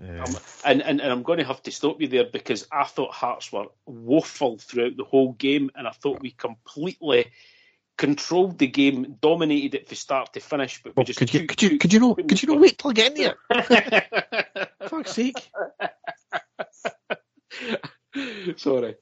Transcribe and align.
Um, 0.00 0.36
and, 0.64 0.82
and, 0.82 1.00
and 1.00 1.10
I'm 1.12 1.22
going 1.22 1.38
to 1.38 1.44
have 1.44 1.62
to 1.62 1.70
stop 1.70 2.00
you 2.00 2.08
there 2.08 2.24
because 2.24 2.66
I 2.70 2.84
thought 2.84 3.12
Hearts 3.12 3.50
were 3.50 3.66
woeful 3.86 4.58
throughout 4.58 4.96
the 4.96 5.04
whole 5.04 5.32
game, 5.32 5.70
and 5.74 5.86
I 5.88 5.90
thought 5.90 6.20
we 6.20 6.32
completely 6.32 7.30
controlled 7.96 8.58
the 8.58 8.66
game, 8.66 9.16
dominated 9.20 9.74
it 9.74 9.88
from 9.88 9.96
start 9.96 10.34
to 10.34 10.40
finish. 10.40 10.82
But 10.82 10.96
we 10.96 11.04
just 11.04 11.18
could 11.18 11.32
you 11.32 11.46
could 11.46 11.62
you 11.62 11.78
could 11.78 11.92
you 11.92 12.00
know 12.00 12.14
could 12.14 12.42
you 12.42 12.48
not 12.48 12.60
wait 12.60 12.78
till 12.78 12.90
I 12.90 12.94
get 12.94 13.16
there? 13.16 13.36
Fuck's 14.88 15.12
sake! 15.12 15.36
Sorry. 18.56 18.96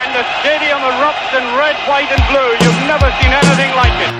And 0.00 0.14
the 0.14 0.40
stadium 0.40 0.78
erupts 0.78 1.34
in 1.36 1.44
red, 1.58 1.76
white, 1.88 2.10
and 2.10 2.22
blue. 2.30 2.50
You've 2.64 2.82
never 2.88 3.10
seen 3.20 3.30
anything 3.30 3.76
like 3.76 3.94
it. 4.08 4.14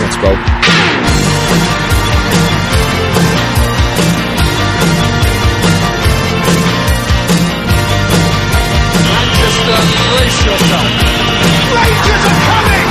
Let's 0.00 0.16
go. 0.16 0.63
Manchester, 9.64 10.04
brace 10.10 10.44
yourself. 10.44 10.84
Rangers 11.74 12.24
are 12.28 12.40
coming! 12.44 12.84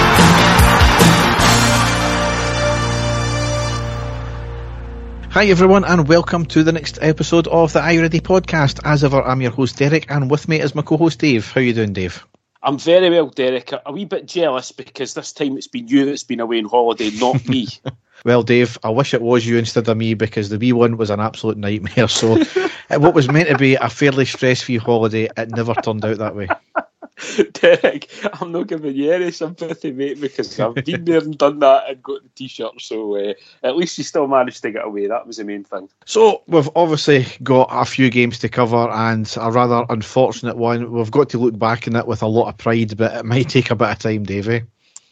Hi 5.29 5.45
everyone, 5.45 5.83
and 5.83 6.07
welcome 6.07 6.45
to 6.47 6.63
the 6.63 6.71
next 6.71 6.97
episode 6.99 7.47
of 7.47 7.73
the 7.73 7.79
I 7.79 7.99
Ready 7.99 8.21
podcast. 8.21 8.79
As 8.83 9.03
ever, 9.03 9.21
I'm 9.21 9.41
your 9.41 9.51
host 9.51 9.77
Derek, 9.77 10.09
and 10.09 10.31
with 10.31 10.47
me 10.47 10.59
is 10.61 10.73
my 10.73 10.81
co-host 10.81 11.19
Dave. 11.19 11.51
How 11.51 11.61
you 11.61 11.73
doing, 11.73 11.93
Dave? 11.93 12.25
I'm 12.63 12.79
very 12.79 13.11
well, 13.11 13.27
Derek. 13.27 13.71
A 13.85 13.91
wee 13.91 14.05
bit 14.05 14.25
jealous 14.25 14.71
because 14.71 15.13
this 15.13 15.33
time 15.33 15.57
it's 15.57 15.67
been 15.67 15.87
you 15.87 16.05
that's 16.05 16.23
been 16.23 16.39
away 16.39 16.57
on 16.57 16.65
holiday, 16.65 17.11
not 17.11 17.47
me. 17.47 17.67
Well, 18.23 18.43
Dave, 18.43 18.77
I 18.83 18.89
wish 18.89 19.13
it 19.13 19.21
was 19.21 19.45
you 19.45 19.57
instead 19.57 19.89
of 19.89 19.97
me 19.97 20.13
because 20.13 20.49
the 20.49 20.57
wee 20.57 20.71
one 20.71 20.95
was 20.97 21.09
an 21.09 21.19
absolute 21.19 21.57
nightmare. 21.57 22.07
So, 22.07 22.41
uh, 22.89 22.99
what 22.99 23.13
was 23.13 23.29
meant 23.29 23.49
to 23.49 23.57
be 23.57 23.75
a 23.75 23.89
fairly 23.89 24.25
stress-free 24.25 24.77
holiday, 24.77 25.29
it 25.35 25.49
never 25.49 25.73
turned 25.73 26.05
out 26.05 26.17
that 26.19 26.35
way. 26.35 26.47
Derek, 27.53 28.09
I'm 28.41 28.51
not 28.51 28.67
giving 28.67 28.95
you 28.95 29.11
any 29.11 29.31
sympathy, 29.31 29.91
mate, 29.91 30.19
because 30.19 30.59
I've 30.59 30.75
been 30.75 31.05
there 31.05 31.19
and 31.19 31.37
done 31.37 31.59
that 31.59 31.89
and 31.89 32.03
got 32.03 32.23
the 32.23 32.29
t-shirt. 32.29 32.81
So 32.81 33.17
uh, 33.17 33.33
at 33.63 33.75
least 33.75 33.97
you 33.97 34.03
still 34.03 34.27
managed 34.27 34.61
to 34.63 34.71
get 34.71 34.85
away. 34.85 35.07
That 35.07 35.27
was 35.27 35.37
the 35.37 35.43
main 35.43 35.63
thing. 35.63 35.89
So 36.05 36.43
we've 36.47 36.69
obviously 36.75 37.25
got 37.43 37.69
a 37.71 37.85
few 37.85 38.09
games 38.09 38.39
to 38.39 38.49
cover 38.49 38.89
and 38.89 39.31
a 39.39 39.51
rather 39.51 39.85
unfortunate 39.89 40.57
one. 40.57 40.91
We've 40.91 41.11
got 41.11 41.29
to 41.29 41.37
look 41.37 41.57
back 41.57 41.87
on 41.87 41.95
it 41.95 42.07
with 42.07 42.21
a 42.21 42.27
lot 42.27 42.49
of 42.49 42.57
pride, 42.57 42.97
but 42.97 43.13
it 43.15 43.25
might 43.25 43.49
take 43.49 43.71
a 43.71 43.75
bit 43.75 43.89
of 43.89 43.99
time, 43.99 44.23
Davey. 44.23 44.63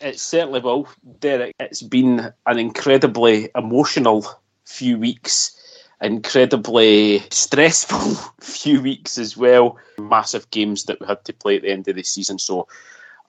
It 0.01 0.19
certainly 0.19 0.59
will, 0.59 0.87
Derek. 1.19 1.53
It's 1.59 1.83
been 1.83 2.33
an 2.47 2.59
incredibly 2.59 3.49
emotional 3.55 4.25
few 4.65 4.97
weeks, 4.97 5.55
incredibly 6.01 7.19
stressful 7.29 8.15
few 8.41 8.81
weeks 8.81 9.19
as 9.19 9.37
well. 9.37 9.77
Massive 9.99 10.49
games 10.49 10.85
that 10.85 10.99
we 10.99 11.05
had 11.05 11.23
to 11.25 11.33
play 11.33 11.57
at 11.57 11.61
the 11.61 11.71
end 11.71 11.87
of 11.87 11.95
the 11.95 12.03
season. 12.03 12.39
So 12.39 12.67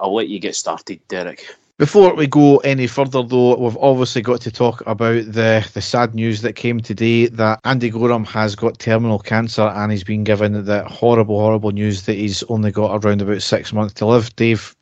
I'll 0.00 0.15
let 0.15 0.28
you 0.28 0.41
get 0.41 0.56
started, 0.56 1.06
Derek. 1.09 1.45
Before 1.77 2.15
we 2.15 2.27
go 2.27 2.59
any 2.59 2.87
further, 2.87 3.23
though, 3.23 3.56
we've 3.56 3.77
obviously 3.77 4.23
got 4.23 4.41
to 4.43 4.50
talk 4.50 4.83
about 4.87 5.25
the, 5.27 5.69
the 5.75 5.81
sad 5.81 6.15
news 6.15 6.41
that 6.43 6.55
came 6.55 6.81
today 6.81 7.27
that 7.27 7.61
Andy 7.65 7.91
Goram 7.91 8.25
has 8.25 8.55
got 8.55 8.78
terminal 8.78 9.19
cancer 9.19 9.62
and 9.62 9.91
he's 9.91 10.05
been 10.05 10.25
given 10.25 10.65
the 10.65 10.84
horrible, 10.84 11.39
horrible 11.41 11.73
news 11.73 12.03
that 12.06 12.15
he's 12.15 12.43
only 12.45 12.70
got 12.70 13.05
around 13.05 13.20
about 13.20 13.43
six 13.43 13.73
months 13.73 13.95
to 13.95 14.06
live. 14.06 14.34
Dave, 14.37 14.77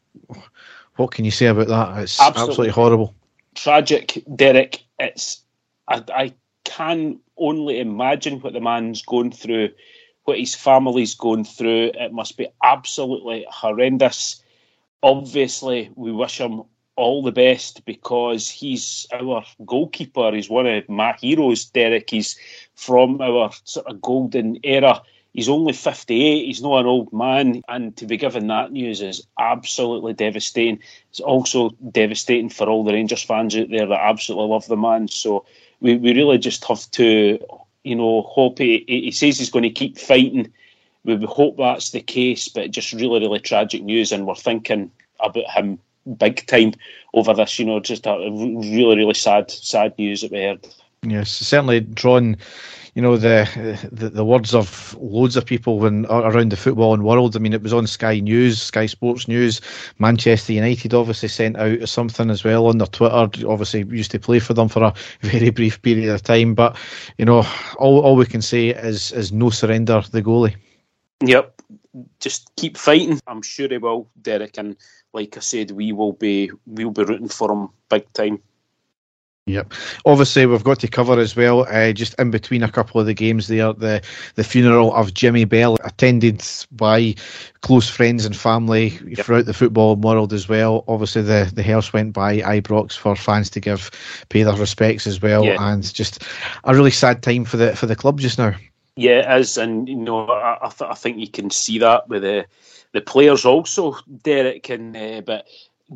what 1.01 1.13
can 1.13 1.25
you 1.25 1.31
say 1.31 1.47
about 1.47 1.69
that? 1.69 2.03
It's 2.03 2.21
absolutely, 2.21 2.51
absolutely 2.51 2.73
horrible. 2.73 3.15
Tragic, 3.55 4.23
Derek. 4.37 4.85
It's 4.99 5.43
I, 5.89 6.05
I 6.15 6.35
can 6.65 7.19
only 7.39 7.81
imagine 7.81 8.41
what 8.41 8.53
the 8.53 8.61
man's 8.61 9.03
going 9.03 9.33
through, 9.33 9.71
what 10.25 10.39
his 10.39 10.55
family's 10.55 11.15
going 11.15 11.45
through. 11.45 11.93
It 11.95 12.13
must 12.13 12.37
be 12.37 12.49
absolutely 12.63 13.47
horrendous. 13.49 14.43
Obviously, 15.03 15.91
we 15.97 16.13
wish 16.13 16.39
him 16.39 16.63
all 16.97 17.23
the 17.23 17.33
best 17.33 17.83
because 17.87 18.51
he's 18.51 19.07
our 19.11 19.43
goalkeeper. 19.65 20.33
He's 20.33 20.51
one 20.51 20.67
of 20.67 20.87
my 20.89 21.17
heroes, 21.19 21.65
Derek. 21.65 22.11
He's 22.11 22.39
from 22.75 23.23
our 23.23 23.51
sort 23.65 23.87
of 23.87 24.03
golden 24.03 24.61
era. 24.63 25.01
He's 25.33 25.49
only 25.49 25.73
58, 25.73 26.45
he's 26.45 26.63
not 26.63 26.81
an 26.81 26.87
old 26.87 27.13
man, 27.13 27.63
and 27.69 27.97
to 27.99 28.07
be 28.07 28.17
given 28.17 28.49
that 28.49 28.73
news 28.73 29.01
is 29.01 29.25
absolutely 29.39 30.13
devastating. 30.13 30.81
It's 31.11 31.21
also 31.21 31.71
devastating 31.93 32.49
for 32.49 32.69
all 32.69 32.83
the 32.83 32.93
Rangers 32.93 33.23
fans 33.23 33.57
out 33.57 33.71
there 33.71 33.87
that 33.87 34.01
absolutely 34.01 34.49
love 34.49 34.67
the 34.67 34.77
man. 34.77 35.07
So 35.07 35.47
we, 35.81 35.97
we 35.97 36.15
really 36.15 36.39
just 36.39 36.65
have 36.65 36.91
to, 36.93 37.39
you 37.85 37.95
know, 37.95 38.23
hope 38.23 38.59
he, 38.59 38.85
he 38.89 39.13
says 39.13 39.39
he's 39.39 39.51
going 39.51 39.63
to 39.63 39.71
keep 39.71 39.99
fighting. 39.99 40.53
We 41.05 41.17
hope 41.25 41.57
that's 41.59 41.91
the 41.91 42.01
case, 42.01 42.49
but 42.49 42.73
just 42.73 42.93
really, 42.93 43.21
really 43.21 43.39
tragic 43.39 43.83
news, 43.85 44.11
and 44.11 44.27
we're 44.27 44.35
thinking 44.35 44.91
about 45.21 45.49
him 45.51 45.79
big 46.19 46.45
time 46.47 46.75
over 47.15 47.35
this. 47.35 47.59
You 47.59 47.67
know, 47.67 47.79
just 47.79 48.07
a 48.07 48.17
really, 48.19 48.97
really 48.97 49.15
sad, 49.15 49.51
sad 49.51 49.97
news 49.97 50.23
that 50.23 50.33
we 50.33 50.43
heard. 50.43 50.67
Yes, 51.03 51.31
certainly 51.31 51.81
drawn 51.81 52.37
you 52.95 53.03
know 53.03 53.17
the, 53.17 53.89
the, 53.93 54.11
the 54.11 54.25
words 54.25 54.55
of 54.55 54.97
loads 55.01 55.37
of 55.37 55.47
people 55.47 55.79
when 55.79 56.07
around 56.07 56.51
the 56.51 56.57
footballing 56.57 57.03
world. 57.03 57.37
I 57.37 57.39
mean, 57.39 57.53
it 57.53 57.63
was 57.63 57.73
on 57.73 57.87
Sky 57.87 58.21
News, 58.21 58.61
Sky 58.61 58.87
Sports 58.87 59.29
News. 59.29 59.61
Manchester 59.99 60.53
United 60.53 60.95
obviously 60.95 61.29
sent 61.29 61.57
out 61.57 61.89
something 61.89 62.31
as 62.31 62.45
well 62.45 62.67
on 62.67 62.79
their 62.79 62.87
Twitter. 62.87 63.49
Obviously, 63.49 63.85
used 63.85 64.11
to 64.13 64.19
play 64.19 64.39
for 64.39 64.55
them 64.55 64.69
for 64.69 64.83
a 64.83 64.95
very 65.21 65.51
brief 65.51 65.81
period 65.83 66.09
of 66.09 66.23
time, 66.23 66.55
but 66.55 66.77
you 67.19 67.25
know, 67.25 67.47
all 67.79 68.01
all 68.01 68.17
we 68.17 68.27
can 68.27 68.43
say 68.43 68.69
is 68.69 69.13
is 69.13 69.33
no 69.33 69.51
surrender, 69.51 70.03
the 70.11 70.23
goalie. 70.23 70.57
Yep, 71.23 71.63
just 72.19 72.55
keep 72.57 72.77
fighting. 72.77 73.21
I'm 73.27 73.43
sure 73.43 73.69
he 73.69 73.79
will, 73.79 74.09
Derek, 74.21 74.59
and 74.59 74.77
like 75.13 75.37
I 75.37 75.41
said, 75.41 75.71
we 75.71 75.93
will 75.93 76.13
be 76.13 76.51
we'll 76.67 76.91
be 76.91 77.05
rooting 77.05 77.29
for 77.29 77.53
him 77.53 77.69
big 77.89 78.13
time. 78.13 78.43
Yep. 79.51 79.73
Obviously, 80.05 80.47
we've 80.47 80.65
got 80.65 80.81
to 80.81 80.89
cover 80.89 81.19
as 81.19 81.37
well, 81.37 81.67
uh, 81.69 81.93
just 81.93 82.15
in 82.19 82.31
between 82.31 82.63
a 82.63 82.71
couple 82.71 83.01
of 83.01 83.07
the 83.07 83.15
games 83.15 83.49
there, 83.49 83.73
the, 83.73 84.03
the 84.37 84.45
funeral 84.45 84.95
of 84.95 85.15
Jimmy 85.15 85.45
Bell, 85.45 85.77
attended 85.85 86.45
by 86.73 87.15
close 87.63 87.89
friends 87.89 88.25
and 88.25 88.37
family 88.37 88.99
yep. 89.07 89.25
throughout 89.25 89.47
the 89.47 89.55
football 89.55 89.97
world 89.97 90.33
as 90.33 90.49
well. 90.49 90.85
Obviously, 90.89 91.23
the, 91.23 91.51
the 91.55 91.63
hearse 91.63 91.93
went 91.93 92.13
by 92.13 92.39
Ibrox 92.39 92.97
for 92.97 93.17
fans 93.17 93.51
to 93.51 93.61
give 93.61 93.91
pay 94.29 94.43
their 94.43 94.55
respects 94.55 95.07
as 95.07 95.21
well, 95.21 95.45
yeah. 95.45 95.57
and 95.59 95.93
just 95.93 96.23
a 96.65 96.75
really 96.75 96.91
sad 96.91 97.23
time 97.23 97.45
for 97.45 97.57
the 97.57 97.77
for 97.77 97.87
the 97.87 97.97
club 97.97 98.21
just 98.21 98.39
now. 98.39 98.55
Yeah, 98.97 99.35
it 99.35 99.41
is, 99.41 99.57
and 99.57 99.89
you 99.89 99.97
know, 99.97 100.27
I, 100.29 100.59
I, 100.63 100.69
th- 100.69 100.91
I 100.91 100.95
think 100.95 101.19
you 101.19 101.29
can 101.29 101.51
see 101.51 101.79
that 101.79 102.09
with 102.09 102.23
the 102.23 102.47
the 102.93 103.01
players 103.01 103.45
also, 103.45 103.97
Derek, 104.23 104.69
and 104.69 104.97
uh, 104.97 105.21
but 105.23 105.47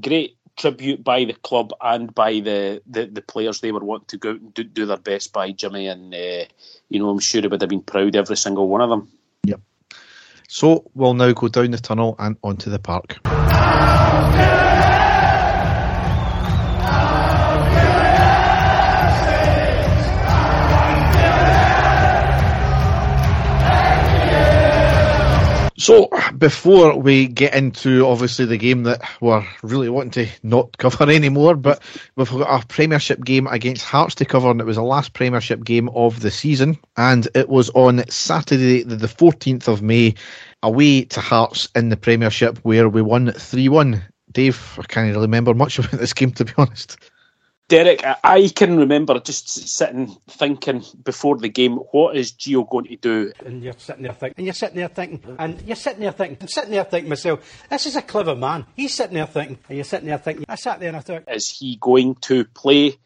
great 0.01 0.37
tribute 0.57 1.03
by 1.03 1.25
the 1.25 1.35
club 1.35 1.73
and 1.81 2.15
by 2.15 2.35
the, 2.41 2.83
the, 2.87 3.07
the 3.07 3.23
players 3.23 3.61
they 3.61 3.73
were 3.73 3.85
wanting 3.85 4.07
to 4.07 4.19
go 4.19 4.31
and 4.31 4.55
do, 4.55 4.65
do 4.65 4.87
their 4.87 4.97
best 4.97 5.33
by 5.33 5.51
Jimmy 5.51 5.89
and 5.89 6.15
uh, 6.15 6.45
you 6.89 6.99
know 6.99 7.11
I'm 7.11 7.19
sure 7.19 7.41
he 7.41 7.49
would 7.49 7.61
have 7.61 7.71
been 7.71 7.83
proud 7.83 8.17
every 8.17 8.37
single 8.37 8.69
one 8.69 8.81
of 8.81 8.91
them. 8.91 9.11
Yep. 9.45 9.61
So 10.49 10.91
we'll 10.95 11.15
now 11.15 11.33
go 11.33 11.49
down 11.49 11.71
the 11.71 11.79
tunnel 11.79 12.17
and 12.19 12.37
onto 12.43 12.71
the 12.71 12.79
park. 12.79 13.19
So, 25.85 26.09
before 26.39 26.99
we 26.99 27.27
get 27.27 27.53
into 27.53 28.07
obviously 28.07 28.47
the 28.47 28.57
game 28.57 28.85
that 28.85 29.03
we're 29.21 29.47
really 29.63 29.91
wanting 29.91 30.25
to 30.25 30.33
not 30.43 30.79
cover 30.79 31.11
anymore, 31.11 31.57
but 31.57 31.83
we've 32.17 32.31
got 32.31 32.63
a 32.63 32.67
Premiership 32.67 33.23
game 33.23 33.47
against 33.49 33.85
Hearts 33.85 34.15
to 34.15 34.25
cover, 34.25 34.51
and 34.51 34.63
it 34.63 34.65
was 34.65 34.77
the 34.77 34.83
last 34.83 35.13
Premiership 35.13 35.63
game 35.63 35.91
of 35.91 36.21
the 36.21 36.31
season, 36.31 36.79
and 36.97 37.29
it 37.35 37.51
was 37.51 37.69
on 37.75 38.03
Saturday, 38.09 38.83
the 38.83 39.07
14th 39.07 39.69
of 39.69 39.83
May, 39.83 40.15
away 40.63 41.05
to 41.05 41.21
Hearts 41.21 41.69
in 41.75 41.91
the 41.91 41.99
Premiership, 41.99 42.57
where 42.63 42.89
we 42.89 43.03
won 43.03 43.33
3 43.33 43.69
1. 43.69 44.03
Dave, 44.33 44.79
I 44.79 44.85
can't 44.85 45.09
really 45.09 45.21
remember 45.21 45.53
much 45.53 45.79
about 45.81 46.01
this 46.01 46.15
game, 46.15 46.31
to 46.31 46.47
be 46.47 46.53
honest. 46.57 46.97
Derek, 47.67 48.05
I 48.23 48.49
can 48.55 48.77
remember 48.77 49.19
just 49.21 49.49
sitting 49.49 50.15
thinking 50.29 50.85
before 51.03 51.39
the 51.39 51.49
game, 51.49 51.77
what 51.93 52.15
is 52.15 52.33
Gio 52.33 52.69
going 52.69 52.85
to 52.89 52.97
do? 52.97 53.33
And 53.43 53.63
you're 53.63 53.73
sitting 53.79 54.03
there 54.03 54.13
thinking, 54.13 54.35
and 54.37 54.47
you're 54.47 54.53
sitting 54.55 54.77
there 54.77 54.89
thinking, 54.89 55.37
and 55.39 55.63
you're 55.63 55.75
sitting 55.75 56.01
there 56.01 56.13
thinking, 56.13 56.37
I'm 56.43 56.49
sitting 56.49 56.71
there 56.73 56.85
thinking 56.85 57.09
myself, 57.09 57.65
this 57.71 57.87
is 57.87 57.97
a 57.97 58.03
clever 58.03 58.37
man. 58.37 58.67
He's 58.77 58.93
sitting 58.93 59.15
there 59.15 59.27
thinking, 59.27 59.59
and 59.67 59.79
you're 59.79 59.85
sitting 59.85 60.09
there 60.09 60.19
thinking, 60.19 60.45
I 60.47 60.57
sat 60.57 60.79
there 60.79 60.89
and 60.89 60.97
I 60.99 61.01
thought, 61.01 61.25
is 61.27 61.57
he 61.59 61.77
going 61.81 62.17
to 62.17 62.45
play 62.45 62.99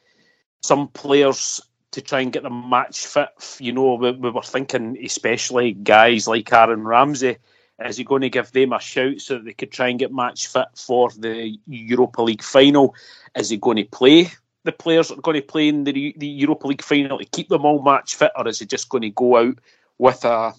some 0.65 0.89
players 0.89 1.61
to 1.93 2.03
try 2.03 2.21
and 2.21 2.33
get 2.33 2.43
them 2.43 2.69
match 2.69 3.07
fit? 3.07 3.29
You 3.61 3.73
know, 3.73 3.95
we, 3.95 4.11
we 4.11 4.31
were 4.31 4.43
thinking, 4.43 4.99
especially 5.05 5.73
guys 5.73 6.27
like 6.27 6.53
Aaron 6.53 6.83
Ramsey. 6.83 7.37
Is 7.85 7.97
he 7.97 8.03
going 8.03 8.23
to 8.23 8.29
give 8.29 8.51
them 8.51 8.73
a 8.73 8.81
shout 8.81 9.21
so 9.21 9.35
that 9.35 9.45
they 9.45 9.53
could 9.53 9.71
try 9.71 9.87
and 9.87 10.01
get 10.01 10.13
match 10.13 10.49
fit 10.49 10.67
for 10.75 11.11
the 11.17 11.57
Europa 11.69 12.23
League 12.23 12.43
final? 12.43 12.97
Is 13.37 13.51
he 13.51 13.57
going 13.57 13.77
to 13.77 13.85
play 13.85 14.33
the 14.69 14.73
players 14.73 15.09
that 15.09 15.19
are 15.19 15.23
going 15.23 15.41
to 15.41 15.47
play 15.47 15.69
in 15.69 15.85
the, 15.85 16.15
the 16.17 16.27
Europa 16.27 16.67
League 16.67 16.83
final 16.83 17.19
to 17.19 17.25
keep 17.25 17.49
them 17.49 17.65
all 17.65 17.83
match 17.83 18.15
fit, 18.15 18.33
or 18.37 18.47
is 18.47 18.59
he 18.59 18.67
just 18.67 18.91
going 18.91 19.03
to 19.03 19.11
go 19.11 19.39
out 19.39 19.59
with 19.97 20.25
a 20.25 20.53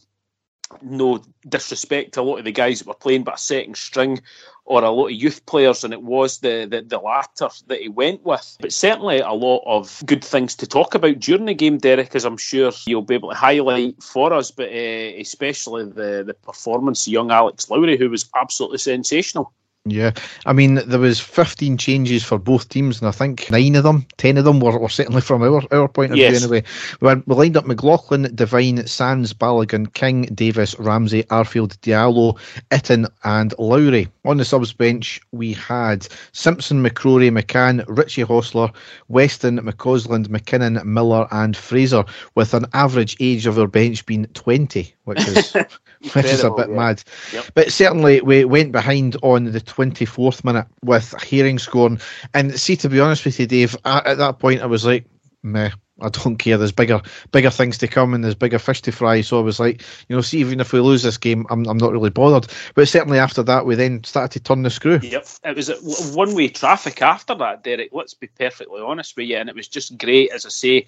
no 0.82 1.24
disrespect 1.48 2.14
to 2.14 2.22
a 2.22 2.24
lot 2.24 2.38
of 2.38 2.46
the 2.46 2.52
guys 2.52 2.80
that 2.80 2.88
were 2.88 2.94
playing, 2.94 3.24
but 3.24 3.36
a 3.36 3.38
second 3.38 3.78
string 3.78 4.22
or 4.66 4.84
a 4.84 4.90
lot 4.90 5.08
of 5.08 5.14
youth 5.14 5.46
players, 5.46 5.84
and 5.84 5.94
it 5.94 6.02
was 6.02 6.40
the, 6.40 6.68
the, 6.70 6.82
the 6.82 7.00
latter 7.00 7.50
that 7.68 7.82
he 7.82 7.90
went 7.90 8.24
with. 8.24 8.58
But 8.60 8.74
certainly 8.74 9.20
a 9.20 9.32
lot 9.32 9.64
of 9.66 10.02
good 10.06 10.24
things 10.24 10.56
to 10.58 10.68
talk 10.68 10.94
about 10.94 11.20
during 11.20 11.46
the 11.46 11.56
game, 11.56 11.80
Derek, 11.80 12.16
as 12.16 12.26
I'm 12.26 12.38
sure 12.38 12.72
you'll 12.86 13.02
be 13.02 13.16
able 13.16 13.30
to 13.30 13.36
highlight 13.36 14.02
for 14.02 14.32
us, 14.32 14.52
but 14.52 14.70
uh, 14.70 15.12
especially 15.18 15.86
the, 15.86 16.24
the 16.26 16.36
performance 16.36 17.08
of 17.08 17.14
young 17.14 17.32
Alex 17.32 17.70
Lowry, 17.70 17.98
who 17.98 18.10
was 18.10 18.30
absolutely 18.40 18.78
sensational. 18.78 19.54
Yeah, 19.90 20.12
I 20.46 20.54
mean 20.54 20.76
there 20.76 21.00
was 21.00 21.20
15 21.20 21.78
changes 21.78 22.24
for 22.24 22.38
both 22.38 22.70
teams, 22.70 23.00
and 23.00 23.08
I 23.08 23.12
think 23.12 23.50
nine 23.52 23.76
of 23.76 23.84
them, 23.84 24.06
ten 24.18 24.38
of 24.38 24.46
them 24.46 24.60
were, 24.60 24.78
were 24.78 24.90
certainly 24.90 25.22
from 25.22 25.44
our 25.44 25.62
our 25.72 25.88
point 25.88 26.12
of 26.12 26.18
yes. 26.18 26.32
view 26.32 26.40
anyway. 26.40 26.64
We, 27.02 27.16
we 27.26 27.36
lined 27.36 27.58
up 27.58 27.66
McLaughlin, 27.66 28.32
Devine, 28.36 28.86
Sands, 28.88 29.34
Balogun, 29.34 29.94
King, 29.94 30.24
Davis, 30.34 30.78
Ramsey, 30.80 31.24
Arfield, 31.24 31.78
Diallo, 31.80 32.38
Itten, 32.72 33.10
and 33.24 33.54
Lowry. 33.58 34.08
On 34.26 34.38
the 34.38 34.46
subs 34.46 34.74
bench, 34.74 35.20
we 35.32 35.54
had 35.54 36.08
Simpson, 36.32 36.84
McCrorie, 36.84 37.32
McCann, 37.32 37.84
Richie 37.88 38.22
Hostler, 38.22 38.72
Weston, 39.08 39.60
McCausland, 39.60 40.28
McKinnon, 40.28 40.84
Miller, 40.86 41.28
and 41.32 41.56
Fraser, 41.56 42.04
with 42.36 42.54
an 42.54 42.66
average 42.74 43.16
age 43.20 43.46
of 43.46 43.58
our 43.58 43.68
bench 43.68 44.06
being 44.06 44.26
20, 44.26 44.94
which 45.06 45.28
is. 45.28 45.56
which 46.14 46.26
is 46.26 46.44
a 46.44 46.52
bit 46.52 46.70
yeah. 46.70 46.76
mad. 46.76 47.04
Yep. 47.34 47.46
But 47.54 47.72
certainly 47.72 48.22
we 48.22 48.46
went 48.46 48.72
behind 48.72 49.18
on 49.22 49.46
the 49.46 49.62
24th 49.62 50.44
minute 50.44 50.68
with 50.84 51.22
hearing 51.22 51.60
scoring. 51.60 52.00
And 52.34 52.60
see, 52.60 52.76
to 52.78 52.90
be 52.90 53.00
honest 53.00 53.26
with 53.26 53.40
you, 53.40 53.48
Dave, 53.48 53.76
at 53.86 54.18
that 54.18 54.40
point 54.40 54.62
I 54.62 54.66
was 54.66 54.86
like, 54.86 55.06
meh. 55.44 55.72
I 56.02 56.10
don't 56.10 56.38
care. 56.38 56.58
There's 56.58 56.72
bigger, 56.72 57.02
bigger 57.32 57.50
things 57.50 57.78
to 57.80 57.88
come, 57.88 58.14
and 58.14 58.24
there's 58.24 58.36
bigger 58.36 58.60
fish 58.60 58.82
to 58.84 58.92
fry. 58.92 59.22
So 59.22 59.38
I 59.38 59.42
was 59.42 59.60
like, 59.60 59.82
you 60.08 60.16
know, 60.16 60.22
see, 60.22 60.40
even 60.40 60.60
if 60.60 60.72
we 60.72 60.80
lose 60.80 61.04
this 61.04 61.18
game, 61.18 61.46
I'm, 61.50 61.66
I'm 61.68 61.78
not 61.78 61.92
really 61.92 62.10
bothered. 62.10 62.48
But 62.74 62.88
certainly 62.88 63.20
after 63.20 63.44
that, 63.44 63.66
we 63.66 63.76
then 63.76 64.04
started 64.04 64.32
to 64.32 64.40
turn 64.40 64.64
the 64.64 64.70
screw. 64.70 65.00
Yep, 65.02 65.28
it 65.44 65.56
was 65.56 66.14
one-way 66.16 66.50
traffic 66.50 67.02
after 67.02 67.36
that, 67.36 67.64
Derek. 67.64 67.90
Let's 67.92 68.14
be 68.14 68.28
perfectly 68.28 68.82
honest 68.82 69.18
with 69.18 69.28
you, 69.28 69.38
and 69.38 69.50
it 69.50 69.56
was 69.56 69.68
just 69.68 69.98
great, 69.98 70.32
as 70.32 70.46
I 70.46 70.50
say, 70.50 70.86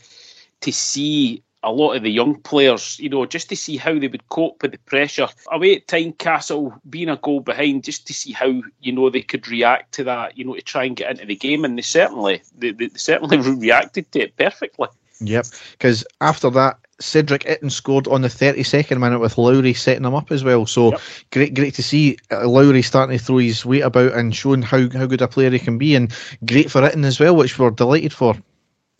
to 0.61 0.71
see 0.71 1.43
a 1.63 1.71
lot 1.71 1.93
of 1.93 2.03
the 2.03 2.09
young 2.09 2.35
players, 2.41 2.99
you 2.99 3.09
know, 3.09 3.25
just 3.25 3.49
to 3.49 3.55
see 3.55 3.77
how 3.77 3.97
they 3.97 4.07
would 4.07 4.27
cope 4.29 4.61
with 4.61 4.71
the 4.71 4.77
pressure. 4.79 5.27
Away 5.51 5.75
at 5.75 5.87
Tynecastle, 5.87 6.79
being 6.89 7.09
a 7.09 7.17
goal 7.17 7.41
behind, 7.41 7.83
just 7.83 8.07
to 8.07 8.13
see 8.13 8.31
how, 8.31 8.61
you 8.79 8.91
know, 8.91 9.09
they 9.09 9.21
could 9.21 9.47
react 9.47 9.93
to 9.93 10.03
that, 10.05 10.37
you 10.37 10.45
know, 10.45 10.55
to 10.55 10.61
try 10.61 10.85
and 10.85 10.95
get 10.95 11.11
into 11.11 11.25
the 11.25 11.35
game. 11.35 11.63
And 11.63 11.77
they 11.77 11.83
certainly, 11.83 12.41
they, 12.57 12.71
they 12.71 12.89
certainly 12.95 13.37
reacted 13.57 14.11
to 14.11 14.21
it 14.21 14.37
perfectly. 14.37 14.87
Yep, 15.19 15.45
because 15.73 16.03
after 16.19 16.49
that, 16.49 16.79
Cedric 16.99 17.43
Itten 17.43 17.71
scored 17.71 18.07
on 18.07 18.21
the 18.21 18.27
32nd 18.27 18.99
minute 18.99 19.19
with 19.19 19.37
Lowry 19.37 19.73
setting 19.73 20.05
him 20.05 20.15
up 20.15 20.31
as 20.31 20.43
well. 20.43 20.65
So 20.65 20.91
yep. 20.91 21.01
great, 21.31 21.53
great 21.53 21.73
to 21.75 21.83
see 21.83 22.17
uh, 22.31 22.47
Lowry 22.47 22.81
starting 22.81 23.17
to 23.17 23.23
throw 23.23 23.37
his 23.37 23.65
weight 23.65 23.81
about 23.81 24.13
and 24.13 24.35
showing 24.35 24.61
how, 24.61 24.89
how 24.89 25.05
good 25.05 25.21
a 25.21 25.27
player 25.27 25.51
he 25.51 25.59
can 25.59 25.77
be, 25.77 25.95
and 25.95 26.11
great 26.45 26.71
for 26.71 26.81
Itten 26.81 27.05
as 27.05 27.19
well, 27.19 27.35
which 27.35 27.57
we're 27.57 27.69
delighted 27.71 28.13
for. 28.13 28.35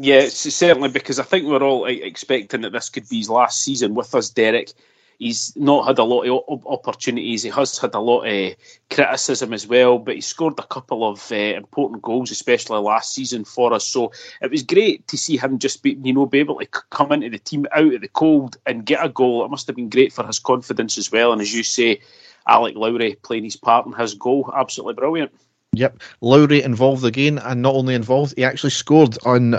Yeah, 0.04 0.30
certainly 0.30 0.90
because 0.90 1.20
I 1.20 1.24
think 1.24 1.46
we're 1.46 1.62
all 1.62 1.86
expecting 1.86 2.62
that 2.62 2.72
this 2.72 2.90
could 2.90 3.08
be 3.08 3.18
his 3.18 3.30
last 3.30 3.62
season 3.62 3.94
with 3.94 4.16
us, 4.16 4.32
Derek. 4.32 4.74
He's 5.20 5.56
not 5.56 5.86
had 5.86 6.00
a 6.00 6.04
lot 6.04 6.24
of 6.26 6.66
opportunities. 6.66 7.44
He 7.44 7.50
has 7.52 7.78
had 7.78 7.94
a 7.94 8.00
lot 8.00 8.24
of 8.24 8.56
criticism 8.90 9.54
as 9.54 9.68
well, 9.68 10.00
but 10.00 10.16
he 10.16 10.22
scored 10.22 10.58
a 10.58 10.66
couple 10.66 11.08
of 11.08 11.32
uh, 11.32 11.36
important 11.36 12.02
goals, 12.02 12.32
especially 12.32 12.80
last 12.80 13.14
season 13.14 13.46
for 13.46 13.74
us. 13.74 13.88
So 13.88 14.12
it 14.42 14.50
was 14.50 14.64
great 14.64 15.08
to 15.10 15.20
see 15.20 15.38
him 15.38 15.60
just 15.60 15.84
be, 15.84 16.00
you 16.04 16.14
know, 16.14 16.26
be 16.26 16.40
able 16.40 16.58
to 16.58 16.66
come 16.66 17.12
into 17.12 17.30
the 17.30 17.38
team 17.38 17.68
out 17.72 17.94
of 17.94 18.02
the 18.02 18.08
cold 18.08 18.58
and 18.66 18.84
get 18.84 19.06
a 19.06 19.10
goal. 19.10 19.46
It 19.46 19.52
must 19.52 19.68
have 19.68 19.76
been 19.76 19.90
great 19.90 20.14
for 20.14 20.26
his 20.26 20.40
confidence 20.40 20.98
as 20.98 21.12
well. 21.12 21.32
And 21.32 21.44
as 21.44 21.54
you 21.54 21.62
say, 21.62 22.02
Alec 22.48 22.76
Lowry 22.76 23.18
playing 23.22 23.44
his 23.44 23.56
part 23.56 23.86
in 23.86 23.94
his 23.94 24.16
goal, 24.16 24.52
absolutely 24.56 24.96
brilliant. 24.96 25.32
Yep, 25.74 26.02
Lowry 26.20 26.62
involved 26.62 27.06
again, 27.06 27.38
and 27.38 27.62
not 27.62 27.76
only 27.76 27.96
involved, 27.96 28.34
he 28.36 28.44
actually 28.44 28.72
scored 28.72 29.18
on 29.26 29.54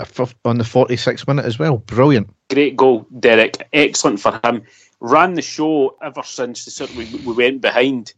on 0.45 0.57
the 0.57 0.63
46th 0.63 1.27
minute 1.27 1.45
as 1.45 1.57
well. 1.57 1.77
Brilliant, 1.77 2.29
great 2.51 2.75
goal, 2.75 3.07
Derek. 3.19 3.67
Excellent 3.73 4.19
for 4.19 4.39
him. 4.43 4.61
Ran 4.99 5.33
the 5.33 5.41
show 5.41 5.97
ever 6.03 6.21
since 6.21 6.65
the 6.65 6.93
we, 6.93 7.05
we 7.05 7.33
went 7.33 7.61
behind. 7.61 8.13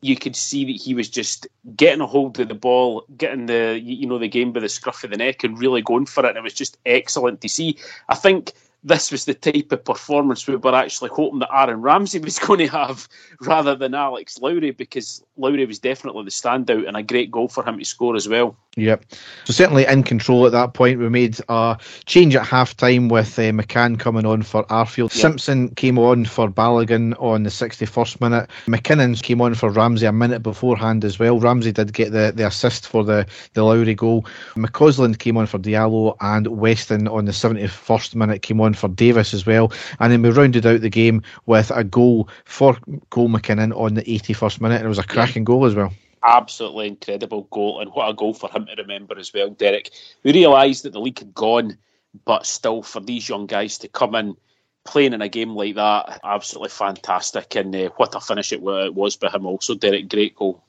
You 0.00 0.16
could 0.16 0.36
see 0.36 0.64
that 0.64 0.82
he 0.82 0.94
was 0.94 1.10
just 1.10 1.46
getting 1.76 2.00
a 2.00 2.06
hold 2.06 2.40
of 2.40 2.48
the 2.48 2.54
ball, 2.54 3.04
getting 3.18 3.44
the 3.44 3.78
you 3.78 4.06
know 4.06 4.18
the 4.18 4.28
game 4.28 4.52
by 4.52 4.60
the 4.60 4.68
scruff 4.70 5.04
of 5.04 5.10
the 5.10 5.18
neck, 5.18 5.44
and 5.44 5.58
really 5.58 5.82
going 5.82 6.06
for 6.06 6.24
it. 6.24 6.30
And 6.30 6.38
it 6.38 6.42
was 6.42 6.54
just 6.54 6.78
excellent 6.86 7.42
to 7.42 7.48
see. 7.50 7.78
I 8.08 8.14
think 8.14 8.52
this 8.84 9.10
was 9.10 9.24
the 9.24 9.34
type 9.34 9.72
of 9.72 9.84
performance 9.84 10.46
we 10.46 10.56
were 10.56 10.74
actually 10.74 11.10
hoping 11.10 11.40
that 11.40 11.48
Aaron 11.52 11.80
Ramsey 11.80 12.18
was 12.20 12.38
going 12.38 12.60
to 12.60 12.68
have 12.68 13.08
rather 13.40 13.74
than 13.74 13.94
Alex 13.94 14.38
Lowry 14.38 14.70
because 14.70 15.24
Lowry 15.36 15.64
was 15.64 15.78
definitely 15.78 16.24
the 16.24 16.30
standout 16.30 16.86
and 16.86 16.96
a 16.96 17.02
great 17.02 17.30
goal 17.30 17.48
for 17.48 17.66
him 17.66 17.78
to 17.78 17.84
score 17.84 18.14
as 18.14 18.28
well. 18.28 18.56
Yep. 18.76 19.04
So 19.44 19.52
certainly 19.52 19.86
in 19.86 20.02
control 20.02 20.46
at 20.46 20.52
that 20.52 20.74
point. 20.74 20.98
We 20.98 21.08
made 21.08 21.38
a 21.48 21.78
change 22.06 22.34
at 22.34 22.44
half 22.44 22.76
time 22.76 23.08
with 23.08 23.38
uh, 23.38 23.42
McCann 23.52 23.98
coming 23.98 24.26
on 24.26 24.42
for 24.42 24.64
Arfield. 24.64 25.14
Yep. 25.14 25.20
Simpson 25.20 25.68
came 25.76 25.98
on 25.98 26.24
for 26.24 26.48
Balogun 26.48 27.14
on 27.20 27.44
the 27.44 27.50
61st 27.50 28.20
minute. 28.20 28.50
McKinnon 28.66 29.22
came 29.22 29.40
on 29.40 29.54
for 29.54 29.70
Ramsey 29.70 30.06
a 30.06 30.12
minute 30.12 30.42
beforehand 30.42 31.04
as 31.04 31.18
well. 31.20 31.38
Ramsey 31.38 31.70
did 31.70 31.92
get 31.92 32.10
the, 32.10 32.32
the 32.34 32.46
assist 32.46 32.88
for 32.88 33.04
the, 33.04 33.26
the 33.52 33.62
Lowry 33.62 33.94
goal. 33.94 34.26
McCausland 34.56 35.18
came 35.18 35.36
on 35.36 35.46
for 35.46 35.58
Diallo 35.58 36.16
and 36.20 36.48
Weston 36.48 37.06
on 37.06 37.26
the 37.26 37.32
71st 37.32 38.16
minute 38.16 38.42
came 38.42 38.60
on 38.60 38.74
for 38.74 38.88
Davis 38.88 39.34
as 39.34 39.46
well. 39.46 39.72
And 40.00 40.12
then 40.12 40.22
we 40.22 40.30
rounded 40.30 40.66
out 40.66 40.80
the 40.80 40.90
game 40.90 41.22
with 41.46 41.70
a 41.70 41.84
goal 41.84 42.28
for 42.44 42.76
Cole 43.10 43.28
McKinnon 43.28 43.76
on 43.78 43.94
the 43.94 44.02
81st 44.02 44.60
minute. 44.60 44.76
And 44.76 44.86
it 44.86 44.88
was 44.88 44.98
a 44.98 45.04
cracking 45.04 45.44
goal 45.44 45.64
as 45.64 45.76
well 45.76 45.92
absolutely 46.24 46.88
incredible 46.88 47.42
goal, 47.50 47.80
and 47.80 47.90
what 47.90 48.08
a 48.08 48.14
goal 48.14 48.34
for 48.34 48.50
him 48.50 48.66
to 48.66 48.82
remember 48.82 49.18
as 49.18 49.32
well, 49.32 49.50
Derek. 49.50 49.90
We 50.22 50.32
realised 50.32 50.84
that 50.84 50.92
the 50.92 51.00
league 51.00 51.18
had 51.18 51.34
gone, 51.34 51.78
but 52.24 52.46
still, 52.46 52.82
for 52.82 53.00
these 53.00 53.28
young 53.28 53.46
guys 53.46 53.78
to 53.78 53.88
come 53.88 54.14
in 54.14 54.36
playing 54.84 55.12
in 55.12 55.22
a 55.22 55.28
game 55.28 55.54
like 55.54 55.76
that, 55.76 56.20
absolutely 56.24 56.70
fantastic, 56.70 57.54
and 57.56 57.74
uh, 57.74 57.90
what 57.96 58.14
a 58.14 58.20
finish 58.20 58.52
it 58.52 58.62
was 58.62 59.16
by 59.16 59.30
him 59.30 59.46
also, 59.46 59.74
Derek. 59.74 60.08
Great 60.08 60.36
goal. 60.36 60.62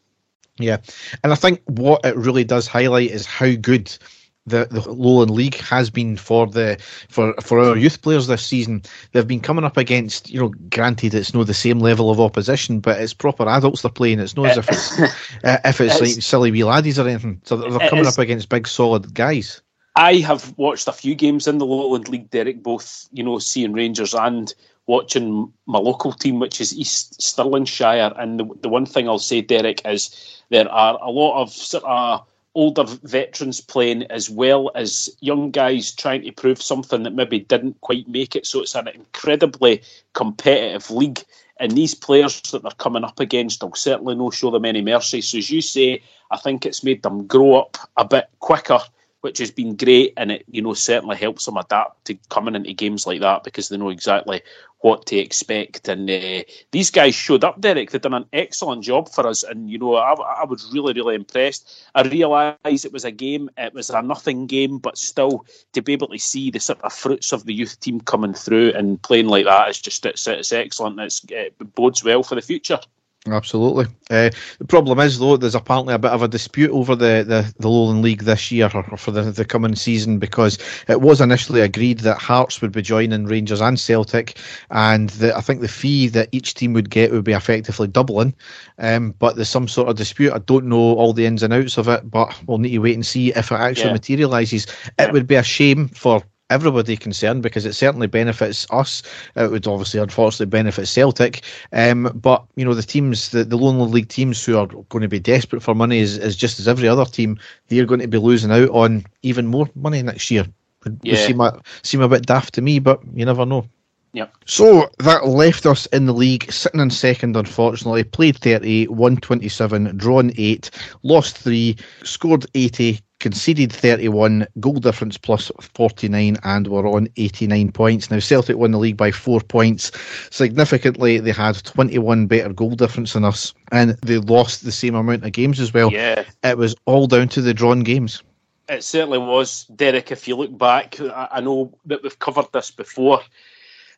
Yeah, 0.57 0.77
and 1.23 1.33
I 1.33 1.35
think 1.35 1.61
what 1.65 2.05
it 2.05 2.15
really 2.15 2.45
does 2.45 2.67
highlight 2.67 3.11
is 3.11 3.25
how 3.25 3.51
good 3.55 3.95
the, 4.45 4.65
the 4.69 4.91
Lowland 4.91 5.31
League 5.31 5.55
has 5.55 5.89
been 5.89 6.17
for 6.17 6.47
the 6.47 6.77
for 7.09 7.33
for 7.41 7.59
our 7.59 7.75
youth 7.75 8.01
players 8.01 8.27
this 8.27 8.45
season. 8.45 8.83
They've 9.11 9.27
been 9.27 9.41
coming 9.41 9.65
up 9.65 9.77
against, 9.77 10.29
you 10.29 10.39
know, 10.39 10.53
granted 10.69 11.13
it's 11.13 11.33
not 11.33 11.47
the 11.47 11.53
same 11.53 11.79
level 11.79 12.11
of 12.11 12.19
opposition, 12.19 12.79
but 12.79 13.01
it's 13.01 13.13
proper 13.13 13.47
adults 13.47 13.81
they're 13.81 13.91
playing. 13.91 14.19
It's 14.19 14.35
not 14.35 14.47
as 14.47 14.57
if 14.57 14.69
it's 14.69 14.99
uh, 15.43 15.57
if 15.65 15.81
it's, 15.81 15.95
it's 15.95 16.01
like 16.01 16.23
silly 16.23 16.51
wee 16.51 16.63
laddies 16.63 16.99
or 16.99 17.07
anything. 17.07 17.41
So 17.43 17.57
they're 17.57 17.89
coming 17.89 18.07
up 18.07 18.17
against 18.17 18.49
big 18.49 18.67
solid 18.67 19.13
guys. 19.13 19.61
I 19.95 20.17
have 20.17 20.53
watched 20.57 20.87
a 20.87 20.93
few 20.93 21.15
games 21.15 21.47
in 21.47 21.57
the 21.57 21.65
Lowland 21.65 22.09
League, 22.09 22.29
Derek, 22.29 22.61
both 22.61 23.07
you 23.11 23.23
know 23.23 23.39
seeing 23.39 23.73
Rangers 23.73 24.13
and 24.13 24.53
watching 24.87 25.51
my 25.65 25.79
local 25.79 26.11
team, 26.11 26.39
which 26.39 26.61
is 26.61 26.77
East 26.77 27.19
Stirlingshire. 27.19 28.13
And 28.21 28.39
the, 28.39 28.45
the 28.61 28.69
one 28.69 28.85
thing 28.85 29.07
I'll 29.07 29.17
say, 29.17 29.41
Derek, 29.41 29.81
is 29.85 30.43
there 30.49 30.69
are 30.69 30.99
a 31.01 31.09
lot 31.09 31.41
of 31.41 31.51
sort 31.51 31.83
of 31.85 32.27
older 32.55 32.85
veterans 33.03 33.61
playing 33.61 34.03
as 34.03 34.29
well 34.29 34.71
as 34.75 35.09
young 35.19 35.51
guys 35.51 35.91
trying 35.93 36.23
to 36.23 36.31
prove 36.31 36.61
something 36.61 37.03
that 37.03 37.13
maybe 37.13 37.39
didn't 37.39 37.79
quite 37.81 38.07
make 38.07 38.35
it. 38.35 38.47
So 38.47 38.61
it's 38.61 38.75
an 38.75 38.87
incredibly 38.87 39.81
competitive 40.13 40.89
league. 40.89 41.23
And 41.57 41.71
these 41.71 41.93
players 41.93 42.41
that 42.51 42.63
they're 42.63 42.71
coming 42.71 43.03
up 43.03 43.19
against, 43.19 43.63
I'll 43.63 43.73
certainly 43.75 44.15
not 44.15 44.33
show 44.33 44.51
them 44.51 44.65
any 44.65 44.81
mercy. 44.81 45.21
So 45.21 45.37
as 45.37 45.49
you 45.49 45.61
say, 45.61 46.01
I 46.31 46.37
think 46.37 46.65
it's 46.65 46.83
made 46.83 47.03
them 47.03 47.27
grow 47.27 47.55
up 47.55 47.77
a 47.97 48.05
bit 48.05 48.29
quicker 48.39 48.79
which 49.25 49.39
has 49.39 49.49
been 49.49 49.75
great, 49.75 50.13
and 50.17 50.31
it 50.31 50.45
you 50.51 50.61
know 50.61 50.75
certainly 50.75 51.15
helps 51.17 51.45
them 51.45 51.57
adapt 51.57 52.05
to 52.05 52.13
coming 52.29 52.53
into 52.53 52.73
games 52.73 53.07
like 53.07 53.21
that 53.21 53.43
because 53.43 53.69
they 53.69 53.75
know 53.75 53.89
exactly 53.89 54.43
what 54.81 55.07
to 55.07 55.17
expect. 55.17 55.87
And 55.87 56.07
uh, 56.07 56.43
these 56.69 56.91
guys 56.91 57.15
showed 57.15 57.43
up, 57.43 57.59
Derek. 57.59 57.89
They've 57.89 57.99
done 57.99 58.13
an 58.13 58.27
excellent 58.31 58.83
job 58.83 59.09
for 59.09 59.25
us, 59.25 59.41
and 59.41 59.67
you 59.67 59.79
know 59.79 59.95
I, 59.95 60.13
I 60.13 60.45
was 60.45 60.71
really 60.71 60.93
really 60.93 61.15
impressed. 61.15 61.89
I 61.95 62.03
realised 62.03 62.85
it 62.85 62.93
was 62.93 63.03
a 63.03 63.09
game, 63.09 63.49
it 63.57 63.73
was 63.73 63.89
a 63.89 64.03
nothing 64.03 64.45
game, 64.45 64.77
but 64.77 64.95
still 64.95 65.43
to 65.73 65.81
be 65.81 65.93
able 65.93 66.09
to 66.09 66.19
see 66.19 66.51
the 66.51 66.59
sort 66.59 66.81
of 66.83 66.93
fruits 66.93 67.33
of 67.33 67.45
the 67.45 67.53
youth 67.55 67.79
team 67.79 68.01
coming 68.01 68.35
through 68.35 68.73
and 68.73 69.01
playing 69.01 69.27
like 69.27 69.45
that 69.45 69.69
is 69.71 69.81
just 69.81 70.05
it's, 70.05 70.27
it's 70.27 70.53
excellent. 70.53 70.99
It's, 70.99 71.25
it 71.29 71.55
bodes 71.73 72.03
well 72.03 72.21
for 72.21 72.35
the 72.35 72.43
future. 72.43 72.79
Absolutely. 73.27 73.85
Uh, 74.11 74.29
the 74.59 74.65
problem 74.67 74.99
is, 74.99 75.17
though, 75.17 75.35
there's 75.35 75.55
apparently 75.55 75.95
a 75.95 75.99
bit 75.99 76.11
of 76.11 76.21
a 76.21 76.27
dispute 76.27 76.69
over 76.69 76.95
the, 76.95 77.25
the, 77.27 77.53
the 77.57 77.67
Lowland 77.67 78.03
League 78.03 78.21
this 78.21 78.51
year 78.51 78.69
or 78.71 78.97
for 78.97 79.09
the, 79.09 79.23
the 79.23 79.43
coming 79.43 79.75
season 79.75 80.19
because 80.19 80.59
it 80.87 81.01
was 81.01 81.21
initially 81.21 81.61
agreed 81.61 81.99
that 81.99 82.19
Hearts 82.19 82.61
would 82.61 82.71
be 82.71 82.83
joining 82.83 83.25
Rangers 83.25 83.61
and 83.61 83.79
Celtic, 83.79 84.37
and 84.69 85.09
the, 85.09 85.35
I 85.35 85.41
think 85.41 85.61
the 85.61 85.67
fee 85.67 86.07
that 86.09 86.29
each 86.33 86.53
team 86.53 86.73
would 86.73 86.91
get 86.91 87.11
would 87.11 87.23
be 87.23 87.33
effectively 87.33 87.87
doubling. 87.87 88.35
Um, 88.77 89.15
but 89.17 89.35
there's 89.35 89.49
some 89.49 89.67
sort 89.67 89.89
of 89.89 89.95
dispute. 89.95 90.33
I 90.33 90.39
don't 90.39 90.65
know 90.65 90.77
all 90.77 91.13
the 91.13 91.25
ins 91.25 91.41
and 91.41 91.51
outs 91.51 91.79
of 91.79 91.87
it, 91.87 92.09
but 92.09 92.39
we'll 92.45 92.59
need 92.59 92.71
to 92.71 92.79
wait 92.79 92.93
and 92.93 93.05
see 93.05 93.29
if 93.29 93.51
it 93.51 93.55
actually 93.55 93.87
yeah. 93.87 93.93
materialises. 93.93 94.67
It 94.99 95.11
would 95.11 95.25
be 95.25 95.35
a 95.35 95.43
shame 95.43 95.87
for 95.87 96.21
everybody 96.49 96.95
concerned 96.95 97.43
because 97.43 97.65
it 97.65 97.73
certainly 97.73 98.07
benefits 98.07 98.67
us. 98.69 99.01
It 99.35 99.49
would 99.49 99.67
obviously, 99.67 99.99
unfortunately, 99.99 100.47
benefit 100.47 100.87
Celtic. 100.87 101.41
Um, 101.71 102.11
but 102.15 102.45
you 102.55 102.65
know, 102.65 102.73
the 102.73 102.83
teams, 102.83 103.29
the, 103.29 103.43
the 103.43 103.57
Lowland 103.57 103.91
League 103.91 104.09
teams 104.09 104.43
who 104.43 104.57
are 104.57 104.67
going 104.67 105.01
to 105.01 105.07
be 105.07 105.19
desperate 105.19 105.63
for 105.63 105.75
money 105.75 105.99
is, 105.99 106.17
is 106.17 106.35
just 106.35 106.59
as 106.59 106.67
every 106.67 106.87
other 106.87 107.05
team. 107.05 107.39
They're 107.67 107.85
going 107.85 108.01
to 108.01 108.07
be 108.07 108.17
losing 108.17 108.51
out 108.51 108.69
on 108.69 109.05
even 109.23 109.47
more 109.47 109.69
money 109.75 110.01
next 110.01 110.29
year. 110.31 110.45
Would, 110.83 110.99
yeah. 111.03 111.13
would 111.13 111.27
seem 111.27 111.41
a, 111.41 111.61
seem 111.81 112.01
a 112.01 112.09
bit 112.09 112.25
daft 112.25 112.53
to 112.55 112.61
me, 112.61 112.79
but 112.79 113.01
you 113.13 113.25
never 113.25 113.45
know. 113.45 113.67
Yep. 114.15 114.33
So 114.45 114.89
that 114.99 115.27
left 115.27 115.65
us 115.65 115.87
in 115.87 116.05
the 116.05 116.13
league 116.13 116.49
sitting 116.49 116.79
in 116.79 116.89
second, 116.89 117.35
unfortunately. 117.35 118.05
Played 118.05 118.37
30, 118.37 118.87
won 118.87 119.17
27, 119.17 119.97
drawn 119.97 120.31
8, 120.37 120.71
lost 121.03 121.37
3, 121.39 121.75
scored 122.03 122.45
80, 122.55 123.01
conceded 123.25 123.73
31, 123.73 124.45
goal 124.59 124.75
difference 124.75 125.17
plus 125.17 125.51
49, 125.59 126.37
and 126.43 126.67
were 126.67 126.85
on 126.85 127.07
89 127.17 127.71
points. 127.71 128.11
Now, 128.11 128.19
Celtic 128.19 128.55
won 128.55 128.69
the 128.69 128.77
league 128.77 128.97
by 128.97 129.09
four 129.09 129.41
points. 129.41 129.91
Significantly, 130.29 131.17
they 131.17 131.31
had 131.31 131.55
21 131.63 132.27
better 132.27 132.53
goal 132.53 132.75
difference 132.75 133.13
than 133.13 133.25
us, 133.25 133.51
and 133.71 133.97
they 134.03 134.19
lost 134.19 134.63
the 134.63 134.71
same 134.71 134.93
amount 134.93 135.25
of 135.25 135.31
games 135.31 135.59
as 135.59 135.73
well. 135.73 135.91
Yeah. 135.91 136.23
It 136.43 136.59
was 136.59 136.75
all 136.85 137.07
down 137.07 137.29
to 137.29 137.41
the 137.41 137.51
drawn 137.51 137.79
games. 137.79 138.21
It 138.69 138.83
certainly 138.83 139.17
was, 139.17 139.65
Derek. 139.75 140.11
If 140.11 140.27
you 140.27 140.35
look 140.35 140.55
back, 140.55 140.99
I 141.01 141.41
know 141.41 141.75
that 141.87 142.03
we've 142.03 142.19
covered 142.19 142.51
this 142.53 142.69
before. 142.69 143.21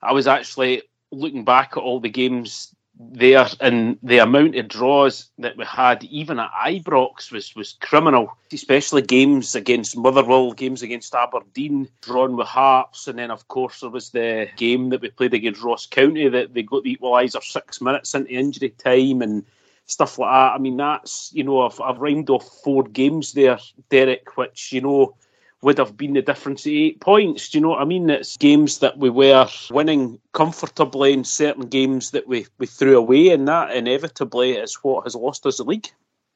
I 0.02 0.14
was 0.14 0.26
actually 0.26 0.84
looking 1.12 1.44
back 1.44 1.74
at 1.76 1.84
all 1.84 2.00
the 2.00 2.08
games 2.08 2.74
there 3.00 3.48
and 3.60 3.98
the 4.02 4.18
amount 4.18 4.56
of 4.56 4.68
draws 4.68 5.30
that 5.38 5.56
we 5.58 5.66
had 5.66 6.04
even 6.06 6.40
at 6.40 6.52
Ibrox 6.52 7.32
was 7.32 7.56
was 7.56 7.78
criminal. 7.80 8.36
Especially 8.52 9.02
games 9.02 9.56
against 9.56 9.98
Motherwell 9.98 10.54
games 10.54 10.82
against 10.82 11.14
Aberdeen 11.14 11.90
drawn 12.02 12.36
with 12.36 12.48
Hearts 12.48 13.08
and 13.08 13.20
then 13.20 13.32
of 13.32 13.48
course 13.48 13.82
there 13.82 13.90
was 13.90 14.10
the 14.10 14.48
game 14.58 14.90
that 14.90 15.02
we 15.02 15.10
played 15.10 15.34
against 15.34 15.62
Ross 15.62 15.86
County 15.86 16.28
that 16.28 16.54
they 16.54 16.64
got 16.64 16.84
the 16.84 16.98
equaliser 16.98 17.44
six 17.44 17.82
minutes 17.82 18.16
into 18.16 18.32
injury 18.32 18.70
time 18.70 19.22
and 19.22 19.46
stuff 19.86 20.18
like 20.18 20.32
that. 20.32 20.56
I 20.56 20.58
mean 20.58 20.78
that's 20.78 21.32
you 21.34 21.44
know 21.44 21.62
I've, 21.62 21.80
I've 21.80 22.00
rhymed 22.00 22.30
off 22.30 22.48
four 22.64 22.84
games 22.84 23.34
there 23.34 23.60
Derek 23.90 24.38
which 24.38 24.74
you 24.74 24.82
know 24.82 25.16
would 25.62 25.78
have 25.78 25.98
been 25.98 26.14
the 26.14 26.22
difference 26.22 26.66
of 26.66 26.72
eight 26.72 27.00
points. 27.00 27.50
Do 27.50 27.58
you 27.58 27.62
know 27.62 27.70
what 27.70 27.82
I 27.82 27.86
mean? 27.86 28.10
It's 28.10 28.38
games 28.38 28.80
that 28.80 28.98
we 28.98 29.10
were 29.10 29.48
winning 29.72 30.20
comfortably 30.34 31.14
and 31.14 31.26
certain 31.26 31.68
games 31.68 32.12
that 32.12 32.28
we, 32.28 32.46
we 32.58 32.68
threw 32.68 32.98
away, 32.98 33.30
and 33.30 33.48
that 33.48 33.76
inevitably 33.76 34.54
is 34.54 34.76
what 34.76 35.06
has 35.06 35.16
lost 35.16 35.46
us 35.46 35.58
the 35.58 35.64
league. 35.64 35.90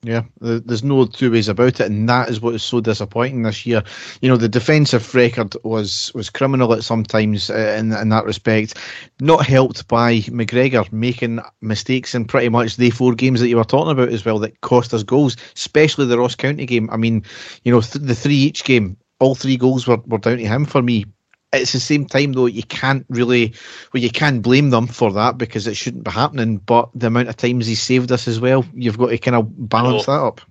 Yeah, 0.04 0.24
there's 0.40 0.84
no 0.84 1.06
two 1.06 1.32
ways 1.32 1.48
about 1.48 1.80
it, 1.80 1.86
and 1.86 2.10
that 2.10 2.28
is 2.28 2.42
what 2.42 2.56
is 2.56 2.64
so 2.64 2.82
disappointing 2.82 3.44
this 3.44 3.68
year. 3.68 3.84
You 4.22 4.30
know, 4.30 4.36
the 4.38 4.50
defensive 4.50 5.14
record 5.14 5.56
was 5.64 6.12
was 6.16 6.32
criminal 6.32 6.74
at 6.74 6.84
some 6.84 7.04
times 7.04 7.52
uh, 7.52 7.76
in 7.78 7.94
in 7.94 8.10
that 8.10 8.26
respect. 8.26 8.80
Not 9.20 9.46
helped 9.46 9.88
by 9.88 10.22
McGregor 10.22 10.92
making 10.92 11.40
mistakes 11.62 12.16
in 12.16 12.26
pretty 12.26 12.50
much 12.50 12.78
the 12.78 12.90
four 12.90 13.14
games 13.14 13.42
that 13.42 13.50
you 13.50 13.58
were 13.58 13.64
talking 13.64 13.92
about 13.92 14.10
as 14.10 14.26
well 14.26 14.40
that 14.40 14.60
cost 14.62 14.92
us 14.92 15.04
goals, 15.04 15.38
especially 15.56 16.08
the 16.08 16.18
Ross 16.18 16.34
County 16.34 16.66
game. 16.66 16.90
I 16.90 16.98
mean, 16.98 17.24
you 17.64 17.72
know, 17.72 17.82
th- 17.82 18.04
the 18.04 18.16
three 18.16 18.34
each 18.34 18.64
game 18.64 18.98
all 19.22 19.36
three 19.36 19.56
goals 19.56 19.88
were, 19.88 20.02
were 20.08 20.18
down 20.18 20.38
to 20.38 20.46
him 20.46 20.66
for 20.66 20.82
me. 20.82 21.06
It's 21.54 21.74
the 21.74 21.80
same 21.80 22.06
time 22.06 22.34
though 22.34 22.46
you 22.46 22.64
can't 22.64 23.06
really 23.10 23.54
well 23.94 24.02
you 24.02 24.10
can 24.10 24.40
blame 24.40 24.70
them 24.70 24.88
for 24.88 25.12
that 25.12 25.38
because 25.38 25.68
it 25.68 25.76
shouldn't 25.76 26.06
be 26.06 26.12
happening. 26.12 26.58
But 26.58 26.90
the 26.96 27.08
amount 27.08 27.30
of 27.30 27.38
times 27.38 27.68
he 27.68 27.76
saved 27.76 28.12
us 28.12 28.28
as 28.28 28.40
well, 28.40 28.66
you've 28.74 28.98
got 28.98 29.10
to 29.10 29.18
kind 29.18 29.36
of 29.36 29.70
balance 29.70 30.06
that 30.06 30.12
up. 30.14 30.42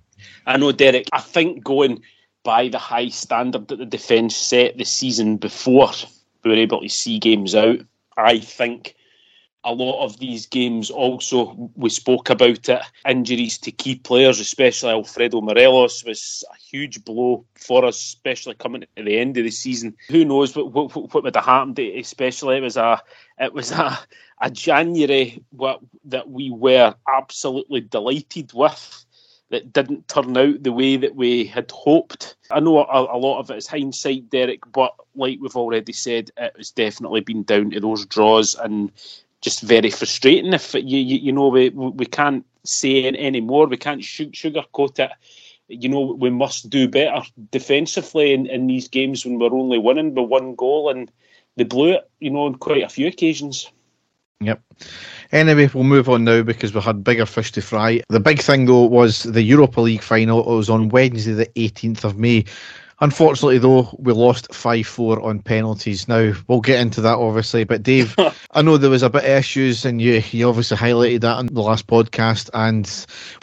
I 0.45 0.57
know, 0.57 0.71
Derek. 0.71 1.07
I 1.11 1.19
think 1.19 1.63
going 1.63 2.01
by 2.43 2.69
the 2.69 2.77
high 2.77 3.09
standard 3.09 3.67
that 3.67 3.77
the 3.77 3.85
defence 3.85 4.35
set 4.35 4.77
the 4.77 4.85
season 4.85 5.37
before 5.37 5.91
we 6.43 6.51
were 6.51 6.57
able 6.57 6.81
to 6.81 6.89
see 6.89 7.19
games 7.19 7.55
out, 7.55 7.79
I 8.17 8.39
think 8.39 8.95
a 9.63 9.73
lot 9.73 10.03
of 10.03 10.17
these 10.17 10.45
games 10.45 10.89
also 10.89 11.71
we 11.75 11.89
spoke 11.89 12.29
about 12.29 12.67
it 12.67 12.81
injuries 13.07 13.57
to 13.57 13.71
key 13.71 13.95
players 13.95 14.39
especially 14.39 14.89
alfredo 14.89 15.41
morelos 15.41 16.03
was 16.03 16.43
a 16.51 16.57
huge 16.57 17.03
blow 17.05 17.45
for 17.55 17.85
us 17.85 17.97
especially 17.97 18.55
coming 18.55 18.81
to 18.81 19.03
the 19.03 19.17
end 19.17 19.37
of 19.37 19.43
the 19.43 19.51
season 19.51 19.95
who 20.09 20.25
knows 20.25 20.55
what 20.55 20.71
what, 20.71 20.95
what 20.95 21.23
would 21.23 21.35
have 21.35 21.45
happened 21.45 21.77
especially 21.79 22.57
it 22.57 22.61
was 22.61 22.77
a 22.77 23.01
it 23.39 23.53
was 23.53 23.71
a, 23.71 23.99
a 24.41 24.49
january 24.49 25.43
what, 25.51 25.79
that 26.05 26.29
we 26.29 26.49
were 26.49 26.93
absolutely 27.13 27.81
delighted 27.81 28.51
with 28.53 29.05
that 29.51 29.73
didn't 29.73 30.07
turn 30.07 30.35
out 30.37 30.63
the 30.63 30.71
way 30.71 30.95
that 30.95 31.13
we 31.13 31.43
had 31.43 31.69
hoped. 31.71 32.37
I 32.49 32.61
know 32.61 32.85
a, 32.85 33.17
a, 33.17 33.19
lot 33.19 33.39
of 33.39 33.51
it 33.51 33.57
is 33.57 33.67
hindsight, 33.67 34.29
Derek, 34.29 34.61
but 34.71 34.95
like 35.13 35.39
we've 35.41 35.57
already 35.57 35.91
said, 35.91 36.31
it 36.37 36.53
has 36.55 36.71
definitely 36.71 37.19
been 37.19 37.43
down 37.43 37.71
to 37.71 37.81
those 37.81 38.05
draws 38.05 38.55
and 38.55 38.93
just 39.41 39.61
very 39.61 39.89
frustrating. 39.89 40.53
If 40.53 40.73
you 40.73 40.81
you, 40.83 41.17
you 41.17 41.31
know 41.31 41.47
we 41.47 41.69
we 41.69 42.05
can't 42.05 42.45
say 42.63 43.03
any 43.03 43.41
more, 43.41 43.67
we 43.67 43.77
can't 43.77 44.01
sugarcoat 44.01 44.99
it. 44.99 45.11
You 45.67 45.89
know 45.89 46.01
we 46.01 46.29
must 46.29 46.69
do 46.69 46.87
better 46.87 47.21
defensively 47.51 48.33
in, 48.33 48.45
in 48.47 48.67
these 48.67 48.87
games 48.87 49.25
when 49.25 49.39
we're 49.39 49.53
only 49.53 49.77
winning 49.77 50.13
by 50.13 50.21
one 50.21 50.55
goal, 50.55 50.89
and 50.89 51.11
they 51.55 51.63
blew 51.63 51.93
it. 51.93 52.09
You 52.19 52.31
know 52.31 52.45
on 52.45 52.55
quite 52.55 52.83
a 52.83 52.89
few 52.89 53.07
occasions. 53.07 53.69
Yep. 54.41 54.59
Anyway, 55.31 55.69
we'll 55.73 55.83
move 55.83 56.09
on 56.09 56.23
now 56.23 56.41
because 56.41 56.73
we 56.73 56.81
had 56.81 57.03
bigger 57.03 57.27
fish 57.27 57.51
to 57.53 57.61
fry. 57.61 58.01
The 58.09 58.19
big 58.19 58.41
thing, 58.41 58.65
though, 58.65 58.85
was 58.85 59.23
the 59.23 59.43
Europa 59.43 59.81
League 59.81 60.01
final. 60.01 60.39
It 60.39 60.55
was 60.55 60.69
on 60.69 60.89
Wednesday, 60.89 61.33
the 61.33 61.45
18th 61.55 62.03
of 62.03 62.17
May. 62.17 62.45
Unfortunately, 63.01 63.57
though, 63.57 63.89
we 63.97 64.13
lost 64.13 64.53
5 64.53 64.85
4 64.85 65.21
on 65.21 65.41
penalties. 65.41 66.07
Now, 66.07 66.33
we'll 66.47 66.61
get 66.61 66.79
into 66.79 67.01
that, 67.01 67.17
obviously. 67.17 67.63
But, 67.63 67.81
Dave, 67.81 68.15
I 68.51 68.61
know 68.61 68.77
there 68.77 68.91
was 68.91 69.01
a 69.01 69.09
bit 69.09 69.23
of 69.23 69.29
issues, 69.29 69.85
and 69.85 69.99
you, 69.99 70.21
you 70.31 70.47
obviously 70.47 70.77
highlighted 70.77 71.21
that 71.21 71.37
on 71.37 71.47
the 71.47 71.61
last 71.61 71.87
podcast. 71.87 72.51
And 72.53 72.87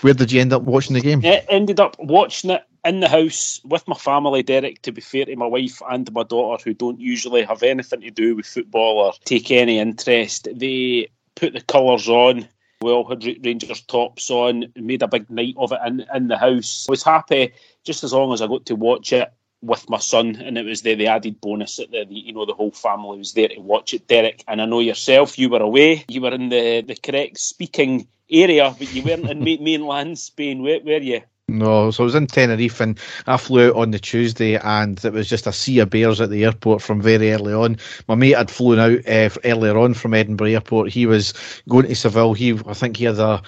where 0.03 0.15
did 0.15 0.31
you 0.31 0.41
end 0.41 0.53
up 0.53 0.63
watching 0.63 0.95
the 0.95 1.01
game? 1.01 1.23
I 1.25 1.45
ended 1.49 1.81
up 1.81 1.97
watching 1.99 2.51
it 2.51 2.65
in 2.85 3.01
the 3.01 3.09
house 3.09 3.61
with 3.65 3.87
my 3.89 3.97
family, 3.97 4.45
Derek, 4.45 4.81
to 4.83 4.93
be 4.93 5.01
fair 5.01 5.25
to 5.25 5.35
my 5.35 5.47
wife 5.47 5.83
and 5.91 6.11
my 6.13 6.23
daughter, 6.23 6.63
who 6.63 6.73
don't 6.73 7.01
usually 7.01 7.43
have 7.43 7.65
anything 7.65 8.03
to 8.03 8.13
do 8.13 8.37
with 8.37 8.47
football 8.47 8.99
or 8.99 9.13
take 9.25 9.51
any 9.51 9.81
interest. 9.81 10.47
They 10.55 11.09
put 11.35 11.53
the 11.53 11.63
colours 11.63 12.09
on. 12.09 12.49
We 12.81 12.93
all 12.93 13.09
had 13.09 13.25
Rangers 13.45 13.81
tops 13.81 14.31
on, 14.31 14.67
made 14.77 15.03
a 15.03 15.09
big 15.09 15.29
night 15.31 15.55
of 15.57 15.73
it 15.73 15.81
in, 15.85 16.07
in 16.15 16.29
the 16.29 16.39
house. 16.39 16.87
I 16.89 16.93
was 16.93 17.03
happy 17.03 17.53
just 17.83 18.05
as 18.05 18.13
long 18.13 18.33
as 18.33 18.41
I 18.41 18.47
got 18.47 18.67
to 18.67 18.77
watch 18.77 19.13
it 19.13 19.33
with 19.63 19.89
my 19.89 19.99
son, 19.99 20.37
and 20.37 20.57
it 20.57 20.65
was 20.65 20.83
the, 20.83 20.95
the 20.95 21.07
added 21.07 21.41
bonus 21.41 21.77
that 21.77 21.91
the, 21.91 22.05
the, 22.05 22.15
you 22.15 22.33
know 22.33 22.47
the 22.47 22.55
whole 22.55 22.71
family 22.71 23.19
was 23.19 23.33
there 23.33 23.49
to 23.49 23.61
watch 23.61 23.95
it, 23.95 24.07
Derek. 24.07 24.45
And 24.47 24.63
I 24.63 24.67
know 24.67 24.81
yourself, 24.81 25.39
you 25.39 25.49
were 25.49 25.63
away, 25.63 26.05
you 26.09 26.21
were 26.21 26.33
in 26.33 26.49
the, 26.49 26.83
the 26.83 26.97
correct 26.97 27.39
speaking 27.39 28.07
area, 28.31 28.75
but 28.79 28.93
you 28.93 29.03
weren't 29.03 29.29
in 29.29 29.43
mainland 29.65 30.19
Spain, 30.19 30.63
were, 30.63 30.81
were 30.85 30.99
you? 30.99 31.23
No, 31.51 31.91
so 31.91 32.03
I 32.03 32.05
was 32.05 32.15
in 32.15 32.27
Tenerife 32.27 32.79
and 32.79 33.01
I 33.27 33.39
flew 33.39 33.69
out 33.69 33.77
on 33.77 33.91
the 33.91 33.99
Tuesday 33.99 34.57
and 34.57 35.03
it 35.03 35.15
was 35.15 35.31
just 35.31 35.47
a 35.47 35.53
sea 35.53 35.79
of 35.79 35.89
bears 35.89 36.21
at 36.21 36.29
the 36.29 36.45
airport 36.45 36.83
from 36.83 37.01
very 37.01 37.33
early 37.33 37.55
on. 37.55 37.79
My 38.07 38.17
mate 38.17 38.37
had 38.37 38.51
flown 38.51 38.79
out 38.79 39.09
uh, 39.09 39.31
earlier 39.45 39.79
on 39.79 39.95
from 39.95 40.13
Edinburgh 40.13 40.49
Airport. 40.49 40.91
He 40.91 41.07
was 41.07 41.33
going 41.67 41.87
to 41.87 41.95
Seville. 41.95 42.35
He, 42.35 42.53
I 42.67 42.75
think 42.75 42.99
he 42.99 43.07
had 43.07 43.19
a 43.19 43.43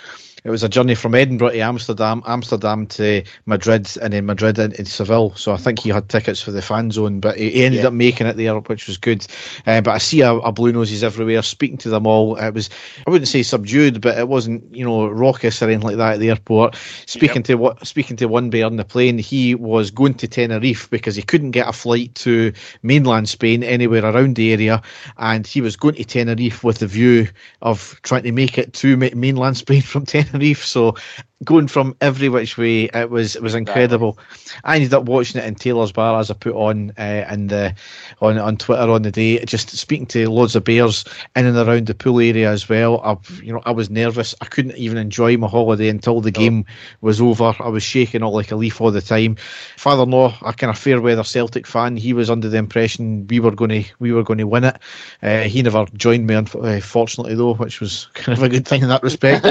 it 0.45 0.51
was 0.51 0.63
a 0.63 0.69
journey 0.69 0.95
from 0.95 1.15
Edinburgh 1.15 1.51
to 1.51 1.61
Amsterdam, 1.61 2.23
Amsterdam 2.27 2.87
to 2.89 3.23
Madrid, 3.47 3.89
and 4.01 4.13
then 4.13 4.27
Madrid 4.27 4.59
into 4.59 4.85
Seville. 4.87 5.35
So 5.35 5.53
I 5.53 5.57
think 5.57 5.81
he 5.81 5.91
had 5.91 6.09
tickets 6.09 6.41
for 6.41 6.51
the 6.51 6.63
fan 6.63 6.91
zone, 6.91 7.21
but 7.21 7.37
he 7.37 7.65
ended 7.65 7.83
yeah. 7.83 7.89
up 7.89 7.93
making 7.93 8.27
it 8.27 8.37
there, 8.37 8.59
which 8.59 8.87
was 8.87 8.97
good. 8.97 9.27
Uh, 9.67 9.81
but 9.81 9.93
I 9.93 9.99
see 9.99 10.23
a, 10.23 10.33
a, 10.33 10.53
blue 10.53 10.73
noses 10.73 11.05
everywhere, 11.05 11.43
speaking 11.43 11.79
to 11.79 11.91
them 11.91 12.07
all. 12.07 12.37
It 12.37 12.55
was, 12.55 12.71
I 13.07 13.11
wouldn't 13.11 13.29
say 13.29 13.43
subdued, 13.43 14.01
but 14.01 14.19
it 14.19 14.29
wasn't, 14.29 14.75
you 14.75 14.85
know, 14.85 15.09
raucous 15.09 15.63
or 15.63 15.67
anything 15.67 15.87
like 15.87 15.97
that 15.97 16.15
at 16.15 16.21
the 16.21 16.31
airport. 16.31 16.77
Speaking 17.07 17.37
yep. 17.37 17.45
to 17.45 17.55
what, 17.57 17.87
speaking 17.87 18.17
to 18.19 18.27
one 18.27 18.51
bear 18.51 18.67
on 18.67 18.77
the 18.77 18.85
plane, 18.85 19.19
he 19.19 19.55
was 19.55 19.91
going 19.91 20.15
to 20.15 20.29
Tenerife 20.29 20.89
because 20.91 21.17
he 21.17 21.23
couldn't 21.23 21.51
get 21.51 21.69
a 21.69 21.73
flight 21.73 22.15
to 22.17 22.53
mainland 22.83 23.29
Spain 23.29 23.63
anywhere 23.63 24.05
around 24.05 24.37
the 24.37 24.53
area, 24.53 24.83
and 25.19 25.47
he 25.47 25.61
was 25.61 25.77
going 25.77 25.97
to 25.97 26.05
Tenerife 26.05 26.65
with 26.65 26.79
the 26.79 26.87
view 26.87 27.29
of 27.63 28.01
trying 28.03 28.23
to 28.23 28.33
make 28.33 28.57
it 28.57 28.73
to 28.75 28.97
mainland 28.97 29.57
Spain 29.57 29.83
from 29.83 30.07
Tenerife. 30.07 30.30
Tenerife. 30.31 30.65
So 30.65 30.95
going 31.45 31.69
from 31.69 31.97
every 32.01 32.29
which 32.29 32.59
way. 32.59 32.85
It 32.85 33.11
was 33.11 33.37
it 33.37 33.43
was 33.43 33.55
incredible. 33.55 34.19
I 34.65 34.77
ended 34.77 34.95
up 34.95 35.05
watching 35.05 35.41
it 35.41 35.47
in 35.47 35.55
Taylor's 35.55 35.93
Bar 35.93 36.19
as 36.21 36.31
I 36.31 36.35
put 36.35 36.55
on 36.55 36.93
uh, 36.99 37.27
in 37.31 37.47
the 37.47 37.75
on 38.21 38.39
on 38.39 38.57
Twitter 38.57 38.91
on 38.91 39.03
the 39.03 39.11
day, 39.11 39.43
just 39.45 39.71
speaking 39.71 40.07
to 40.07 40.29
loads 40.29 40.55
of 40.57 40.65
bears 40.65 41.05
in 41.37 41.47
and 41.47 41.57
around 41.57 41.87
the 41.87 41.95
pool 41.95 42.21
area 42.21 42.51
as 42.51 42.69
well. 42.69 43.01
I 43.01 43.17
you 43.43 43.53
know 43.53 43.63
I 43.65 43.71
was 43.71 43.91
nervous. 43.91 44.35
I 44.41 44.47
couldn't 44.47 44.77
even 44.77 44.99
enjoy 44.99 45.37
my 45.37 45.49
holiday 45.49 45.89
until 45.89 46.21
the 46.21 46.31
game 46.31 46.65
was 47.01 47.21
over. 47.21 47.55
I 47.61 47.69
was 47.69 47.83
shaking 47.83 48.23
all 48.23 48.35
like 48.35 48.51
a 48.51 48.57
leaf 48.57 48.81
all 48.81 48.91
the 48.91 49.01
time. 49.01 49.37
Father-in-law, 49.77 50.39
a 50.45 50.53
kind 50.53 50.71
of 50.71 50.79
fair 50.79 51.01
weather 51.01 51.25
Celtic 51.25 51.67
fan, 51.67 51.97
he 51.97 52.13
was 52.13 52.31
under 52.31 52.49
the 52.49 52.59
impression 52.59 53.27
we 53.29 53.41
were 53.41 53.51
going 53.51 53.83
to 53.83 53.85
we 53.99 54.13
were 54.13 54.23
going 54.23 54.39
to 54.39 54.47
win 54.47 54.65
it. 54.65 54.77
Uh, 55.23 55.41
he 55.43 55.63
never 55.63 55.87
joined 55.95 56.27
me, 56.27 56.35
unfortunately, 56.35 57.35
though, 57.35 57.55
which 57.55 57.81
was 57.81 58.09
kind 58.15 58.37
of 58.37 58.45
a 58.45 58.49
good 58.49 58.67
thing 58.67 58.83
in 58.83 58.89
that 58.89 59.03
respect. 59.03 59.47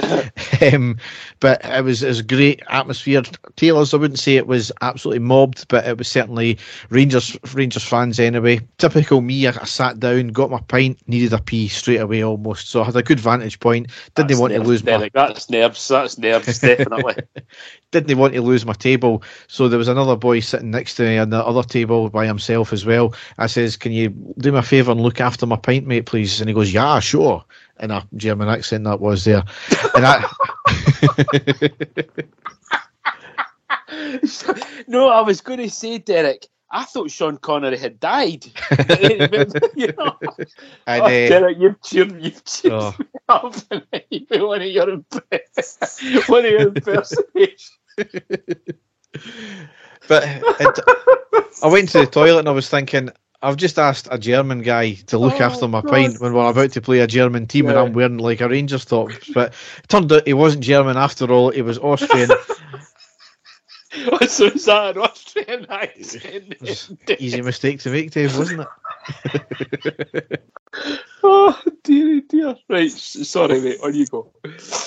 um, 0.73 0.97
but 1.39 1.63
it 1.79 1.83
was, 1.83 2.03
it 2.03 2.07
was 2.07 2.19
a 2.19 2.23
great 2.23 2.61
atmosphere. 2.69 3.21
Taylor's, 3.55 3.93
I 3.93 3.97
wouldn't 3.97 4.19
say 4.19 4.35
it 4.35 4.47
was 4.47 4.71
absolutely 4.81 5.19
mobbed, 5.19 5.67
but 5.69 5.87
it 5.87 5.97
was 5.97 6.07
certainly 6.07 6.57
Rangers 6.89 7.37
Rangers 7.53 7.83
fans 7.83 8.19
anyway. 8.19 8.59
Typical 8.77 9.21
me, 9.21 9.47
I, 9.47 9.51
I 9.51 9.65
sat 9.65 9.99
down, 9.99 10.27
got 10.29 10.51
my 10.51 10.61
pint, 10.67 10.99
needed 11.07 11.33
a 11.33 11.41
pee 11.41 11.67
straight 11.67 12.01
away 12.01 12.23
almost. 12.23 12.67
So 12.69 12.81
I 12.81 12.85
had 12.85 12.95
a 12.95 13.03
good 13.03 13.19
vantage 13.19 13.59
point. 13.59 13.87
Didn't 14.15 14.29
That's 14.29 14.39
want 14.39 14.53
to 14.53 14.61
lose 14.61 14.81
Derek. 14.81 15.13
my 15.15 15.27
That's 15.27 15.49
nerves. 15.49 15.87
That's 15.87 16.17
nerves, 16.17 16.59
definitely. 16.59 17.15
didn't 17.91 18.17
want 18.17 18.33
to 18.33 18.41
lose 18.41 18.65
my 18.65 18.73
table. 18.73 19.23
So 19.47 19.67
there 19.67 19.79
was 19.79 19.87
another 19.87 20.15
boy 20.15 20.41
sitting 20.41 20.71
next 20.71 20.95
to 20.95 21.03
me 21.03 21.17
on 21.17 21.29
the 21.29 21.43
other 21.43 21.63
table 21.63 22.09
by 22.09 22.25
himself 22.25 22.71
as 22.73 22.85
well. 22.85 23.13
I 23.37 23.47
says, 23.47 23.77
Can 23.77 23.91
you 23.91 24.09
do 24.37 24.51
me 24.51 24.59
a 24.59 24.61
favour 24.61 24.91
and 24.91 25.01
look 25.01 25.21
after 25.21 25.45
my 25.45 25.55
pint, 25.55 25.87
mate, 25.87 26.05
please? 26.05 26.39
And 26.39 26.49
he 26.49 26.53
goes, 26.53 26.73
Yeah, 26.73 26.99
sure. 26.99 27.43
In 27.79 27.91
a 27.91 28.05
German 28.17 28.49
accent 28.49 28.83
that 28.83 28.99
was 28.99 29.23
there. 29.23 29.43
And 29.95 30.05
I 30.05 30.29
no, 34.87 35.09
I 35.09 35.21
was 35.21 35.41
going 35.41 35.59
to 35.59 35.69
say, 35.69 35.97
Derek. 35.97 36.47
I 36.71 36.83
thought 36.83 37.09
Sean 37.09 37.37
Connery 37.37 37.77
had 37.77 37.99
died. 37.99 38.45
you 39.75 39.87
know, 39.97 40.15
and, 40.85 41.01
oh, 41.01 41.05
uh, 41.05 41.09
Derek, 41.09 41.57
you've 41.59 41.81
cheered, 41.81 42.23
you've 42.23 42.45
cheered 42.45 42.73
Oh. 42.73 42.95
me 42.99 43.05
up. 43.27 43.55
one 44.31 44.61
of 44.61 44.67
your 44.67 44.85
one 46.27 46.45
of 46.45 46.51
your 46.51 46.61
impersonations. 46.67 47.71
but 50.07 50.23
it, 50.59 50.79
I 51.63 51.67
went 51.67 51.89
to 51.89 51.99
the 52.01 52.07
toilet 52.07 52.39
and 52.39 52.49
I 52.49 52.51
was 52.51 52.69
thinking, 52.69 53.09
I've 53.41 53.55
just 53.57 53.79
asked 53.79 54.07
a 54.11 54.17
German 54.17 54.61
guy 54.63 54.93
to 55.07 55.17
look 55.17 55.39
Oh, 55.39 55.43
after 55.45 55.67
my 55.67 55.81
God. 55.81 55.89
pint 55.89 56.19
when 56.19 56.33
we're 56.33 56.49
about 56.49 56.73
to 56.73 56.81
play 56.81 56.99
a 56.99 57.07
German 57.07 57.47
team 57.47 57.67
and 57.69 57.77
I'm 57.77 57.93
wearing 57.93 58.17
like 58.17 58.41
a 58.41 58.49
Rangers 58.49 58.83
top. 58.85 59.11
But 59.33 59.53
it 59.77 59.87
turned 59.87 60.11
out 60.11 60.27
he 60.27 60.33
wasn't 60.33 60.63
German 60.63 60.97
after 60.97 61.31
all, 61.31 61.49
he 61.51 61.61
was 61.61 61.79
Austrian. 61.79 62.29
so 64.27 64.45
is 64.45 64.65
that 64.65 64.95
an 64.95 65.01
Austrian 65.01 65.65
accent? 65.69 66.55
Easy 67.17 67.41
mistake 67.41 67.79
to 67.81 67.89
make, 67.89 68.11
Dave, 68.11 68.37
wasn't 68.37 68.67
it? 69.33 70.41
Oh 71.21 71.59
dear, 71.83 72.21
dear. 72.29 72.55
Right, 72.69 72.89
sorry, 72.91 73.59
mate. 73.59 73.79
On 73.83 73.93
you 73.93 74.05
go. 74.07 74.31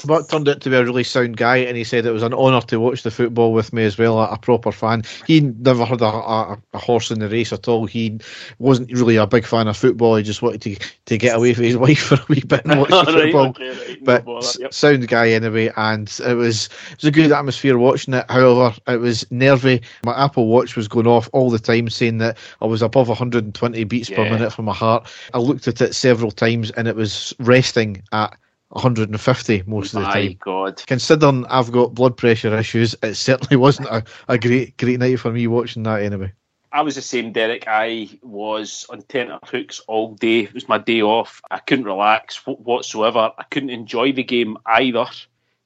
But 0.06 0.28
turned 0.30 0.48
out 0.48 0.60
to 0.62 0.70
be 0.70 0.76
a 0.76 0.84
really 0.84 1.04
sound 1.04 1.36
guy, 1.36 1.58
and 1.58 1.76
he 1.76 1.84
said 1.84 2.06
it 2.06 2.10
was 2.12 2.22
an 2.22 2.32
honour 2.32 2.62
to 2.62 2.80
watch 2.80 3.02
the 3.02 3.10
football 3.10 3.52
with 3.52 3.72
me 3.72 3.84
as 3.84 3.98
well. 3.98 4.18
A, 4.18 4.30
a 4.32 4.38
proper 4.38 4.72
fan. 4.72 5.02
He 5.26 5.40
never 5.40 5.84
had 5.84 6.00
a, 6.00 6.06
a, 6.06 6.58
a 6.72 6.78
horse 6.78 7.10
in 7.10 7.18
the 7.18 7.28
race 7.28 7.52
at 7.52 7.68
all. 7.68 7.84
He 7.86 8.18
wasn't 8.58 8.90
really 8.92 9.16
a 9.16 9.26
big 9.26 9.44
fan 9.44 9.68
of 9.68 9.76
football. 9.76 10.16
He 10.16 10.22
just 10.22 10.40
wanted 10.42 10.62
to 10.62 10.76
to 11.06 11.18
get 11.18 11.36
away 11.36 11.52
from 11.52 11.64
his 11.64 11.76
wife 11.78 12.00
for 12.02 12.14
a 12.14 12.24
wee 12.28 12.40
bit 12.40 12.64
and 12.64 12.80
watch 12.80 12.88
the 12.90 12.96
Right, 13.12 13.24
football. 13.24 13.48
okay, 13.48 13.68
right, 13.70 14.00
no 14.02 14.06
But 14.06 14.24
bother, 14.24 14.48
yep. 14.58 14.72
sound 14.72 15.06
guy 15.08 15.30
anyway, 15.30 15.70
and 15.76 16.08
it 16.26 16.34
was 16.34 16.66
it 16.92 16.96
was 16.96 17.04
a 17.04 17.10
good 17.10 17.32
atmosphere 17.32 17.76
watching 17.76 18.14
it. 18.14 18.24
However, 18.30 18.74
it 18.88 19.00
was 19.00 19.30
nervy. 19.30 19.82
My 20.04 20.24
Apple 20.24 20.48
Watch 20.48 20.76
was 20.76 20.88
going 20.88 21.06
off 21.06 21.28
all 21.34 21.50
the 21.50 21.58
time, 21.58 21.90
saying 21.90 22.18
that 22.18 22.38
I 22.62 22.66
was 22.66 22.80
above 22.80 23.08
120 23.08 23.84
beats 23.84 24.08
per 24.08 24.24
minute 24.24 24.52
for 24.52 24.62
my 24.62 24.72
heart. 24.74 25.06
I 25.34 25.38
looked 25.38 25.68
at 25.68 25.80
it 25.82 25.94
several 25.94 26.21
times, 26.30 26.70
and 26.70 26.86
it 26.86 26.96
was 26.96 27.34
resting 27.38 28.02
at 28.12 28.36
150 28.68 29.64
most 29.66 29.94
of 29.94 30.00
the 30.00 30.06
My 30.06 30.12
time. 30.12 30.36
God. 30.40 30.82
Considering 30.86 31.46
I've 31.46 31.72
got 31.72 31.94
blood 31.94 32.16
pressure 32.16 32.56
issues, 32.56 32.94
it 33.02 33.14
certainly 33.14 33.56
wasn't 33.66 33.88
a, 33.88 34.04
a 34.28 34.38
great 34.38 34.76
great 34.78 34.98
night 34.98 35.20
for 35.20 35.30
me 35.30 35.46
watching 35.46 35.82
that 35.84 36.02
anyway. 36.02 36.32
I 36.72 36.80
was 36.80 36.94
the 36.94 37.02
same, 37.02 37.32
Derek. 37.32 37.64
I 37.68 38.08
was 38.22 38.86
on 38.88 39.02
tenter 39.02 39.38
hooks 39.44 39.80
all 39.88 40.14
day. 40.14 40.40
It 40.40 40.54
was 40.54 40.68
my 40.68 40.78
day 40.78 41.02
off. 41.02 41.42
I 41.50 41.58
couldn't 41.58 41.84
relax 41.84 42.36
wh- 42.36 42.66
whatsoever. 42.66 43.30
I 43.36 43.42
couldn't 43.50 43.68
enjoy 43.68 44.12
the 44.12 44.22
game 44.24 44.56
either, 44.64 45.04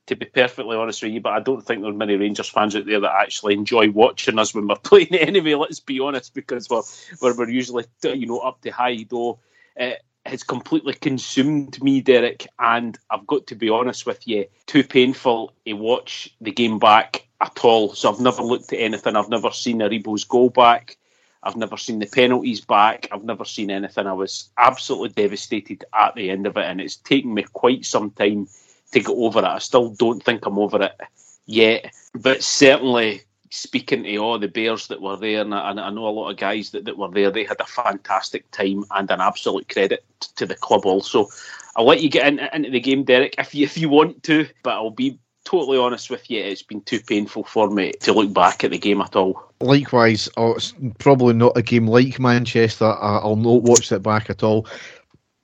to 0.07 0.17
be 0.17 0.27
perfectly 0.27 0.77
honest 0.77 1.05
with 1.05 1.13
you. 1.13 1.21
But 1.21 1.35
I 1.35 1.41
don't 1.41 1.65
think 1.65 1.83
there 1.83 1.91
are 1.93 1.95
many 1.95 2.17
Rangers 2.17 2.49
fans 2.49 2.75
out 2.75 2.87
there 2.87 2.99
that 2.99 3.21
actually 3.21 3.55
enjoy 3.55 3.89
watching 3.91 4.41
us 4.41 4.53
when 4.53 4.67
we're 4.67 4.75
playing 4.83 5.15
anyway. 5.15 5.55
Let's 5.55 5.79
be 5.79 6.01
honest, 6.01 6.35
because 6.35 6.69
we're 6.69 6.83
we're, 7.23 7.37
we're 7.37 7.51
usually 7.51 7.85
you 8.03 8.27
know 8.27 8.41
up 8.41 8.61
to 8.63 8.71
high 8.71 9.07
though. 9.09 9.39
It 9.77 10.03
has 10.27 10.43
completely 10.43 10.95
consumed 10.95 11.83
me, 11.83 12.01
Derek, 12.01 12.47
and 12.59 12.99
I've 13.11 13.27
got 13.27 13.47
to 13.49 13.55
be 13.55 13.69
honest 13.69 14.07
with 14.07 14.27
you, 14.27 14.47
too 14.67 14.85
painful 14.85 15.53
to 15.67 15.73
watch 15.75 16.35
the 16.41 16.53
game 16.53 16.79
back 16.79 17.27
at 17.41 17.65
all. 17.65 17.95
So 17.95 18.13
I've 18.13 18.21
never 18.21 18.43
looked 18.43 18.73
at 18.73 18.81
anything. 18.81 19.17
I've 19.17 19.29
never 19.29 19.51
seen 19.51 19.81
Aribo's 19.81 20.25
goal 20.25 20.51
back. 20.51 20.97
I've 21.43 21.57
never 21.57 21.77
seen 21.77 21.99
the 21.99 22.07
penalties 22.07 22.61
back. 22.61 23.09
I've 23.13 23.25
never 23.25 23.45
seen 23.45 23.71
anything. 23.71 24.07
I 24.07 24.13
was 24.13 24.51
absolutely 24.59 25.11
devastated 25.11 25.85
at 25.95 26.15
the 26.15 26.31
end 26.31 26.47
of 26.47 26.57
it, 26.57 26.65
and 26.65 26.81
it's 26.81 26.97
taken 26.97 27.35
me 27.35 27.45
quite 27.53 27.85
some 27.85 28.11
time 28.11 28.49
to 28.93 29.01
get 29.01 29.09
over 29.09 29.41
it. 29.41 29.45
I 29.45 29.59
still 29.59 29.91
don't 29.91 30.23
think 30.23 30.45
I'm 30.45 30.59
over 30.59 30.83
it 30.83 31.01
yet, 31.47 31.93
but 32.15 32.43
certainly 32.43 33.23
speaking 33.51 34.05
to 34.05 34.17
all 34.19 34.39
the 34.39 34.49
Bears 34.49 34.89
that 34.89 35.01
were 35.01 35.17
there, 35.17 35.41
and 35.41 35.55
I, 35.55 35.71
and 35.71 35.81
I 35.81 35.91
know 35.91 36.07
a 36.07 36.11
lot 36.11 36.31
of 36.31 36.37
guys 36.37 36.71
that, 36.71 36.85
that 36.85 36.99
were 36.99 37.11
there, 37.11 37.31
they 37.31 37.45
had 37.45 37.61
a 37.61 37.67
fantastic 37.67 38.51
time 38.51 38.85
and 38.91 39.11
an 39.11 39.21
absolute 39.21 39.69
credit 39.69 40.05
to 40.37 40.47
the 40.47 40.55
club 40.55 40.87
also. 40.87 41.29
I'll 41.77 41.87
let 41.87 42.03
you 42.03 42.09
get 42.09 42.27
in, 42.27 42.39
into 42.39 42.71
the 42.71 42.81
game, 42.81 43.05
Derek, 43.05 43.35
if 43.39 43.55
you, 43.55 43.65
if 43.65 43.77
you 43.77 43.89
want 43.89 44.23
to, 44.25 44.49
but 44.63 44.75
I'll 44.75 44.91
be 44.91 45.19
totally 45.45 45.79
honest 45.79 46.11
with 46.11 46.31
you, 46.31 46.43
it's 46.43 46.63
been 46.63 46.83
too 46.83 47.01
painful 47.01 47.45
for 47.45 47.71
me 47.71 47.93
to 48.01 48.13
look 48.13 48.33
back 48.33 48.65
at 48.65 48.73
the 48.73 48.79
game 48.79 49.01
at 49.01 49.17
all. 49.17 49.53
Likewise, 49.61 50.29
oh, 50.37 50.55
it's 50.55 50.75
probably 50.99 51.33
not 51.33 51.57
a 51.57 51.63
game 51.63 51.87
like 51.87 52.19
Manchester. 52.19 52.85
I'll 52.85 53.37
not 53.37 53.63
watch 53.63 53.91
it 53.93 54.03
back 54.03 54.29
at 54.29 54.43
all. 54.43 54.67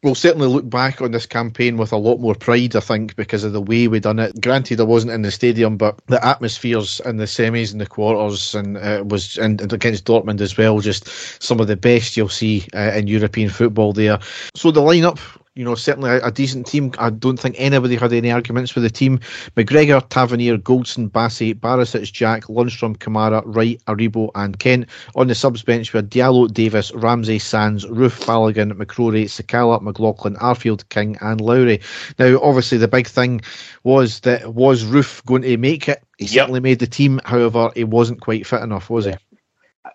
We'll 0.03 0.17
certainly 0.17 0.49
look 0.49 0.69
back 0.69 1.01
on 1.01 1.13
this 1.13 1.27
campaign 1.27 1.77
with 1.77 1.93
a 1.93 1.97
lot 1.97 2.19
more 2.19 2.35
pride, 2.35 2.75
I 2.75 2.81
think, 2.81 3.15
because 3.15 3.45
of 3.45 3.53
the 3.53 3.61
way 3.61 3.87
we 3.87 4.01
done 4.01 4.19
it. 4.19 4.41
Granted, 4.41 4.81
I 4.81 4.83
wasn't 4.83 5.13
in 5.13 5.23
the 5.23 5.31
stadium, 5.31 5.77
but 5.77 6.01
the 6.07 6.25
atmospheres 6.27 7.01
in 7.05 7.19
the 7.19 7.25
semis 7.25 7.71
and 7.71 7.81
the 7.81 7.87
quarters, 7.87 8.53
and 8.57 8.77
uh, 8.77 9.05
was 9.07 9.39
and, 9.39 9.61
and 9.61 9.73
against 9.73 10.05
Dortmund 10.05 10.41
as 10.41 10.57
well, 10.57 10.81
just 10.81 11.09
some 11.41 11.61
of 11.61 11.69
the 11.69 11.77
best 11.77 12.17
you'll 12.17 12.29
see 12.29 12.67
uh, 12.75 12.91
in 12.97 13.07
European 13.07 13.49
football 13.49 13.93
there. 13.93 14.19
So 14.57 14.73
the 14.73 14.81
lineup, 14.81 15.21
you 15.55 15.65
know, 15.65 15.75
certainly 15.75 16.11
a, 16.11 16.27
a 16.27 16.31
decent 16.31 16.67
team. 16.67 16.93
I 16.99 17.11
don't 17.11 17.39
think 17.39 17.57
anybody 17.59 17.97
had 17.97 18.13
any 18.13 18.31
arguments 18.31 18.75
with 18.75 18.85
the 18.85 18.91
team. 18.91 19.19
McGregor, 19.57 20.07
Tavernier, 20.09 20.57
Goldson, 20.57 21.11
Bassey, 21.11 21.55
Barisic, 21.55 22.11
Jack, 22.11 22.45
Lundstram, 22.45 22.97
Kamara, 22.97 23.43
Wright, 23.45 23.81
Aribo, 23.87 24.31
and 24.35 24.59
Kent. 24.59 24.89
On 25.15 25.27
the 25.27 25.35
subs 25.35 25.63
bench, 25.63 25.93
we 25.93 25.99
had 25.99 26.11
Diallo, 26.11 26.53
Davis, 26.53 26.91
Ramsey, 26.95 27.39
Sands, 27.39 27.85
Roofe, 27.85 28.25
Balogun, 28.25 28.73
McCrorie, 28.73 29.25
Sakala, 29.25 29.81
McLaughlin, 29.83 30.37
Arfield, 30.37 30.89
King, 30.89 31.19
and 31.21 31.41
Lowry. 31.41 31.81
Now, 32.19 32.41
obviously, 32.41 32.79
the 32.79 32.89
big 32.89 33.07
thing 33.07 33.43
was 33.85 34.21
that 34.21 34.55
was 34.55 34.85
Roofe 34.85 35.25
going 35.27 35.43
to 35.43 35.57
make 35.59 35.89
it? 35.89 36.03
He 36.19 36.25
Yep. 36.25 36.33
certainly 36.33 36.61
made 36.61 36.79
the 36.79 36.87
team. 36.87 37.21
However, 37.25 37.71
he 37.75 37.85
wasn't 37.85 38.21
quite 38.21 38.47
fit 38.47 38.63
enough, 38.63 38.89
was 38.89 39.05
he? 39.05 39.15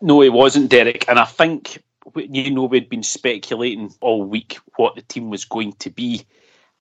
No, 0.01 0.21
he 0.21 0.29
wasn't, 0.29 0.69
Derek. 0.69 1.07
And 1.09 1.17
I 1.17 1.25
think, 1.25 1.81
you 2.15 2.51
know, 2.51 2.65
we'd 2.65 2.89
been 2.89 3.03
speculating 3.03 3.93
all 4.01 4.23
week 4.23 4.59
what 4.75 4.95
the 4.95 5.01
team 5.01 5.29
was 5.29 5.45
going 5.45 5.73
to 5.73 5.89
be. 5.89 6.25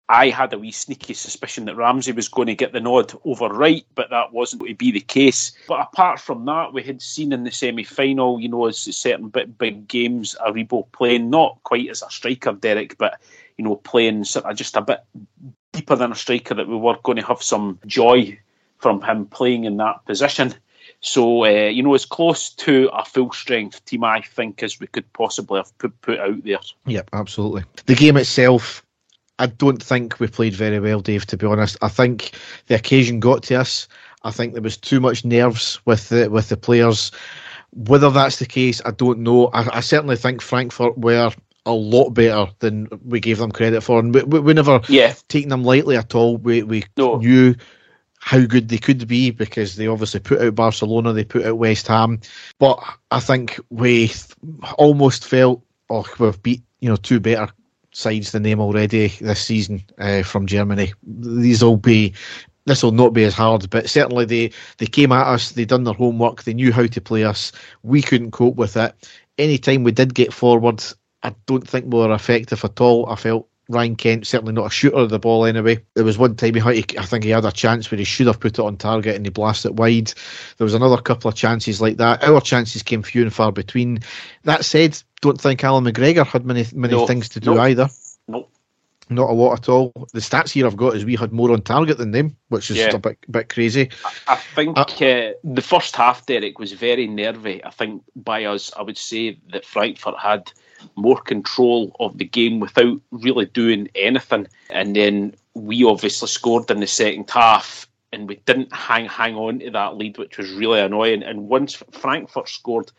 I 0.08 0.28
had 0.28 0.52
a 0.52 0.58
wee 0.58 0.70
sneaky 0.70 1.14
suspicion 1.14 1.64
that 1.64 1.74
Ramsey 1.74 2.12
was 2.12 2.28
going 2.28 2.46
to 2.46 2.54
get 2.54 2.72
the 2.72 2.80
nod 2.80 3.12
over 3.24 3.48
Wright, 3.48 3.84
but 3.96 4.10
that 4.10 4.32
wasn't 4.32 4.60
going 4.60 4.72
to 4.72 4.76
be 4.76 4.92
the 4.92 5.00
case. 5.00 5.52
But 5.66 5.80
apart 5.80 6.20
from 6.20 6.44
that, 6.44 6.72
we 6.72 6.82
had 6.84 7.02
seen 7.02 7.32
in 7.32 7.42
the 7.42 7.50
semi 7.50 7.82
final, 7.82 8.38
you 8.38 8.48
know, 8.48 8.66
as 8.66 8.78
certain 8.78 9.30
bit 9.30 9.58
big 9.58 9.88
games, 9.88 10.36
Aribo 10.46 10.90
playing 10.92 11.28
not 11.28 11.58
quite 11.64 11.90
as 11.90 12.02
a 12.02 12.10
striker, 12.10 12.52
Derek, 12.52 12.96
but, 12.98 13.20
you 13.56 13.64
know, 13.64 13.74
playing 13.76 14.22
sort 14.22 14.44
of 14.44 14.56
just 14.56 14.76
a 14.76 14.80
bit 14.80 15.00
deeper 15.72 15.96
than 15.96 16.12
a 16.12 16.16
striker, 16.16 16.54
that 16.54 16.68
we 16.68 16.76
were 16.76 16.96
going 17.02 17.16
to 17.16 17.26
have 17.26 17.42
some 17.42 17.80
joy 17.84 18.38
from 18.78 19.02
him 19.02 19.26
playing 19.26 19.64
in 19.64 19.76
that 19.78 20.04
position. 20.04 20.54
So, 21.00 21.44
uh, 21.44 21.68
you 21.68 21.82
know, 21.82 21.94
as 21.94 22.04
close 22.04 22.50
to 22.50 22.88
a 22.92 23.04
full 23.04 23.30
strength 23.32 23.84
team, 23.84 24.02
I 24.04 24.22
think, 24.22 24.62
as 24.62 24.80
we 24.80 24.86
could 24.86 25.10
possibly 25.12 25.58
have 25.58 25.76
put, 25.78 26.00
put 26.00 26.18
out 26.18 26.42
there. 26.42 26.58
Yep, 26.86 27.10
absolutely. 27.12 27.64
The 27.86 27.94
game 27.94 28.16
itself, 28.16 28.84
I 29.38 29.46
don't 29.46 29.82
think 29.82 30.18
we 30.18 30.26
played 30.26 30.54
very 30.54 30.80
well, 30.80 31.00
Dave, 31.00 31.26
to 31.26 31.36
be 31.36 31.46
honest. 31.46 31.76
I 31.82 31.88
think 31.88 32.32
the 32.66 32.74
occasion 32.74 33.20
got 33.20 33.44
to 33.44 33.56
us. 33.56 33.86
I 34.24 34.30
think 34.30 34.54
there 34.54 34.62
was 34.62 34.76
too 34.76 34.98
much 34.98 35.24
nerves 35.24 35.80
with 35.84 36.08
the 36.08 36.28
with 36.28 36.48
the 36.48 36.56
players. 36.56 37.12
Whether 37.72 38.10
that's 38.10 38.38
the 38.38 38.46
case, 38.46 38.80
I 38.84 38.90
don't 38.90 39.20
know. 39.20 39.48
I, 39.48 39.76
I 39.76 39.80
certainly 39.80 40.16
think 40.16 40.40
Frankfurt 40.40 40.98
were 40.98 41.30
a 41.66 41.72
lot 41.72 42.10
better 42.10 42.50
than 42.60 42.88
we 43.04 43.20
gave 43.20 43.38
them 43.38 43.52
credit 43.52 43.82
for, 43.82 43.98
and 43.98 44.14
we, 44.14 44.22
we, 44.22 44.40
we 44.40 44.54
never 44.54 44.80
Yeah, 44.88 45.14
taken 45.28 45.50
them 45.50 45.62
lightly 45.64 45.96
at 45.96 46.14
all. 46.14 46.38
We 46.38 46.62
we 46.62 46.84
No. 46.96 47.18
knew 47.18 47.54
how 48.26 48.44
good 48.44 48.68
they 48.68 48.78
could 48.78 49.06
be 49.06 49.30
because 49.30 49.76
they 49.76 49.86
obviously 49.86 50.18
put 50.18 50.40
out 50.40 50.56
Barcelona, 50.56 51.12
they 51.12 51.22
put 51.22 51.46
out 51.46 51.58
West 51.58 51.86
Ham, 51.86 52.20
but 52.58 52.76
I 53.12 53.20
think 53.20 53.60
we 53.70 54.10
almost 54.78 55.24
felt, 55.24 55.62
oh, 55.90 56.04
we've 56.18 56.42
beat 56.42 56.60
you 56.80 56.88
know 56.88 56.96
two 56.96 57.20
better 57.20 57.48
sides 57.92 58.32
than 58.32 58.42
them 58.42 58.58
already 58.58 59.06
this 59.20 59.40
season 59.40 59.84
uh, 59.98 60.24
from 60.24 60.48
Germany. 60.48 60.92
These 61.04 61.62
will 61.62 61.76
be 61.76 62.14
this 62.64 62.82
will 62.82 62.90
not 62.90 63.12
be 63.12 63.22
as 63.22 63.34
hard, 63.34 63.70
but 63.70 63.88
certainly 63.88 64.24
they, 64.24 64.50
they 64.78 64.86
came 64.86 65.12
at 65.12 65.28
us, 65.28 65.52
they 65.52 65.64
done 65.64 65.84
their 65.84 65.94
homework, 65.94 66.42
they 66.42 66.54
knew 66.54 66.72
how 66.72 66.86
to 66.88 67.00
play 67.00 67.22
us. 67.22 67.52
We 67.84 68.02
couldn't 68.02 68.32
cope 68.32 68.56
with 68.56 68.76
it. 68.76 68.92
Anytime 69.38 69.84
we 69.84 69.92
did 69.92 70.14
get 70.14 70.34
forward, 70.34 70.82
I 71.22 71.32
don't 71.46 71.66
think 71.66 71.84
we 71.84 72.00
were 72.00 72.12
effective 72.12 72.64
at 72.64 72.80
all. 72.80 73.08
I 73.08 73.14
felt 73.14 73.48
Ryan 73.68 73.96
Kent 73.96 74.26
certainly 74.26 74.52
not 74.52 74.66
a 74.66 74.70
shooter 74.70 74.96
of 74.96 75.10
the 75.10 75.18
ball 75.18 75.44
anyway. 75.44 75.80
There 75.94 76.04
was 76.04 76.18
one 76.18 76.36
time 76.36 76.54
he, 76.54 76.84
I 76.98 77.04
think 77.04 77.24
he 77.24 77.30
had 77.30 77.44
a 77.44 77.52
chance 77.52 77.90
where 77.90 77.98
he 77.98 78.04
should 78.04 78.28
have 78.28 78.40
put 78.40 78.58
it 78.58 78.62
on 78.62 78.76
target 78.76 79.16
and 79.16 79.26
he 79.26 79.30
blasted 79.30 79.72
it 79.72 79.76
wide. 79.76 80.12
There 80.58 80.64
was 80.64 80.74
another 80.74 80.98
couple 80.98 81.28
of 81.28 81.34
chances 81.34 81.80
like 81.80 81.96
that. 81.96 82.22
Our 82.22 82.40
chances 82.40 82.82
came 82.82 83.02
few 83.02 83.22
and 83.22 83.34
far 83.34 83.50
between. 83.50 84.00
That 84.44 84.64
said, 84.64 85.00
don't 85.20 85.40
think 85.40 85.64
Alan 85.64 85.84
McGregor 85.84 86.26
had 86.26 86.46
many 86.46 86.64
many 86.74 86.94
no, 86.94 87.06
things 87.06 87.30
to 87.30 87.40
do 87.40 87.54
no, 87.54 87.60
either. 87.60 87.88
No. 88.28 88.48
Not 89.08 89.30
a 89.30 89.32
lot 89.32 89.52
at 89.60 89.68
all. 89.68 89.92
The 90.12 90.20
stats 90.20 90.50
here 90.50 90.66
I've 90.66 90.76
got 90.76 90.96
is 90.96 91.04
we 91.04 91.14
had 91.14 91.32
more 91.32 91.52
on 91.52 91.62
target 91.62 91.98
than 91.98 92.10
them, 92.10 92.36
which 92.48 92.70
is 92.70 92.78
yeah. 92.78 92.94
a 92.94 92.98
bit 92.98 93.18
bit 93.30 93.48
crazy. 93.48 93.88
I, 94.04 94.34
I 94.34 94.36
think 94.36 94.76
uh, 94.76 94.82
uh, 94.82 95.32
the 95.44 95.62
first 95.62 95.94
half, 95.94 96.26
Derek, 96.26 96.58
was 96.58 96.72
very 96.72 97.06
nervy. 97.06 97.64
I 97.64 97.70
think 97.70 98.02
by 98.16 98.44
us, 98.44 98.72
I 98.76 98.82
would 98.82 98.98
say 98.98 99.38
that 99.52 99.64
Frankfurt 99.64 100.18
had 100.18 100.50
more 100.96 101.20
control 101.20 101.94
of 102.00 102.18
the 102.18 102.24
game 102.24 102.60
without 102.60 103.00
really 103.10 103.46
doing 103.46 103.88
anything. 103.94 104.48
And 104.70 104.96
then 104.96 105.34
we 105.54 105.84
obviously 105.84 106.28
scored 106.28 106.70
in 106.70 106.80
the 106.80 106.86
second 106.86 107.30
half 107.30 107.88
and 108.12 108.28
we 108.28 108.36
didn't 108.46 108.72
hang 108.72 109.06
hang 109.06 109.36
on 109.36 109.60
to 109.60 109.70
that 109.70 109.96
lead, 109.96 110.18
which 110.18 110.38
was 110.38 110.52
really 110.52 110.80
annoying. 110.80 111.22
And 111.22 111.48
once 111.48 111.74
Frankfurt 111.92 112.48
scored, 112.48 112.90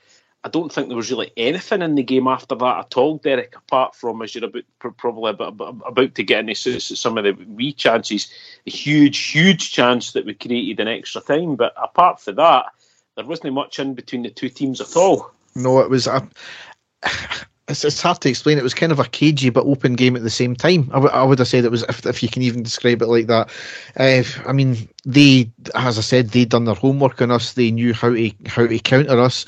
I 0.47 0.49
don't 0.49 0.71
think 0.71 0.87
there 0.87 0.95
was 0.95 1.11
really 1.11 1.33
anything 1.35 1.81
in 1.81 1.95
the 1.95 2.03
game 2.03 2.25
after 2.25 2.55
that 2.55 2.79
at 2.79 2.95
all, 2.95 3.17
Derek, 3.17 3.53
apart 3.53 3.93
from 3.93 4.21
as 4.21 4.33
you're 4.33 4.45
about, 4.45 4.63
probably 4.95 5.31
about, 5.31 6.15
to 6.15 6.23
get 6.23 6.47
into 6.47 6.79
some 6.79 7.17
of 7.17 7.25
the 7.25 7.33
wee 7.49 7.73
chances, 7.73 8.31
a 8.65 8.69
huge, 8.69 9.17
huge 9.17 9.73
chance 9.73 10.13
that 10.13 10.25
we 10.25 10.33
created 10.33 10.79
in 10.79 10.87
extra 10.87 11.19
time. 11.19 11.57
But 11.57 11.73
apart 11.75 12.21
from 12.21 12.35
that, 12.35 12.67
there 13.17 13.25
wasn't 13.25 13.55
much 13.55 13.77
in 13.77 13.93
between 13.93 14.23
the 14.23 14.29
two 14.29 14.47
teams 14.47 14.79
at 14.79 14.95
all. 14.95 15.31
No, 15.53 15.79
it 15.79 15.89
was. 15.89 16.07
A, 16.07 16.25
it's, 17.67 17.83
it's 17.83 18.01
hard 18.01 18.21
to 18.21 18.29
explain. 18.29 18.57
It 18.57 18.63
was 18.63 18.73
kind 18.73 18.93
of 18.93 18.99
a 18.99 19.03
cagey 19.03 19.49
but 19.49 19.65
open 19.65 19.95
game 19.95 20.15
at 20.15 20.23
the 20.23 20.29
same 20.29 20.55
time. 20.55 20.89
I, 20.91 20.95
w- 20.95 21.13
I 21.13 21.23
would 21.23 21.39
have 21.39 21.49
said 21.49 21.65
it 21.65 21.71
was, 21.71 21.83
if, 21.89 22.05
if 22.05 22.23
you 22.23 22.29
can 22.29 22.41
even 22.43 22.63
describe 22.63 23.01
it 23.01 23.07
like 23.07 23.27
that. 23.27 23.49
Uh, 23.97 24.23
I 24.47 24.53
mean, 24.53 24.87
they, 25.03 25.51
as 25.75 25.97
I 25.97 26.01
said, 26.01 26.29
they'd 26.29 26.47
done 26.47 26.63
their 26.63 26.73
homework 26.73 27.21
on 27.21 27.31
us. 27.31 27.51
They 27.51 27.69
knew 27.69 27.93
how 27.93 28.11
to 28.11 28.31
how 28.45 28.65
to 28.65 28.79
counter 28.79 29.19
us. 29.19 29.45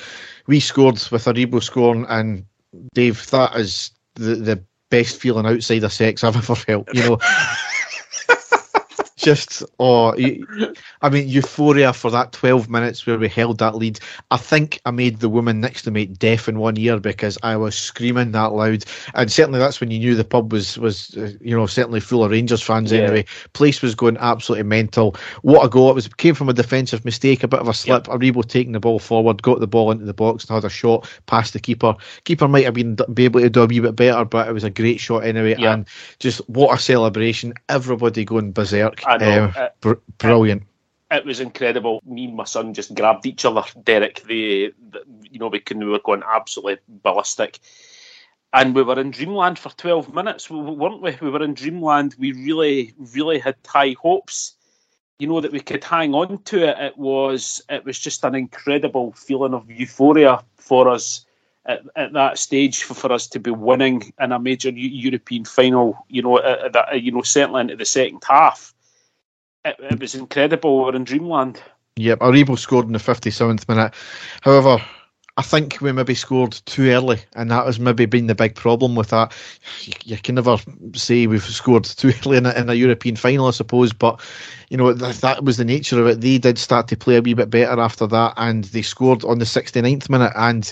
We 0.50 0.60
scored 0.60 0.96
with 1.12 1.26
Aribo 1.26 1.62
scoring, 1.62 2.08
and 2.10 2.44
Dave, 2.96 3.30
that 3.30 3.56
is 3.56 3.92
the 4.16 4.34
the 4.34 4.64
best 4.90 5.22
feeling 5.22 5.46
outside 5.46 5.84
of 5.84 5.94
sex 5.94 6.24
I've 6.24 6.36
ever 6.36 6.56
felt. 6.56 6.90
You 6.92 7.02
know. 7.04 7.20
just 9.20 9.64
oh, 9.80 10.14
I 11.02 11.10
mean 11.10 11.28
euphoria 11.28 11.92
for 11.92 12.10
that 12.12 12.32
twelve 12.32 12.70
minutes 12.70 13.06
where 13.06 13.20
we 13.20 13.28
held 13.28 13.60
that 13.60 13.76
lead. 13.76 14.00
I 14.32 14.38
think 14.38 14.80
I 14.86 14.92
made 14.92 15.20
the 15.20 15.30
woman 15.30 15.60
next 15.60 15.84
to 15.84 15.92
me 15.92 16.06
deaf 16.06 16.48
in 16.48 16.58
one 16.58 16.78
ear 16.78 17.00
because 17.00 17.38
I 17.44 17.58
was 17.58 17.76
screaming 17.76 18.32
that 18.32 18.54
loud, 18.54 18.86
and 19.14 19.32
certainly 19.32 19.60
that's 19.60 19.82
when 19.82 19.92
you 19.92 20.00
knew 20.00 20.16
the 20.16 20.24
pub 20.24 20.54
was 20.54 20.78
was 20.78 21.18
uh, 21.18 21.32
you 21.42 21.56
know 21.56 21.66
certainly 21.66 22.00
full 22.00 22.24
of 22.24 22.32
Rangers 22.32 22.62
fans 22.62 22.92
yeah. 22.92 23.02
anyway. 23.02 23.26
Place 23.54 23.82
was 23.82 23.94
going 23.94 24.18
absolutely 24.18 24.64
mental. 24.64 25.16
What 25.42 25.66
a 25.66 25.70
goal! 25.70 25.92
It 25.92 25.96
was 25.96 26.08
came 26.08 26.34
from 26.34 26.48
a 26.48 26.54
defensive 26.54 27.04
mistake, 27.04 27.44
a 27.44 27.48
bit 27.48 27.60
of 27.60 27.68
a 27.68 27.74
slip. 27.74 28.08
Yep. 28.08 28.20
Aribo 28.20 28.48
taking 28.48 28.72
the 28.72 28.80
ball 28.80 29.00
forward, 29.00 29.42
got 29.42 29.60
the 29.60 29.68
ball 29.68 29.92
into 29.92 30.06
the 30.06 30.14
box 30.14 30.46
and 30.46 30.56
had 30.56 30.64
a 30.64 30.70
shot 30.70 31.10
past 31.26 31.52
the 31.52 31.60
keeper. 31.60 31.94
Keeper 32.24 32.48
might 32.48 32.64
have 32.64 32.74
been 32.74 32.98
be 33.14 33.26
able 33.26 33.42
to 33.42 33.50
do 33.50 33.64
a 33.64 33.68
wee 33.68 33.82
bit 33.82 33.98
better, 33.98 34.24
but 34.24 34.48
it 34.48 34.54
was 34.54 34.64
a 34.64 34.70
great 34.70 35.02
shot 35.02 35.26
anyway. 35.26 35.56
Yep. 35.58 35.74
And 35.74 35.88
just 36.20 36.40
what 36.48 36.74
a 36.74 36.82
celebration! 36.82 37.54
Everybody 37.68 38.24
going 38.24 38.54
berserk. 38.54 39.02
I 39.10 39.18
know. 39.18 39.46
Um, 39.46 39.54
it, 39.56 39.74
br- 39.82 39.94
brilliant. 40.18 40.64
It, 41.12 41.18
it, 41.18 41.26
was 41.26 41.40
incredible. 41.40 42.02
Me 42.06 42.26
and 42.26 42.36
my 42.36 42.44
son 42.46 42.74
just 42.74 42.94
grabbed 42.94 43.26
each 43.26 43.46
other, 43.46 43.64
Derek. 43.84 44.24
They, 44.24 44.72
the, 44.92 45.04
you 45.30 45.40
know, 45.40 45.48
we, 45.48 45.62
we 45.76 45.86
were 45.86 46.00
going 46.00 46.24
absolutely 46.28 46.78
ballistic. 46.88 47.60
And 48.52 48.74
we 48.74 48.82
were 48.82 49.00
in 49.00 49.12
dreamland 49.12 49.60
for 49.60 49.70
12 49.70 50.14
minutes, 50.14 50.50
weren't 50.50 51.02
we? 51.02 51.18
We 51.22 51.30
were 51.30 51.44
in 51.44 51.54
dreamland. 51.54 52.16
We 52.18 52.32
really, 52.32 52.94
really 52.98 53.38
had 53.40 53.56
high 53.66 53.96
hopes 54.02 54.56
you 55.20 55.28
know 55.28 55.42
that 55.42 55.52
we 55.52 55.60
could 55.60 55.84
hang 55.84 56.16
on 56.16 56.42
to 56.44 56.70
it. 56.70 56.78
It 56.80 56.98
was 56.98 57.62
it 57.70 57.86
was 57.86 58.00
just 58.00 58.24
an 58.24 58.36
incredible 58.36 59.12
feeling 59.12 59.54
of 59.54 59.70
euphoria 59.70 60.44
for 60.56 60.88
us 60.88 61.26
at, 61.66 61.82
at 61.98 62.14
that 62.14 62.40
stage 62.40 62.84
for, 62.84 62.94
for, 62.94 63.12
us 63.12 63.28
to 63.28 63.40
be 63.40 63.52
winning 63.52 64.14
in 64.20 64.32
a 64.32 64.40
major 64.40 64.70
U- 64.70 64.76
European 65.12 65.44
final. 65.44 66.06
You 66.08 66.22
know, 66.22 66.40
at, 66.40 66.76
at, 66.76 67.02
you 67.02 67.12
know 67.12 67.22
certainly 67.22 67.62
into 67.62 67.76
the 67.76 67.86
second 67.86 68.24
half 68.28 68.74
it, 69.66 69.76
it 69.80 70.00
was 70.00 70.16
incredible. 70.16 70.84
We 70.84 70.92
are 70.92 70.96
in 70.96 71.04
dreamland. 71.04 71.62
Yep, 71.98 72.20
Aribo 72.20 72.58
scored 72.58 72.86
in 72.88 72.94
the 72.94 73.00
57th 73.00 73.68
minute. 73.68 73.94
However, 74.42 74.82
I 75.38 75.42
think 75.42 75.80
we 75.82 75.92
maybe 75.92 76.16
scored 76.16 76.52
too 76.52 76.90
early, 76.90 77.20
and 77.34 77.50
that 77.52 77.66
has 77.66 77.80
maybe 77.80 78.06
been 78.06 78.28
the 78.28 78.36
big 78.36 78.56
problem 78.56 78.96
with 78.96 79.10
that. 79.10 79.34
You, 79.84 79.94
you 80.04 80.18
can 80.18 80.36
never 80.36 80.58
say 80.94 81.28
we've 81.28 81.44
scored 81.44 81.84
too 81.86 82.12
early 82.26 82.38
in 82.38 82.46
a, 82.46 82.52
in 82.54 82.70
a 82.70 82.74
European 82.74 83.16
final, 83.16 83.48
I 83.48 83.52
suppose, 83.52 83.94
but 83.94 84.22
you 84.70 84.78
know 84.78 84.94
th- 84.94 85.20
that 85.22 85.44
was 85.44 85.58
the 85.58 85.66
nature 85.66 86.00
of 86.00 86.08
it. 86.08 86.22
They 86.22 86.38
did 86.38 86.58
start 86.58 86.88
to 86.90 86.98
play 86.98 87.18
a 87.18 87.22
wee 87.22 87.34
bit 87.34 87.50
better 87.50 87.80
after 87.80 88.08
that, 88.08 88.34
and 88.38 88.66
they 88.66 88.82
scored 88.82 89.24
on 89.24 89.40
the 89.40 89.46
69th 89.46 90.10
minute, 90.10 90.34
and 90.36 90.72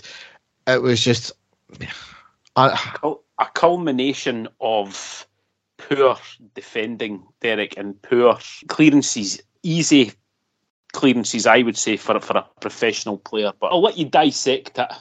it 0.66 0.82
was 0.82 1.02
just 1.02 1.32
a, 2.56 2.78
a 3.04 3.46
culmination 3.54 4.48
of 4.60 5.27
poor 5.78 6.18
defending, 6.54 7.24
Derek, 7.42 7.78
and 7.78 8.02
poor 8.02 8.38
clearances. 8.68 9.42
Easy 9.64 10.12
clearances, 10.94 11.46
I 11.46 11.62
would 11.62 11.78
say, 11.78 11.98
for 11.98 12.20
for 12.20 12.38
a 12.38 12.46
professional 12.62 13.18
player. 13.18 13.52
But 13.60 13.68
I'll 13.68 13.82
let 13.82 13.98
you 13.98 14.06
dissect 14.06 14.80
it. 14.80 14.92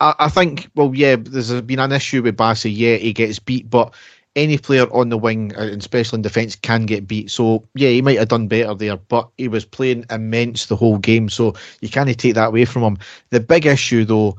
I, 0.00 0.14
I 0.18 0.28
think, 0.28 0.68
well, 0.74 0.92
yeah, 0.94 1.16
there's 1.18 1.60
been 1.62 1.78
an 1.78 1.92
issue 1.92 2.22
with 2.22 2.36
Bassey. 2.36 2.72
Yeah, 2.74 2.96
he 2.96 3.12
gets 3.12 3.38
beat, 3.38 3.70
but 3.70 3.94
any 4.34 4.58
player 4.58 4.86
on 4.92 5.10
the 5.10 5.18
wing, 5.18 5.54
uh, 5.56 5.70
especially 5.78 6.18
in 6.18 6.22
defence, 6.22 6.56
can 6.56 6.86
get 6.86 7.06
beat. 7.06 7.30
So 7.30 7.66
yeah, 7.74 7.90
he 7.90 8.02
might 8.02 8.18
have 8.18 8.28
done 8.28 8.48
better 8.48 8.74
there, 8.74 8.96
but 8.96 9.28
he 9.38 9.48
was 9.48 9.64
playing 9.64 10.06
immense 10.10 10.66
the 10.66 10.76
whole 10.76 10.98
game. 10.98 11.28
So 11.28 11.54
you 11.80 11.88
can't 11.88 12.18
take 12.18 12.34
that 12.34 12.48
away 12.48 12.64
from 12.64 12.82
him. 12.82 12.98
The 13.30 13.40
big 13.40 13.66
issue, 13.66 14.04
though, 14.04 14.36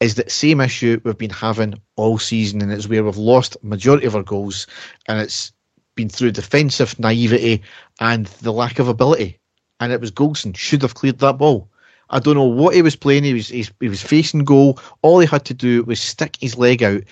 is 0.00 0.16
that 0.16 0.30
same 0.30 0.60
issue 0.60 1.00
we've 1.04 1.18
been 1.18 1.30
having 1.30 1.80
all 1.96 2.18
season, 2.18 2.62
and 2.62 2.72
it's 2.72 2.88
where 2.88 3.04
we've 3.04 3.16
lost 3.16 3.56
majority 3.62 4.06
of 4.06 4.16
our 4.16 4.22
goals, 4.22 4.66
and 5.08 5.20
it's 5.20 5.52
been 5.94 6.08
through 6.08 6.32
defensive 6.32 6.98
naivety 6.98 7.62
and 8.00 8.26
the 8.26 8.52
lack 8.52 8.78
of 8.78 8.88
ability. 8.88 9.38
And 9.80 9.92
it 9.92 10.00
was 10.00 10.10
Goldson 10.10 10.56
should 10.56 10.82
have 10.82 10.94
cleared 10.94 11.18
that 11.18 11.38
ball. 11.38 11.68
I 12.10 12.20
don't 12.20 12.34
know 12.34 12.44
what 12.44 12.74
he 12.74 12.82
was 12.82 12.96
playing. 12.96 13.24
He 13.24 13.34
was 13.34 13.48
he 13.48 13.88
was 13.88 14.02
facing 14.02 14.44
goal. 14.44 14.78
All 15.02 15.18
he 15.18 15.26
had 15.26 15.44
to 15.46 15.54
do 15.54 15.82
was 15.84 16.00
stick 16.00 16.36
his 16.40 16.56
leg 16.58 16.82
out, 16.82 17.02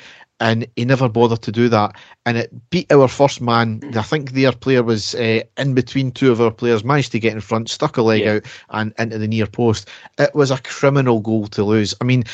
and 0.42 0.66
he 0.74 0.84
never 0.84 1.08
bothered 1.08 1.40
to 1.42 1.52
do 1.52 1.68
that. 1.68 1.94
And 2.26 2.36
it 2.36 2.70
beat 2.70 2.90
our 2.92 3.06
first 3.06 3.40
man. 3.40 3.80
I 3.96 4.02
think 4.02 4.32
their 4.32 4.50
player 4.50 4.82
was 4.82 5.14
uh, 5.14 5.42
in 5.56 5.74
between 5.74 6.10
two 6.10 6.32
of 6.32 6.40
our 6.40 6.50
players, 6.50 6.82
managed 6.84 7.12
to 7.12 7.20
get 7.20 7.32
in 7.32 7.40
front, 7.40 7.70
stuck 7.70 7.96
a 7.96 8.02
leg 8.02 8.22
yeah. 8.22 8.32
out, 8.32 8.42
and 8.70 8.92
into 8.98 9.18
the 9.18 9.28
near 9.28 9.46
post. 9.46 9.88
It 10.18 10.34
was 10.34 10.50
a 10.50 10.58
criminal 10.58 11.20
goal 11.20 11.46
to 11.46 11.62
lose. 11.62 11.94
I 12.00 12.04
mean, 12.04 12.24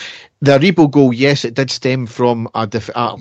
the 0.41 0.59
Aribo 0.59 0.91
goal, 0.91 1.13
yes, 1.13 1.45
it 1.45 1.53
did 1.53 1.71
stem 1.71 2.07
from 2.07 2.49
a 2.55 2.67
def- 2.67 2.91
uh, 2.95 3.17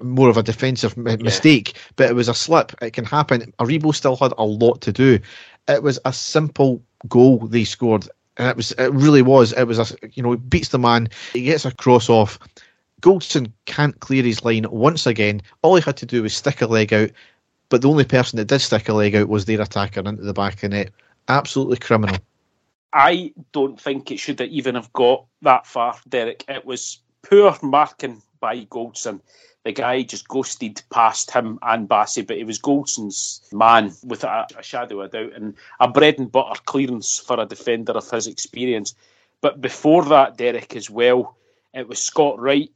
more 0.00 0.28
of 0.28 0.36
a 0.36 0.42
defensive 0.42 0.94
yeah. 0.96 1.16
mistake, 1.16 1.76
but 1.94 2.10
it 2.10 2.14
was 2.14 2.28
a 2.28 2.34
slip. 2.34 2.72
It 2.82 2.94
can 2.94 3.04
happen. 3.04 3.52
Aribo 3.60 3.94
still 3.94 4.16
had 4.16 4.34
a 4.38 4.44
lot 4.44 4.80
to 4.80 4.92
do. 4.92 5.20
It 5.68 5.84
was 5.84 6.00
a 6.04 6.12
simple 6.12 6.82
goal 7.08 7.38
they 7.38 7.62
scored. 7.62 8.08
And 8.38 8.48
it 8.48 8.56
was, 8.56 8.72
it 8.72 8.92
really 8.92 9.22
was. 9.22 9.52
It 9.52 9.68
was 9.68 9.78
a, 9.78 9.96
you 10.14 10.22
know, 10.22 10.36
beats 10.36 10.70
the 10.70 10.80
man. 10.80 11.10
He 11.32 11.44
gets 11.44 11.64
a 11.64 11.70
cross 11.72 12.08
off 12.08 12.40
Goldson 13.02 13.52
can't 13.66 13.98
clear 13.98 14.22
his 14.22 14.44
line 14.44 14.64
once 14.70 15.06
again. 15.06 15.42
All 15.62 15.74
he 15.74 15.82
had 15.82 15.96
to 15.98 16.06
do 16.06 16.22
was 16.22 16.34
stick 16.34 16.62
a 16.62 16.66
leg 16.66 16.92
out, 16.94 17.10
but 17.68 17.82
the 17.82 17.88
only 17.88 18.04
person 18.04 18.36
that 18.36 18.46
did 18.46 18.60
stick 18.60 18.88
a 18.88 18.94
leg 18.94 19.16
out 19.16 19.28
was 19.28 19.44
their 19.44 19.60
attacker 19.60 20.00
into 20.00 20.22
the 20.22 20.32
back 20.32 20.62
of 20.62 20.70
net. 20.70 20.90
Absolutely 21.28 21.78
criminal. 21.78 22.16
I 22.92 23.32
don't 23.50 23.80
think 23.80 24.10
it 24.10 24.18
should 24.18 24.38
have 24.38 24.50
even 24.50 24.76
have 24.76 24.92
got 24.92 25.26
that 25.42 25.66
far, 25.66 25.96
Derek. 26.08 26.44
It 26.48 26.64
was 26.64 27.00
poor 27.28 27.56
marking 27.60 28.22
by 28.38 28.60
Goldson. 28.66 29.20
The 29.64 29.72
guy 29.72 30.02
just 30.02 30.28
ghosted 30.28 30.82
past 30.90 31.30
him 31.32 31.58
and 31.62 31.88
Bassey, 31.88 32.24
but 32.24 32.36
it 32.36 32.46
was 32.46 32.60
Goldson's 32.60 33.40
man 33.52 33.92
with 34.04 34.22
a, 34.22 34.46
a 34.56 34.62
shadow 34.62 35.00
of 35.00 35.10
doubt 35.10 35.32
and 35.34 35.54
a 35.80 35.88
bread 35.88 36.18
and 36.18 36.30
butter 36.30 36.60
clearance 36.66 37.18
for 37.18 37.40
a 37.40 37.46
defender 37.46 37.92
of 37.92 38.08
his 38.10 38.26
experience. 38.26 38.94
But 39.40 39.60
before 39.60 40.04
that, 40.04 40.36
Derek, 40.36 40.76
as 40.76 40.90
well, 40.90 41.36
it 41.74 41.88
was 41.88 42.00
Scott 42.00 42.38
Wright 42.38 42.70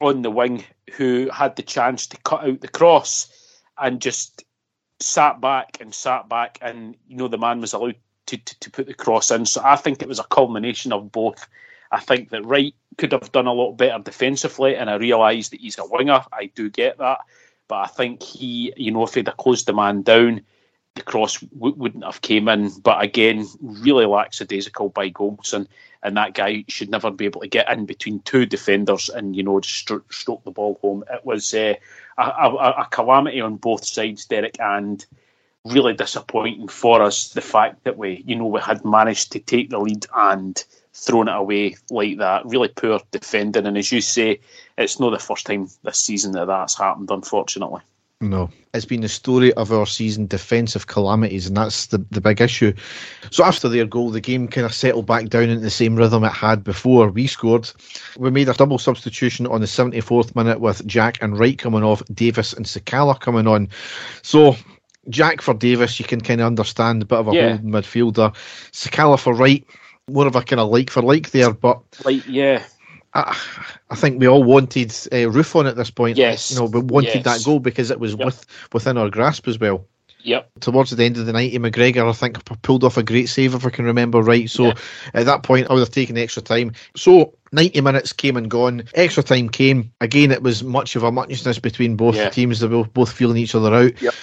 on 0.00 0.22
the 0.22 0.30
wing 0.30 0.64
who 0.96 1.28
had 1.32 1.56
the 1.56 1.62
chance 1.62 2.06
to 2.08 2.16
cut 2.18 2.44
out 2.44 2.60
the 2.60 2.68
cross 2.68 3.28
and 3.76 4.00
just 4.00 4.44
sat 5.00 5.40
back 5.40 5.78
and 5.80 5.94
sat 5.94 6.28
back, 6.28 6.58
and 6.60 6.96
you 7.06 7.16
know 7.16 7.28
the 7.28 7.38
man 7.38 7.60
was 7.60 7.72
allowed 7.72 7.96
to, 8.26 8.36
to, 8.36 8.60
to 8.60 8.70
put 8.70 8.86
the 8.86 8.94
cross 8.94 9.30
in. 9.30 9.46
So 9.46 9.60
I 9.64 9.76
think 9.76 10.02
it 10.02 10.08
was 10.08 10.18
a 10.18 10.24
culmination 10.24 10.92
of 10.92 11.12
both. 11.12 11.48
I 11.90 12.00
think 12.00 12.30
that 12.30 12.44
Wright 12.44 12.74
could 12.98 13.12
have 13.12 13.32
done 13.32 13.46
a 13.46 13.52
lot 13.52 13.72
better 13.72 14.02
defensively, 14.02 14.76
and 14.76 14.90
I 14.90 14.96
realise 14.96 15.48
that 15.50 15.60
he's 15.60 15.78
a 15.78 15.86
winger. 15.86 16.24
I 16.32 16.46
do 16.54 16.68
get 16.68 16.98
that, 16.98 17.20
but 17.66 17.76
I 17.76 17.86
think 17.86 18.22
he, 18.22 18.72
you 18.76 18.90
know, 18.90 19.04
if 19.04 19.14
he'd 19.14 19.28
have 19.28 19.36
closed 19.36 19.66
the 19.66 19.72
man 19.72 20.02
down, 20.02 20.42
the 20.94 21.02
cross 21.02 21.38
w- 21.38 21.74
wouldn't 21.76 22.04
have 22.04 22.20
came 22.20 22.48
in. 22.48 22.70
But 22.80 23.02
again, 23.02 23.46
really 23.60 24.04
lackadaisical 24.04 24.90
by 24.90 25.10
Goldson, 25.10 25.66
and 26.02 26.16
that 26.16 26.34
guy 26.34 26.64
should 26.68 26.90
never 26.90 27.10
be 27.10 27.24
able 27.24 27.40
to 27.40 27.48
get 27.48 27.70
in 27.70 27.86
between 27.86 28.20
two 28.20 28.46
defenders 28.46 29.08
and 29.08 29.34
you 29.34 29.42
know 29.42 29.60
stroke 29.60 30.44
the 30.44 30.50
ball 30.50 30.78
home. 30.80 31.04
It 31.12 31.24
was 31.24 31.52
uh, 31.54 31.74
a, 32.16 32.22
a, 32.22 32.74
a 32.82 32.88
calamity 32.90 33.40
on 33.40 33.56
both 33.56 33.84
sides, 33.84 34.26
Derek, 34.26 34.60
and 34.60 35.04
really 35.64 35.94
disappointing 35.94 36.68
for 36.68 37.02
us 37.02 37.30
the 37.30 37.40
fact 37.40 37.84
that 37.84 37.98
we, 37.98 38.22
you 38.26 38.36
know, 38.36 38.46
we 38.46 38.60
had 38.60 38.84
managed 38.84 39.32
to 39.32 39.40
take 39.40 39.70
the 39.70 39.78
lead 39.78 40.06
and 40.14 40.64
thrown 40.92 41.28
it 41.28 41.36
away 41.36 41.76
like 41.90 42.18
that. 42.18 42.46
Really 42.46 42.68
poor 42.68 43.00
defending, 43.10 43.66
and 43.66 43.78
as 43.78 43.92
you 43.92 44.00
say, 44.00 44.40
it's 44.76 45.00
not 45.00 45.10
the 45.10 45.18
first 45.18 45.46
time 45.46 45.68
this 45.82 45.98
season 45.98 46.32
that 46.32 46.46
that's 46.46 46.78
happened, 46.78 47.10
unfortunately. 47.10 47.82
No, 48.20 48.50
it's 48.74 48.84
been 48.84 49.02
the 49.02 49.08
story 49.08 49.52
of 49.52 49.70
our 49.72 49.86
season, 49.86 50.26
defensive 50.26 50.88
calamities, 50.88 51.46
and 51.46 51.56
that's 51.56 51.86
the, 51.86 52.04
the 52.10 52.20
big 52.20 52.40
issue. 52.40 52.72
So 53.30 53.44
after 53.44 53.68
their 53.68 53.86
goal, 53.86 54.10
the 54.10 54.20
game 54.20 54.48
kind 54.48 54.64
of 54.64 54.74
settled 54.74 55.06
back 55.06 55.28
down 55.28 55.44
into 55.44 55.60
the 55.60 55.70
same 55.70 55.94
rhythm 55.94 56.24
it 56.24 56.32
had 56.32 56.64
before 56.64 57.10
we 57.10 57.28
scored. 57.28 57.70
We 58.16 58.32
made 58.32 58.48
a 58.48 58.54
double 58.54 58.78
substitution 58.78 59.46
on 59.46 59.60
the 59.60 59.68
74th 59.68 60.34
minute 60.34 60.58
with 60.58 60.84
Jack 60.84 61.22
and 61.22 61.38
Wright 61.38 61.56
coming 61.56 61.84
off, 61.84 62.02
Davis 62.12 62.52
and 62.54 62.66
Sakala 62.66 63.20
coming 63.20 63.46
on. 63.46 63.68
So 64.22 64.56
Jack 65.08 65.40
for 65.40 65.54
Davis, 65.54 66.00
you 66.00 66.04
can 66.04 66.20
kind 66.20 66.40
of 66.40 66.48
understand 66.48 67.02
a 67.02 67.06
bit 67.06 67.18
of 67.20 67.28
a 67.28 67.34
Yeah. 67.34 67.50
holding 67.50 67.70
midfielder. 67.70 68.34
Sakala 68.72 69.20
for 69.20 69.32
Wright, 69.32 69.64
more 70.10 70.26
of 70.26 70.34
a 70.34 70.42
kind 70.42 70.58
of 70.58 70.70
like 70.70 70.90
for 70.90 71.02
like 71.02 71.30
there, 71.30 71.52
but 71.52 71.82
Like, 72.04 72.26
yeah, 72.26 72.64
I, 73.18 73.36
I 73.90 73.94
think 73.96 74.20
we 74.20 74.28
all 74.28 74.42
wanted 74.44 74.90
uh, 75.12 75.30
Roofe 75.32 75.54
on 75.56 75.66
at 75.66 75.76
this 75.76 75.90
point. 75.90 76.16
Yes. 76.18 76.50
you 76.50 76.58
know, 76.58 76.66
we 76.66 76.80
wanted 76.80 77.14
Yes. 77.16 77.24
that 77.24 77.44
goal 77.44 77.58
because 77.60 77.90
it 77.90 78.00
was 78.00 78.14
Yep. 78.14 78.24
with 78.26 78.46
within 78.72 78.96
our 78.98 79.10
grasp 79.10 79.48
as 79.48 79.58
well. 79.58 79.86
yep, 80.22 80.50
Towards 80.60 80.90
the 80.90 81.04
end 81.04 81.16
of 81.16 81.26
the 81.26 81.32
night, 81.32 81.52
McGregor, 81.54 82.08
I 82.08 82.12
think, 82.12 82.44
pulled 82.62 82.84
off 82.84 82.96
a 82.96 83.02
great 83.02 83.28
save 83.28 83.54
if 83.54 83.64
I 83.64 83.70
can 83.70 83.84
remember 83.84 84.20
right. 84.20 84.50
So 84.50 84.66
Yeah. 84.66 84.74
at 85.14 85.26
that 85.26 85.42
point, 85.42 85.68
I 85.70 85.72
would 85.74 85.80
have 85.80 85.90
taken 85.90 86.18
extra 86.18 86.42
time. 86.42 86.72
So 86.96 87.34
90 87.52 87.80
minutes 87.80 88.12
came 88.12 88.36
and 88.36 88.50
gone. 88.50 88.82
Extra 88.94 89.22
time 89.22 89.48
came. 89.48 89.92
Again, 90.00 90.32
it 90.32 90.42
was 90.42 90.62
much 90.64 90.96
of 90.96 91.02
a 91.04 91.12
muchness 91.12 91.58
between 91.58 91.96
both 91.96 92.16
Yeah. 92.16 92.28
teams. 92.30 92.60
They 92.60 92.66
were 92.66 92.84
both 92.84 93.12
feeling 93.12 93.36
each 93.38 93.54
other 93.54 93.72
out. 93.74 94.02
Yep. 94.02 94.14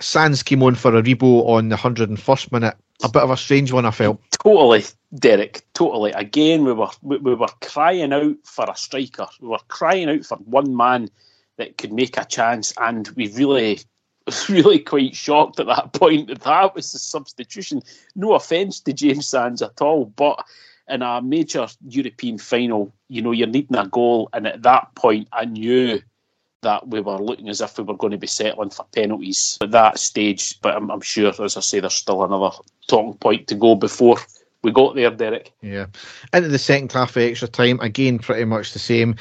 Sands 0.00 0.42
came 0.42 0.62
on 0.62 0.74
for 0.74 0.90
Aribo 0.92 1.46
on 1.48 1.68
the 1.68 1.76
101st 1.76 2.50
minute. 2.50 2.74
A 3.02 3.08
bit 3.08 3.22
of 3.22 3.30
a 3.30 3.36
strange 3.36 3.72
one, 3.72 3.86
I 3.86 3.90
felt. 3.90 4.20
totally, 4.30 4.84
Derek, 5.14 5.64
totally. 5.74 6.12
Again, 6.12 6.64
we 6.64 6.72
were 6.72 6.90
we, 7.02 7.18
we 7.18 7.34
were 7.34 7.48
crying 7.60 8.12
out 8.12 8.36
for 8.44 8.64
a 8.68 8.76
striker. 8.76 9.26
We 9.40 9.48
were 9.48 9.58
crying 9.68 10.08
out 10.08 10.24
for 10.24 10.36
one 10.38 10.76
man 10.76 11.10
that 11.56 11.78
could 11.78 11.92
make 11.92 12.16
a 12.16 12.24
chance, 12.24 12.72
and 12.78 13.08
we 13.08 13.28
really, 13.28 13.80
really 14.48 14.78
quite 14.78 15.14
shocked 15.14 15.60
at 15.60 15.66
that 15.66 15.92
point 15.92 16.28
that 16.28 16.40
that 16.44 16.74
was 16.74 16.92
the 16.92 16.98
substitution. 16.98 17.82
No 18.14 18.34
offence 18.34 18.80
to 18.80 18.92
James 18.92 19.28
Sands 19.28 19.62
at 19.62 19.80
all, 19.80 20.06
but 20.06 20.44
in 20.88 21.02
a 21.02 21.22
major 21.22 21.66
European 21.86 22.38
final, 22.38 22.92
you 23.08 23.22
know, 23.22 23.32
you're 23.32 23.46
needing 23.46 23.76
a 23.76 23.86
goal, 23.86 24.28
and 24.32 24.46
at 24.46 24.62
that 24.62 24.94
point, 24.94 25.28
I 25.32 25.44
knew 25.44 26.00
that 26.62 26.88
we 26.88 27.00
were 27.00 27.18
looking 27.18 27.48
as 27.48 27.60
if 27.60 27.76
we 27.76 27.84
were 27.84 27.96
going 27.96 28.12
to 28.12 28.18
be 28.18 28.26
settling 28.26 28.70
for 28.70 28.86
penalties 28.94 29.58
at 29.60 29.72
that 29.72 29.98
stage. 29.98 30.60
But 30.60 30.76
I'm, 30.76 30.90
I'm 30.90 31.00
sure, 31.00 31.32
as 31.42 31.56
I 31.56 31.60
say, 31.60 31.80
there's 31.80 31.94
still 31.94 32.24
another 32.24 32.50
talking 32.88 33.14
point 33.14 33.46
to 33.48 33.54
go 33.54 33.74
before 33.74 34.18
we 34.62 34.70
got 34.72 34.94
there, 34.94 35.10
Derek. 35.10 35.52
Yeah. 35.60 35.86
Into 36.32 36.48
the 36.48 36.58
second 36.58 36.92
half 36.92 37.16
of 37.16 37.22
extra 37.22 37.48
time, 37.48 37.80
again, 37.80 38.18
pretty 38.18 38.44
much 38.44 38.72
the 38.72 38.78
same. 38.78 39.16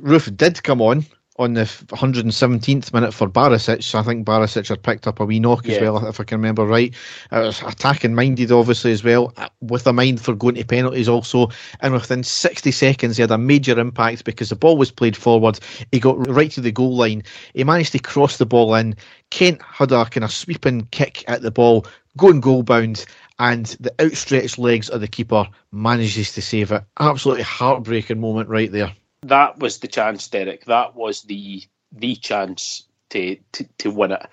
Roofe 0.00 0.36
did 0.36 0.62
come 0.62 0.80
on 0.80 1.04
on 1.36 1.54
the 1.54 1.62
117th 1.62 2.92
minute 2.92 3.14
for 3.14 3.28
Barisic. 3.28 3.94
I 3.94 4.02
think 4.02 4.26
Barisic 4.26 4.68
had 4.68 4.82
picked 4.82 5.06
up 5.06 5.18
a 5.18 5.24
wee 5.24 5.40
knock 5.40 5.66
as 5.66 5.80
well, 5.80 6.06
if 6.06 6.20
I 6.20 6.24
can 6.24 6.38
remember 6.38 6.66
right. 6.66 6.94
It 7.30 7.38
was 7.38 7.62
attacking 7.62 8.14
minded, 8.14 8.52
obviously, 8.52 8.92
as 8.92 9.02
well, 9.02 9.32
uh, 9.38 9.48
with 9.60 9.86
a 9.86 9.92
mind 9.92 10.20
for 10.20 10.34
going 10.34 10.56
to 10.56 10.64
penalties 10.64 11.08
also. 11.08 11.48
And 11.80 11.94
within 11.94 12.22
60 12.22 12.70
seconds, 12.70 13.16
he 13.16 13.22
had 13.22 13.30
a 13.30 13.38
major 13.38 13.78
impact 13.78 14.24
because 14.24 14.50
the 14.50 14.56
ball 14.56 14.76
was 14.76 14.90
played 14.90 15.16
forward. 15.16 15.58
He 15.90 16.00
got 16.00 16.28
right 16.28 16.50
to 16.52 16.60
the 16.60 16.72
goal 16.72 16.96
line. 16.96 17.22
He 17.54 17.64
managed 17.64 17.92
to 17.92 17.98
cross 17.98 18.36
the 18.36 18.46
ball 18.46 18.74
in. 18.74 18.94
Kent 19.30 19.62
had 19.62 19.92
a 19.92 20.04
kind 20.04 20.24
of 20.24 20.32
sweeping 20.32 20.86
kick 20.90 21.24
at 21.28 21.40
the 21.40 21.50
ball, 21.50 21.86
going 22.18 22.40
goal 22.40 22.62
bound 22.62 23.06
and 23.38 23.66
the 23.80 23.94
outstretched 24.00 24.58
legs 24.58 24.90
of 24.90 25.00
the 25.00 25.08
keeper 25.08 25.48
manages 25.72 26.32
to 26.34 26.42
save 26.42 26.70
it. 26.70 26.84
Absolutely 27.00 27.42
heartbreaking 27.42 28.20
moment 28.20 28.48
right 28.48 28.70
there. 28.70 28.92
That 29.22 29.58
was 29.58 29.78
the 29.78 29.88
chance, 29.88 30.28
Derek. 30.28 30.64
That 30.64 30.94
was 30.94 31.22
the 31.22 31.62
the 31.92 32.16
chance 32.16 32.84
to, 33.10 33.36
to, 33.52 33.64
to 33.78 33.90
win 33.90 34.12
it. 34.12 34.26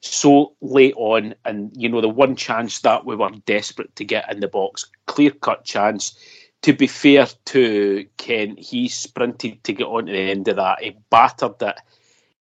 So 0.00 0.54
late 0.62 0.94
on, 0.96 1.34
and 1.44 1.70
you 1.76 1.88
know, 1.88 2.00
the 2.00 2.08
one 2.08 2.36
chance 2.36 2.80
that 2.80 3.04
we 3.04 3.16
were 3.16 3.30
desperate 3.44 3.94
to 3.96 4.04
get 4.04 4.30
in 4.32 4.40
the 4.40 4.48
box, 4.48 4.86
clear 5.06 5.30
cut 5.30 5.64
chance. 5.64 6.18
To 6.62 6.72
be 6.74 6.86
fair 6.86 7.26
to 7.46 8.06
Ken, 8.18 8.56
he 8.56 8.88
sprinted 8.88 9.64
to 9.64 9.72
get 9.72 9.86
on 9.86 10.06
to 10.06 10.12
the 10.12 10.18
end 10.18 10.48
of 10.48 10.56
that. 10.56 10.82
He 10.82 10.96
battered 11.10 11.60
it. 11.60 11.78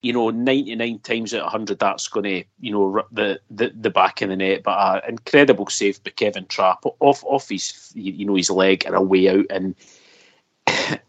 You 0.01 0.13
know, 0.13 0.29
99 0.29 0.99
times 0.99 1.33
out 1.33 1.41
of 1.41 1.45
100, 1.47 1.79
that's 1.79 2.07
going 2.07 2.23
to, 2.23 2.43
you 2.62 2.71
know, 2.71 2.83
rip 2.83 3.07
the, 3.12 3.41
the, 3.49 3.73
the 3.77 3.89
back 3.89 4.21
of 4.21 4.29
the 4.29 4.38
net. 4.38 4.63
But 4.63 5.03
an 5.03 5.09
incredible 5.09 5.67
save 5.67 6.01
by 6.03 6.12
Kevin 6.12 6.45
Trapp 6.47 6.85
off 6.99 7.23
off 7.25 7.49
his, 7.49 7.91
you 7.95 8.25
know, 8.25 8.35
his 8.35 8.49
leg 8.49 8.85
and 8.85 8.95
a 8.95 9.01
way 9.01 9.29
out. 9.29 9.45
And 9.49 9.75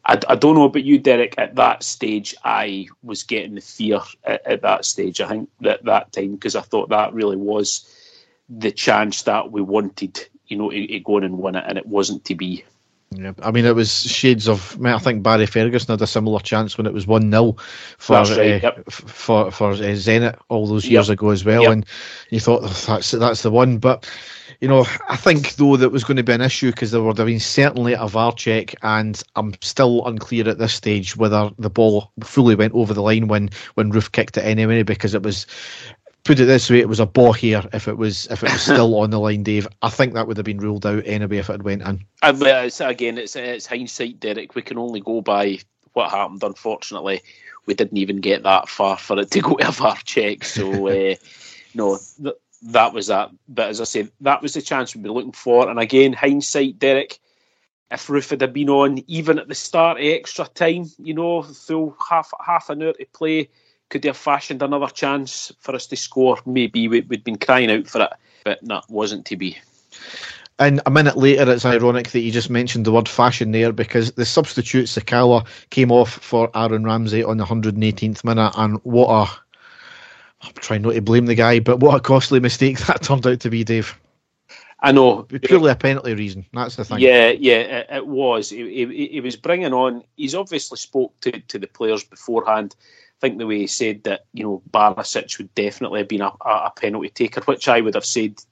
I, 0.05 0.19
I 0.29 0.35
don't 0.35 0.55
know 0.55 0.65
about 0.65 0.85
you, 0.85 0.99
Derek. 0.99 1.35
At 1.39 1.55
that 1.57 1.83
stage, 1.83 2.35
I 2.45 2.87
was 3.03 3.23
getting 3.23 3.55
the 3.55 3.61
fear 3.61 4.01
at, 4.25 4.47
at 4.47 4.63
that 4.63 4.85
stage. 4.85 5.21
I 5.21 5.29
think 5.29 5.51
that 5.61 5.85
that 5.85 6.13
time 6.13 6.35
because 6.35 6.57
I 6.57 6.63
thought 6.63 6.89
that 6.91 7.15
really 7.15 7.37
was 7.37 7.87
the 8.49 8.71
chance 8.73 9.23
that 9.23 9.53
we 9.53 9.63
wanted, 9.63 10.27
you 10.49 10.57
know, 10.57 10.71
to, 10.71 10.87
to 10.87 11.01
go 11.01 11.17
on 11.17 11.25
and 11.25 11.39
win 11.39 11.55
it, 11.57 11.65
and 11.67 11.79
it 11.79 11.87
wasn't 11.87 12.25
to 12.27 12.35
be. 12.35 12.65
Yeah, 13.13 13.33
I 13.43 13.51
mean, 13.51 13.65
it 13.65 13.75
was 13.75 13.91
shades 13.91 14.49
of. 14.49 14.79
I, 14.85 14.99
think 14.99 15.25
Barry 15.25 15.47
Ferguson 15.47 15.93
had 15.93 16.03
a 16.03 16.07
similar 16.07 16.39
chance 16.39 16.79
when 16.79 16.87
it 16.87 16.93
was 16.93 17.09
one 17.09 17.29
0 17.31 17.57
for 17.99 18.13
right, 18.17 18.31
uh, 18.31 18.43
yep. 18.43 18.85
f- 18.87 18.95
for 18.95 19.51
for 19.51 19.71
uh, 19.73 19.77
Zenit 19.77 20.39
all 20.49 20.67
those 20.69 20.87
years 20.87 21.09
Yep. 21.09 21.15
ago 21.19 21.31
as 21.31 21.45
well, 21.45 21.63
Yep. 21.63 21.73
and 21.73 21.87
you 22.31 22.39
thought 22.39 22.61
"Oh, 22.63 22.85
that's 22.87 23.11
that's 23.11 23.43
the 23.43 23.51
one. 23.51 23.79
But 23.79 24.09
you 24.61 24.69
know, 24.69 24.85
I 25.09 25.17
think 25.17 25.57
though 25.57 25.77
that 25.77 25.91
was 25.91 26.05
going 26.05 26.19
to 26.19 26.23
be 26.23 26.33
an 26.33 26.43
issue 26.43 26.71
because 26.71 26.91
there 26.91 27.03
would 27.03 27.17
have 27.17 27.27
been 27.27 27.41
certainly 27.41 27.95
a 27.95 28.07
VAR 28.07 28.33
check, 28.33 28.75
and 28.83 29.21
I'm 29.35 29.55
still 29.63 30.07
unclear 30.07 30.49
at 30.49 30.59
this 30.59 30.75
stage 30.75 31.17
whether 31.17 31.51
the 31.59 31.71
ball 31.71 32.13
fully 32.23 32.55
went 32.55 32.75
over 32.75 32.93
the 32.93 33.03
line 33.03 33.29
when 33.29 33.51
when 33.75 33.91
Roofe 33.91 34.13
kicked 34.13 34.37
it 34.37 34.45
anyway, 34.45 34.83
because 34.83 35.15
it 35.15 35.23
was. 35.23 35.47
Put 36.23 36.39
it 36.39 36.45
this 36.45 36.69
way, 36.69 36.81
it 36.81 36.89
was 36.89 37.01
a 37.01 37.07
ball 37.07 37.33
here. 37.33 37.63
If 37.73 37.89
it 37.89 37.97
was, 37.97 38.27
if 38.27 38.45
it 38.45 38.53
was 38.53 38.61
still 38.61 38.95
on 38.99 39.09
the 39.09 39.19
line, 39.19 39.43
Dave, 39.43 39.67
I 39.81 39.89
think 39.89 40.13
that 40.13 40.29
would 40.29 40.37
have 40.37 40.45
been 40.45 40.59
ruled 40.59 40.85
out 40.85 41.03
anyway 41.07 41.39
if 41.39 41.49
it 41.49 41.53
had 41.53 41.63
went 41.63 41.81
in. 41.81 42.07
And 42.23 42.43
it's, 42.43 42.83
again, 42.83 43.17
it's 43.17 43.37
it's 43.37 43.65
hindsight, 43.65 44.21
Derek. 44.21 44.55
We 44.55 44.61
can 44.61 44.77
only 44.77 45.01
go 45.01 45.23
by 45.23 45.61
what 45.95 46.11
happened. 46.11 46.43
Unfortunately, 46.43 47.23
we 47.65 47.73
didn't 47.73 47.97
even 47.97 48.21
get 48.21 48.43
that 48.43 48.69
far 48.69 48.99
for 48.99 49.19
it 49.19 49.31
to 49.31 49.41
go 49.41 49.57
to 49.57 49.69
a 49.69 49.73
VAR 49.73 49.97
check. 50.05 50.45
So 50.45 50.89
uh, 51.11 51.15
no, 51.75 51.99
that 52.63 52.93
was 52.93 53.09
that. 53.09 53.31
But 53.49 53.69
as 53.69 53.81
I 53.81 53.85
said, 53.85 54.11
that 54.21 54.43
was 54.43 54.55
the 54.55 54.63
chance 54.63 54.95
we'd 54.95 55.03
be 55.03 55.11
looking 55.11 55.33
for. 55.33 55.69
And 55.69 55.79
again, 55.79 56.13
hindsight, 56.13 56.79
Derek. 56.79 57.19
If 57.91 58.07
Roofe 58.07 58.41
had 58.41 58.53
been 58.53 58.71
on 58.71 59.03
even 59.09 59.41
at 59.41 59.49
the 59.49 59.55
start 59.55 59.99
extra 60.01 60.47
time, 60.47 60.87
you 60.99 61.13
know, 61.13 61.43
full 61.43 61.97
half 62.09 62.31
half 62.45 62.71
an 62.71 62.83
hour 62.83 62.93
to 62.93 63.07
play, 63.07 63.49
could 63.89 64.03
they 64.03 64.09
have 64.09 64.17
fashioned 64.17 64.63
another 64.63 64.87
chance 64.87 65.51
for 65.59 65.75
us 65.75 65.89
to 65.89 65.97
score? 65.97 66.39
Maybe 66.47 66.87
we, 66.87 67.01
we'd 67.01 67.25
been 67.25 67.39
crying 67.39 67.71
out 67.71 67.89
for 67.89 68.03
it, 68.03 68.13
but 68.45 68.61
that 68.63 68.85
wasn't 68.89 69.27
to 69.27 69.37
be. 69.37 69.59
And 70.61 70.81
a 70.87 70.91
minute 70.91 71.17
later, 71.17 71.51
it's 71.51 71.65
ironic 71.65 72.11
that 72.11 72.21
you 72.21 72.31
just 72.31 72.51
mentioned 72.51 72.85
the 72.85 72.93
word 72.93 73.09
fashion 73.09 73.51
there 73.51 73.73
because 73.73 74.13
the 74.13 74.27
substitute 74.27 74.87
Sakala 74.87 75.47
came 75.71 75.91
off 75.91 76.13
for 76.13 76.51
Aaron 76.55 76.85
Ramsey 76.85 77.25
on 77.25 77.39
the 77.39 77.47
118th 77.47 78.23
minute, 78.25 78.53
and 78.57 78.79
what 78.85 79.09
a 79.09 79.41
I'm 80.43 80.53
trying 80.55 80.83
not 80.83 80.93
to 80.93 81.03
blame 81.03 81.27
the 81.27 81.35
guy, 81.35 81.61
but 81.61 81.81
what 81.81 81.97
a 81.97 82.01
costly 82.01 82.41
mistake 82.41 82.79
that 82.87 83.03
turned 83.03 83.27
out 83.27 83.41
to 83.41 83.51
be, 83.51 83.65
Dave. 83.65 83.99
I 84.83 84.93
know. 84.93 85.25
Purely 85.25 85.71
a 85.71 85.77
penalty 85.77 86.15
reason. 86.15 86.47
That's 86.55 86.77
the 86.77 86.85
thing. 86.85 87.01
Yeah, 87.01 87.31
yeah, 87.31 87.55
it, 87.55 87.87
it 87.91 88.07
was. 88.07 88.49
He, 88.49 88.87
he, 88.87 89.09
he 89.09 89.21
was 89.21 89.37
bringing 89.37 89.75
on. 89.75 90.03
He's 90.17 90.35
obviously 90.35 90.79
spoke 90.79 91.19
to, 91.21 91.33
to 91.33 91.59
the 91.59 91.67
players 91.67 92.03
beforehand. 92.03 92.75
I 92.81 93.21
think 93.21 93.37
the 93.37 93.47
way 93.47 93.59
he 93.59 93.67
said 93.67 94.05
that, 94.05 94.25
you 94.33 94.43
know, 94.43 94.63
Barisic 94.71 95.37
would 95.37 95.55
definitely 95.55 96.01
have 96.01 96.09
been 96.09 96.23
a, 96.23 96.33
a 96.41 96.51
a 96.67 96.73
penalty 96.75 97.11
taker, 97.11 97.43
which 97.43 97.69
I 97.69 97.83
would 97.83 97.95
have 97.95 98.07
said 98.07 98.43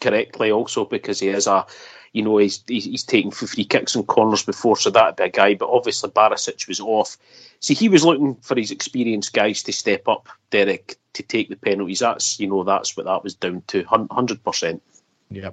correctly 0.00 0.50
also 0.50 0.86
because 0.86 1.20
he 1.20 1.28
is 1.28 1.46
a, 1.46 1.66
you 2.14 2.22
know, 2.22 2.38
he's 2.38 2.64
he's, 2.66 2.86
he's 2.86 3.04
taken 3.04 3.30
free 3.30 3.66
kicks 3.66 3.94
and 3.94 4.06
corners 4.06 4.42
before, 4.42 4.78
so 4.78 4.88
that'd 4.88 5.16
be 5.16 5.24
a 5.24 5.28
guy. 5.28 5.54
But 5.54 5.68
obviously 5.68 6.08
Barisic 6.08 6.66
was 6.66 6.80
off. 6.80 7.18
See, 7.64 7.74
he 7.74 7.88
was 7.88 8.04
looking 8.04 8.36
for 8.36 8.56
his 8.56 8.70
experienced 8.70 9.32
guys 9.32 9.62
to 9.64 9.72
step 9.72 10.06
up, 10.08 10.28
Derek, 10.50 10.96
to 11.14 11.22
take 11.22 11.48
the 11.48 11.56
penalties. 11.56 12.00
That's 12.00 12.38
you 12.38 12.48
know 12.48 12.64
that's 12.64 12.96
what 12.96 13.06
that 13.06 13.24
was 13.24 13.34
down 13.34 13.62
to, 13.68 13.82
hundred 13.84 14.42
percent. 14.44 14.82
Yeah. 15.30 15.50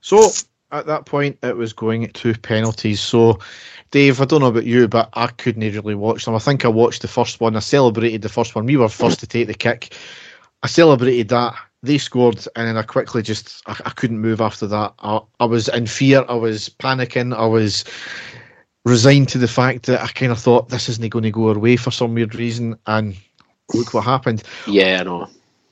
So 0.00 0.30
at 0.72 0.86
that 0.86 1.06
point, 1.06 1.38
it 1.42 1.56
was 1.56 1.72
going 1.72 2.08
to 2.08 2.34
penalties. 2.34 3.00
So, 3.00 3.38
Dave, 3.90 4.20
I 4.20 4.24
don't 4.24 4.40
know 4.40 4.48
about 4.48 4.66
you, 4.66 4.88
but 4.88 5.08
I 5.12 5.28
couldn't 5.28 5.62
really 5.62 5.94
watch 5.94 6.24
them. 6.24 6.34
I 6.34 6.40
think 6.40 6.64
I 6.64 6.68
watched 6.68 7.02
the 7.02 7.08
first 7.08 7.40
one. 7.40 7.56
I 7.56 7.60
celebrated 7.60 8.22
the 8.22 8.28
first 8.28 8.54
one. 8.54 8.66
We 8.66 8.76
were 8.76 8.88
first 8.88 9.20
to 9.20 9.26
take 9.26 9.46
the 9.46 9.54
kick. 9.54 9.96
I 10.62 10.66
celebrated 10.66 11.28
that. 11.28 11.54
They 11.82 11.98
scored, 11.98 12.46
and 12.56 12.66
then 12.66 12.78
I 12.78 12.82
quickly 12.82 13.22
just 13.22 13.62
I, 13.66 13.78
I 13.84 13.90
couldn't 13.90 14.18
move 14.18 14.40
after 14.40 14.66
that. 14.66 14.94
I, 15.00 15.20
I 15.38 15.44
was 15.44 15.68
in 15.68 15.86
fear. 15.86 16.24
I 16.28 16.34
was 16.34 16.70
panicking. 16.70 17.36
I 17.36 17.46
was 17.46 17.84
resigned 18.84 19.28
to 19.30 19.38
the 19.38 19.48
fact 19.48 19.86
that 19.86 20.02
I 20.02 20.08
kind 20.08 20.32
of 20.32 20.38
thought 20.38 20.68
this 20.68 20.88
isn't 20.88 21.08
going 21.08 21.24
to 21.24 21.30
go 21.30 21.48
our 21.48 21.58
way 21.58 21.76
for 21.76 21.90
some 21.90 22.14
weird 22.14 22.34
reason. 22.34 22.76
And 22.86 23.16
look 23.72 23.94
what 23.94 24.04
happened. 24.04 24.42
Yeah, 24.66 24.98
I 25.00 25.04
know 25.04 25.28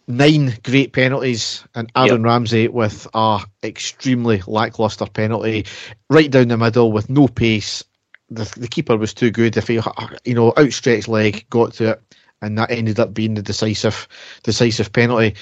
nine 0.08 0.54
great 0.62 0.92
penalties, 0.92 1.64
and 1.74 1.90
Aaron 1.96 2.22
yep. 2.22 2.24
Ramsey 2.24 2.68
with 2.68 3.06
a 3.14 3.40
extremely 3.62 4.42
lackluster 4.46 5.06
penalty, 5.06 5.66
right 6.10 6.30
down 6.30 6.48
the 6.48 6.56
middle 6.56 6.92
with 6.92 7.10
no 7.10 7.28
pace. 7.28 7.84
The, 8.30 8.50
the 8.56 8.68
keeper 8.68 8.96
was 8.96 9.12
too 9.14 9.30
good. 9.30 9.56
If 9.56 9.68
he, 9.68 9.80
you 10.24 10.34
know, 10.34 10.52
outstretched 10.56 11.08
leg 11.08 11.46
got 11.50 11.74
to 11.74 11.90
it, 11.92 12.02
and 12.40 12.58
that 12.58 12.70
ended 12.70 12.98
up 12.98 13.14
being 13.14 13.34
the 13.34 13.42
decisive, 13.42 14.08
decisive 14.42 14.92
penalty. 14.92 15.34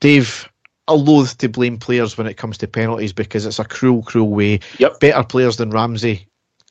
Dave, 0.00 0.48
I 0.88 0.92
loathe 0.92 1.32
to 1.38 1.48
blame 1.48 1.78
players 1.78 2.16
when 2.16 2.26
it 2.26 2.36
comes 2.36 2.58
to 2.58 2.68
penalties 2.68 3.12
because 3.12 3.46
it's 3.46 3.58
a 3.58 3.64
cruel, 3.64 4.02
cruel 4.02 4.30
way. 4.30 4.60
Yep. 4.78 5.00
Better 5.00 5.24
players 5.24 5.56
than 5.56 5.70
Ramsey 5.70 6.26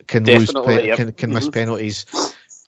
can 0.07 0.23
Definitely, 0.23 0.75
lose, 0.75 0.85
yep. 0.85 0.97
can, 0.97 1.11
can 1.13 1.29
mm-hmm. 1.29 1.35
miss 1.35 1.49
penalties 1.49 2.05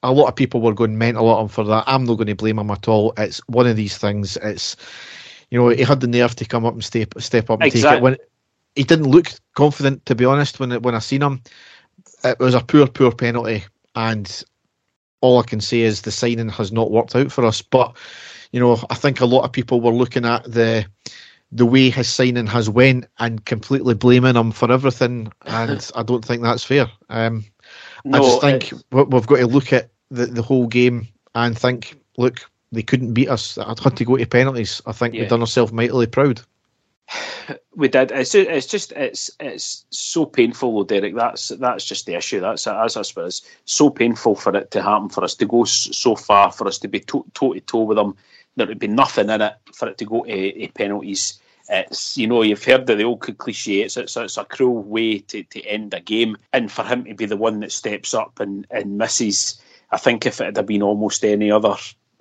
a 0.04 0.12
lot 0.12 0.28
of 0.28 0.36
people 0.36 0.62
were 0.62 0.74
going 0.74 0.98
mental 0.98 1.34
at 1.34 1.42
him 1.42 1.48
for 1.48 1.64
that. 1.66 1.84
I'm 1.88 2.06
not 2.06 2.16
going 2.16 2.28
to 2.28 2.36
blame 2.36 2.60
him 2.60 2.72
at 2.72 2.88
all. 2.88 3.14
It's 3.18 3.40
one 3.48 3.68
of 3.68 3.76
these 3.76 3.98
things. 3.98 4.38
It's 4.38 4.76
you 5.50 5.60
know 5.60 5.70
he 5.70 5.84
had 5.84 6.02
the 6.02 6.08
nerve 6.08 6.36
to 6.36 6.46
come 6.46 6.66
up 6.66 6.74
and 6.74 6.84
step 6.84 7.14
step 7.20 7.50
up 7.50 7.62
and 7.62 7.68
exactly. 7.68 7.90
take 7.90 7.98
it. 7.98 8.04
When 8.04 8.18
he 8.76 8.84
didn't 8.84 9.10
look 9.10 9.28
confident, 9.56 10.06
to 10.06 10.16
be 10.16 10.26
honest, 10.26 10.60
when 10.60 10.72
when 10.82 10.96
I 10.96 11.00
seen 11.00 11.22
him, 11.22 11.42
it 12.24 12.40
was 12.40 12.54
a 12.54 12.62
poor 12.62 12.88
poor 12.88 13.12
penalty, 13.12 13.64
and 13.96 14.44
all 15.22 15.40
I 15.40 15.44
can 15.44 15.62
say 15.62 15.82
is 15.82 16.02
the 16.02 16.12
signing 16.12 16.50
has 16.50 16.72
not 16.72 16.92
worked 16.92 17.16
out 17.16 17.32
for 17.32 17.46
us. 17.46 17.62
But 17.62 17.96
you 18.52 18.60
know, 18.60 18.80
I 18.90 18.96
think 18.96 19.20
a 19.20 19.26
lot 19.26 19.44
of 19.44 19.52
people 19.52 19.82
were 19.82 19.92
looking 19.92 20.26
at 20.26 20.44
the 20.44 20.86
the 21.52 21.66
way 21.66 21.90
his 21.90 22.10
signing 22.10 22.48
has 22.48 22.70
went 22.70 23.06
and 23.20 23.46
completely 23.46 23.94
blaming 23.94 24.36
him 24.36 24.52
for 24.52 24.72
everything, 24.72 25.32
and 25.46 25.92
I 25.96 26.04
don't 26.04 26.26
think 26.26 26.42
that's 26.42 26.64
fair. 26.64 26.88
Um, 27.10 27.46
no, 28.04 28.20
I 28.20 28.22
just 28.22 28.42
think 28.42 28.84
we've 28.92 29.28
got 29.28 29.38
to 29.38 29.48
look 29.48 29.74
at 29.74 29.90
the, 30.10 30.26
the 30.26 30.42
whole 30.42 30.68
game 30.68 31.08
and 31.36 31.58
think, 31.58 31.96
look, 32.18 32.50
they 32.72 32.84
couldn't 32.84 33.14
beat 33.14 33.30
us. 33.30 33.58
I'd 33.58 33.80
had 33.80 33.98
to 33.98 34.06
go 34.06 34.18
to 34.18 34.26
penalties. 34.26 34.82
I 34.86 34.92
think 34.92 35.14
yeah. 35.14 35.22
we've 35.22 35.30
done 35.30 35.42
ourselves 35.42 35.72
mightily 35.72 36.08
proud. 36.08 36.42
We 37.78 37.88
did. 37.88 38.12
It's 38.12 38.32
just, 38.32 38.50
it's 38.50 38.66
just 38.66 38.92
it's 38.94 39.30
it's 39.40 39.86
so 39.92 40.26
painful, 40.26 40.76
though, 40.76 40.84
Derek. 40.84 41.16
That's 41.16 41.50
that's 41.50 41.86
just 41.86 42.08
the 42.08 42.16
issue. 42.16 42.40
That's 42.40 42.66
as 42.66 42.98
I 42.98 43.04
suppose 43.04 43.44
so 43.66 43.92
painful 43.92 44.36
for 44.36 44.54
it 44.58 44.72
to 44.72 44.82
happen 44.82 45.10
for 45.10 45.24
us 45.24 45.36
to 45.36 45.46
go 45.46 45.64
so 45.64 46.16
far, 46.16 46.52
for 46.52 46.68
us 46.68 46.80
to 46.80 46.88
be 46.88 47.02
toe 47.02 47.24
to 47.36 47.60
toe 47.62 47.84
with 47.84 47.98
them. 47.98 48.18
There 48.58 48.68
would 48.68 48.80
be 48.80 48.88
nothing 48.88 49.30
in 49.30 49.42
it 49.42 49.54
for 49.74 49.88
it 49.88 49.98
to 50.00 50.06
go 50.06 50.26
to, 50.26 50.68
penalties 50.76 51.40
it's 51.70 52.18
you 52.18 52.28
know 52.28 52.44
you've 52.44 52.64
heard 52.64 52.90
of 52.90 52.98
the 52.98 53.04
old 53.04 53.22
cliche. 53.38 53.82
It's 53.82 53.98
it's, 53.98 54.16
it's 54.16 54.38
a 54.38 54.46
cruel 54.46 54.84
way 54.84 55.20
to, 55.20 55.44
to 55.44 55.66
end 55.66 55.94
a 55.94 56.00
game, 56.00 56.38
and 56.54 56.72
for 56.72 56.84
him 56.84 57.06
to 57.06 57.14
be 57.14 57.26
the 57.26 57.38
one 57.38 57.60
that 57.62 57.72
steps 57.72 58.14
up 58.14 58.40
and, 58.40 58.66
and 58.72 58.98
misses. 58.98 59.62
I 59.92 59.98
think 59.98 60.26
if 60.26 60.42
it 60.42 60.56
had 60.56 60.66
been 60.66 60.82
almost 60.82 61.24
any 61.24 61.52
other 61.52 61.76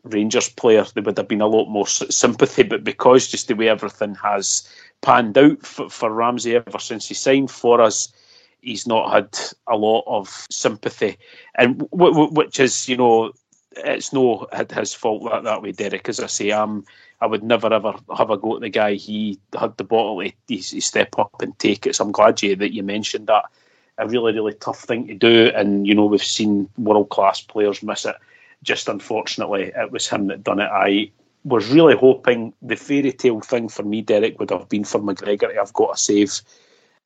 Rangers 0.04 0.48
player, 0.48 0.84
there 0.94 1.02
would 1.02 1.18
have 1.18 1.28
been 1.28 1.40
a 1.40 1.46
lot 1.46 1.68
more 1.68 1.86
sympathy. 1.86 2.62
But 2.62 2.84
because 2.84 3.28
just 3.28 3.48
the 3.48 3.54
way 3.54 3.68
everything 3.68 4.14
has 4.16 4.68
panned 5.00 5.36
out 5.36 5.64
for, 5.64 5.90
for 5.90 6.12
Ramsey 6.12 6.56
ever 6.56 6.78
since 6.78 7.08
he 7.08 7.14
signed 7.14 7.50
for 7.50 7.80
us, 7.80 8.12
he's 8.60 8.86
not 8.86 9.12
had 9.12 9.38
a 9.68 9.76
lot 9.76 10.04
of 10.06 10.46
sympathy, 10.50 11.18
and 11.56 11.78
w- 11.90 12.12
w- 12.12 12.32
which 12.32 12.58
is 12.58 12.88
you 12.88 12.96
know 12.96 13.32
it's 13.76 14.12
no 14.12 14.46
his 14.72 14.94
fault 14.94 15.24
that, 15.30 15.44
that 15.44 15.62
way, 15.62 15.72
Derek. 15.72 16.08
As 16.08 16.20
I 16.20 16.26
say, 16.26 16.50
I'm 16.50 16.84
I 17.20 17.26
would 17.26 17.42
never 17.42 17.72
ever 17.72 17.94
have 18.16 18.30
a 18.30 18.36
go 18.36 18.56
at 18.56 18.60
the 18.62 18.68
guy. 18.68 18.94
He 18.94 19.38
had 19.58 19.76
the 19.76 19.84
bottle. 19.84 20.20
He, 20.20 20.34
he 20.48 20.60
step 20.60 21.18
up 21.18 21.40
and 21.40 21.58
take 21.58 21.86
it. 21.86 21.96
So 21.96 22.04
I'm 22.04 22.12
glad 22.12 22.42
you 22.42 22.56
that 22.56 22.74
you 22.74 22.82
mentioned 22.82 23.26
that. 23.28 23.44
A 23.98 24.06
really 24.06 24.32
really 24.32 24.54
tough 24.54 24.80
thing 24.80 25.06
to 25.06 25.14
do, 25.14 25.50
and 25.54 25.86
you 25.86 25.94
know 25.94 26.04
we've 26.04 26.22
seen 26.22 26.68
world 26.76 27.08
class 27.08 27.40
players 27.40 27.82
miss 27.82 28.04
it. 28.04 28.16
Just 28.62 28.88
unfortunately, 28.88 29.72
it 29.74 29.90
was 29.90 30.08
him 30.08 30.26
that 30.26 30.44
done 30.44 30.60
it. 30.60 30.68
I 30.70 31.10
was 31.44 31.70
really 31.70 31.96
hoping 31.96 32.52
the 32.60 32.76
fairy 32.76 33.12
tale 33.12 33.40
thing 33.40 33.68
for 33.68 33.84
me, 33.84 34.02
Derek, 34.02 34.38
would 34.38 34.50
have 34.50 34.68
been 34.68 34.84
for 34.84 35.00
McGregor 35.00 35.48
to 35.52 35.54
have 35.54 35.72
got 35.72 35.94
a 35.94 35.96
save 35.96 36.42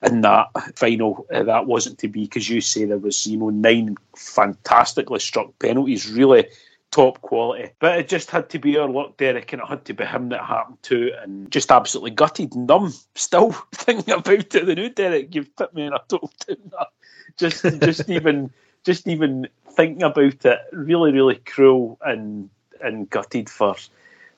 in 0.02 0.22
that 0.22 0.48
final. 0.76 1.26
Uh, 1.32 1.42
that 1.44 1.66
wasn't 1.66 1.98
to 1.98 2.08
be 2.08 2.22
because 2.22 2.48
you 2.48 2.60
say 2.60 2.84
there 2.84 2.98
was 2.98 3.26
you 3.26 3.36
know 3.36 3.50
nine 3.50 3.96
fantastically 4.16 5.20
struck 5.20 5.58
penalties. 5.58 6.10
Really 6.10 6.46
top 6.90 7.20
quality. 7.20 7.70
But 7.78 7.98
it 7.98 8.08
just 8.08 8.30
had 8.30 8.48
to 8.50 8.58
be 8.58 8.76
our 8.76 8.88
luck, 8.88 9.16
Derek, 9.16 9.52
and 9.52 9.62
it 9.62 9.68
had 9.68 9.84
to 9.86 9.94
be 9.94 10.04
him 10.04 10.30
that 10.30 10.44
happened 10.44 10.82
to, 10.84 11.12
and 11.22 11.50
just 11.50 11.70
absolutely 11.70 12.10
gutted, 12.10 12.54
and 12.54 12.66
numb, 12.66 12.92
still 13.14 13.52
thinking 13.74 14.14
about 14.14 14.54
it. 14.54 14.66
The 14.66 14.74
new 14.74 14.90
Derek, 14.90 15.34
you've 15.34 15.54
put 15.56 15.74
me 15.74 15.86
in 15.86 15.92
a 15.92 16.00
total 16.08 16.32
tune. 16.40 16.72
Just, 17.36 17.62
just 17.80 18.10
even, 18.10 18.50
just 18.84 19.06
even 19.06 19.48
thinking 19.70 20.02
about 20.02 20.44
it, 20.44 20.58
really, 20.72 21.12
really 21.12 21.36
cruel 21.36 21.98
and 22.02 22.50
and 22.82 23.08
gutted 23.10 23.48
for 23.50 23.76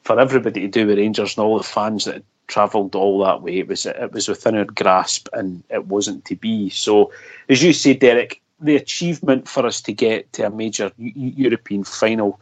for 0.03 0.19
everybody 0.19 0.63
to 0.63 0.69
do 0.69 0.87
with 0.87 0.99
Rangers 0.99 1.37
and 1.37 1.45
all 1.45 1.59
the 1.59 1.65
fans 1.65 2.07
that 2.07 2.25
travelled 2.47 2.95
all 2.95 3.25
that 3.25 3.43
way. 3.43 3.59
It 3.59 3.69
was 3.69 3.87
it 3.87 4.13
was 4.13 4.29
within 4.29 4.57
our 4.57 4.65
grasp, 4.65 5.29
and 5.33 5.63
it 5.71 5.87
wasn't 5.87 6.25
to 6.27 6.37
be. 6.37 6.71
So, 6.71 7.13
as 7.49 7.63
you 7.63 7.73
say, 7.73 7.95
Derek, 7.95 8.41
the 8.61 8.77
achievement 8.77 9.49
for 9.49 9.67
us 9.67 9.81
to 9.83 9.93
get 9.93 10.33
to 10.35 10.47
a 10.47 10.51
major 10.51 10.93
European 10.99 11.85
final, 11.85 12.41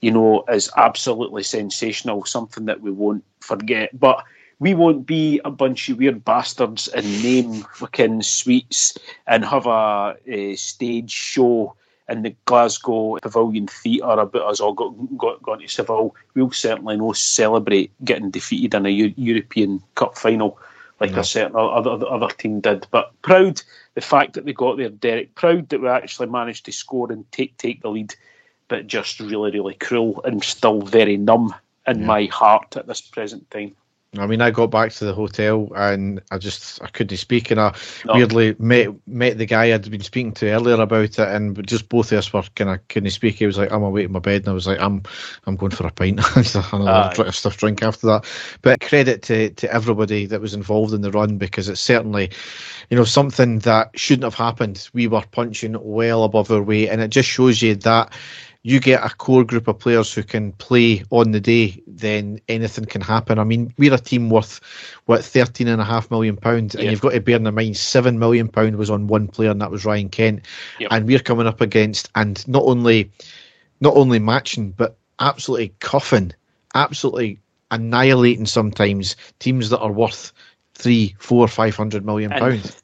you 0.00 0.10
know, 0.10 0.44
is 0.48 0.70
absolutely 0.76 1.42
sensational. 1.42 2.24
Something 2.24 2.66
that 2.66 2.80
we 2.80 2.90
won't 2.90 3.24
forget. 3.40 3.98
But 3.98 4.24
we 4.60 4.74
won't 4.74 5.06
be 5.06 5.40
a 5.44 5.50
bunch 5.50 5.88
of 5.88 5.98
weird 5.98 6.24
bastards 6.24 6.86
and 6.88 7.22
name 7.22 7.64
fucking 7.74 8.22
suites 8.22 8.96
and 9.26 9.44
have 9.44 9.66
a, 9.66 10.16
a 10.26 10.54
stage 10.56 11.10
show 11.10 11.74
in 12.10 12.22
the 12.22 12.34
Glasgow 12.44 13.18
Pavilion 13.22 13.66
Theatre 13.68 14.06
about 14.06 14.50
us 14.50 14.60
all 14.60 14.74
got, 14.74 14.94
got, 15.16 15.42
gone 15.42 15.60
to 15.60 15.68
Seville. 15.68 16.14
We'll 16.34 16.50
certainly 16.50 16.96
not 16.96 17.16
celebrate 17.16 17.92
getting 18.04 18.30
defeated 18.30 18.74
in 18.74 18.86
a 18.86 18.90
U- 18.90 19.14
European 19.16 19.82
Cup 19.94 20.18
final 20.18 20.58
like 21.00 21.12
no. 21.12 21.20
a 21.20 21.24
certain 21.24 21.56
other, 21.56 22.06
other 22.06 22.28
team 22.28 22.60
did. 22.60 22.86
But 22.90 23.10
proud 23.22 23.62
the 23.94 24.00
fact 24.00 24.34
that 24.34 24.44
they 24.44 24.52
got 24.52 24.76
there, 24.76 24.90
Derek. 24.90 25.34
Proud 25.34 25.68
that 25.70 25.80
we 25.80 25.88
actually 25.88 26.28
managed 26.28 26.66
to 26.66 26.72
score 26.72 27.10
and 27.10 27.30
take 27.32 27.56
take 27.56 27.82
the 27.82 27.88
lead, 27.88 28.14
but 28.68 28.86
just 28.86 29.18
really, 29.18 29.50
really 29.50 29.74
cruel 29.74 30.20
and 30.24 30.44
still 30.44 30.82
very 30.82 31.16
numb 31.16 31.54
in 31.86 32.00
yeah. 32.00 32.06
my 32.06 32.24
heart 32.26 32.76
at 32.76 32.86
this 32.86 33.00
present 33.00 33.50
time. 33.50 33.74
I 34.18 34.26
mean, 34.26 34.40
I 34.40 34.50
got 34.50 34.72
back 34.72 34.90
to 34.94 35.04
the 35.04 35.14
hotel 35.14 35.70
and 35.76 36.20
I 36.32 36.38
just 36.38 36.82
I 36.82 36.88
couldn't 36.88 37.16
speak, 37.16 37.52
and 37.52 37.60
I 37.60 37.76
no. 38.04 38.14
weirdly 38.14 38.56
met 38.58 38.88
met 39.06 39.38
the 39.38 39.46
guy 39.46 39.72
I'd 39.72 39.88
been 39.88 40.02
speaking 40.02 40.32
to 40.32 40.50
earlier 40.50 40.80
about 40.80 41.04
it, 41.04 41.18
and 41.20 41.64
just 41.64 41.88
both 41.88 42.10
of 42.10 42.18
us 42.18 42.32
were 42.32 42.42
kind 42.56 42.70
of 42.70 42.88
couldn't 42.88 43.10
speak. 43.10 43.36
He 43.36 43.46
was 43.46 43.56
like, 43.56 43.70
"I'm 43.70 43.84
away 43.84 44.02
to 44.02 44.08
my 44.08 44.18
bed," 44.18 44.42
and 44.42 44.48
I 44.48 44.52
was 44.52 44.66
like, 44.66 44.80
"I'm 44.80 45.04
I'm 45.46 45.54
going 45.54 45.70
for 45.70 45.86
a 45.86 45.92
pint, 45.92 46.20
another 46.72 47.30
stuff 47.30 47.56
drink 47.56 47.84
after 47.84 48.08
that." 48.08 48.24
But 48.62 48.80
credit 48.80 49.22
to 49.22 49.50
to 49.50 49.72
everybody 49.72 50.26
that 50.26 50.40
was 50.40 50.54
involved 50.54 50.92
in 50.92 51.02
the 51.02 51.12
run 51.12 51.38
because 51.38 51.68
it's 51.68 51.80
certainly, 51.80 52.30
you 52.88 52.96
know, 52.96 53.04
something 53.04 53.60
that 53.60 53.96
shouldn't 53.96 54.24
have 54.24 54.34
happened. 54.34 54.88
We 54.92 55.06
were 55.06 55.22
punching 55.30 55.76
well 55.80 56.24
above 56.24 56.50
our 56.50 56.62
weight, 56.62 56.88
and 56.88 57.00
it 57.00 57.10
just 57.10 57.28
shows 57.28 57.62
you 57.62 57.76
that 57.76 58.12
you 58.62 58.78
get 58.78 59.04
a 59.04 59.14
core 59.14 59.44
group 59.44 59.68
of 59.68 59.78
players 59.78 60.12
who 60.12 60.22
can 60.22 60.52
play 60.52 61.02
on 61.10 61.30
the 61.30 61.40
day, 61.40 61.82
then 61.86 62.40
anything 62.48 62.84
can 62.84 63.00
happen. 63.00 63.38
I 63.38 63.44
mean, 63.44 63.72
we're 63.78 63.94
a 63.94 63.98
team 63.98 64.28
worth 64.28 64.60
what 65.06 65.24
thirteen 65.24 65.68
and 65.68 65.80
a 65.80 65.84
half 65.84 66.10
million 66.10 66.36
pounds, 66.36 66.74
and 66.74 66.90
you've 66.90 67.00
got 67.00 67.12
to 67.12 67.20
bear 67.20 67.36
in 67.36 67.54
mind 67.54 67.76
seven 67.76 68.18
million 68.18 68.48
pound 68.48 68.76
was 68.76 68.90
on 68.90 69.06
one 69.06 69.28
player, 69.28 69.50
and 69.50 69.60
that 69.62 69.70
was 69.70 69.84
Ryan 69.84 70.10
Kent. 70.10 70.44
Yep. 70.78 70.88
And 70.92 71.06
we're 71.06 71.20
coming 71.20 71.46
up 71.46 71.60
against 71.60 72.10
and 72.14 72.46
not 72.46 72.64
only 72.64 73.10
not 73.80 73.96
only 73.96 74.18
matching, 74.18 74.72
but 74.72 74.96
absolutely 75.18 75.72
cuffing, 75.78 76.32
absolutely 76.74 77.38
annihilating 77.70 78.46
sometimes 78.46 79.16
teams 79.38 79.70
that 79.70 79.80
are 79.80 79.92
worth 79.92 80.32
three, 80.74 81.14
four, 81.18 81.48
five 81.48 81.76
hundred 81.76 82.04
million 82.04 82.30
pounds. 82.30 82.82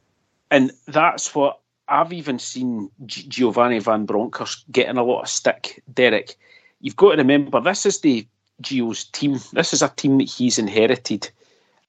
And, 0.50 0.70
and 0.70 0.78
that's 0.86 1.34
what 1.34 1.60
I've 1.88 2.12
even 2.12 2.38
seen 2.38 2.90
Giovanni 3.07 3.79
Van 3.79 4.07
Bronckhorst 4.07 4.64
getting 4.70 4.96
a 4.96 5.05
lot 5.05 5.22
of 5.22 5.29
stick. 5.29 5.83
Derek, 5.92 6.37
you've 6.81 6.96
got 6.96 7.12
to 7.12 7.18
remember 7.18 7.61
this 7.61 7.87
is 7.87 8.01
the 8.01 8.27
Gio's 8.62 9.05
team. 9.05 9.38
This 9.53 9.72
is 9.72 9.83
a 9.83 9.88
team 9.88 10.18
that 10.18 10.29
he's 10.29 10.59
inherited, 10.59 11.31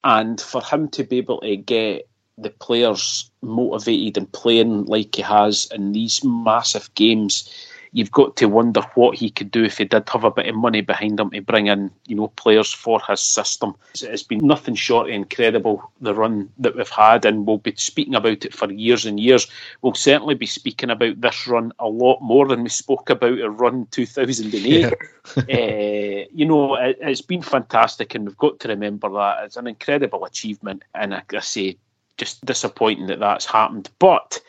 and 0.04 0.40
for 0.40 0.62
him 0.62 0.90
to 0.90 1.04
be 1.04 1.18
able 1.18 1.42
to 1.42 1.56
get 1.56 2.08
the 2.38 2.50
players 2.52 3.32
motivated 3.42 4.18
and 4.18 4.32
playing 4.32 4.86
like 4.86 5.16
he 5.16 5.22
has 5.24 5.68
in 5.74 5.92
these 5.94 6.24
massive 6.24 6.94
games, 6.94 7.50
you've 7.98 8.12
got 8.12 8.36
to 8.36 8.46
wonder 8.46 8.82
what 8.94 9.18
he 9.18 9.28
could 9.28 9.50
do 9.50 9.64
if 9.64 9.80
he 9.80 9.86
did 9.86 10.08
have 10.08 10.24
a 10.24 10.30
bit 10.30 10.46
of 10.46 10.54
money 10.54 10.82
behind 10.82 11.20
him 11.20 11.32
to 11.32 11.42
bring 11.42 11.66
in, 11.66 11.90
you 12.06 12.16
know, 12.16 12.28
players 12.28 12.72
for 12.72 13.02
his 13.10 13.20
system. 13.20 13.74
It's 14.00 14.22
been 14.22 14.46
nothing 14.46 14.76
short 14.76 15.08
of 15.08 15.16
incredible 15.16 15.92
the 16.00 16.14
run 16.14 16.48
that 16.60 16.76
we've 16.76 16.88
had, 16.88 17.26
and 17.26 17.48
we'll 17.48 17.58
be 17.58 17.74
speaking 17.76 18.14
about 18.14 18.46
it 18.46 18.54
for 18.54 18.72
years 18.72 19.08
and 19.08 19.20
years. 19.20 19.48
We'll 19.82 19.96
certainly 19.96 20.36
be 20.36 20.46
speaking 20.46 20.92
about 20.92 21.20
this 21.20 21.48
run 21.48 21.74
a 21.80 21.88
lot 21.88 22.22
more 22.22 22.48
than 22.48 22.62
we 22.62 22.70
spoke 22.70 23.10
about 23.10 23.40
a 23.40 23.50
run 23.50 23.88
2008. 23.90 24.64
Yeah. 24.64 24.92
uh, 25.36 26.26
you 26.32 26.46
know, 26.46 26.76
it, 26.76 27.02
has 27.02 27.22
been 27.22 27.42
fantastic, 27.42 28.14
and 28.14 28.28
we've 28.28 28.38
got 28.38 28.60
to 28.60 28.68
remember 28.68 29.10
that 29.10 29.44
it's 29.46 29.58
an 29.58 29.66
incredible 29.66 30.24
achievement, 30.24 30.84
and 30.94 31.16
I, 31.16 31.24
I 31.34 31.40
say, 31.40 31.78
just 32.18 32.46
disappointing 32.46 33.08
that 33.08 33.20
that's 33.20 33.48
happened, 33.48 33.90
but 33.98 34.40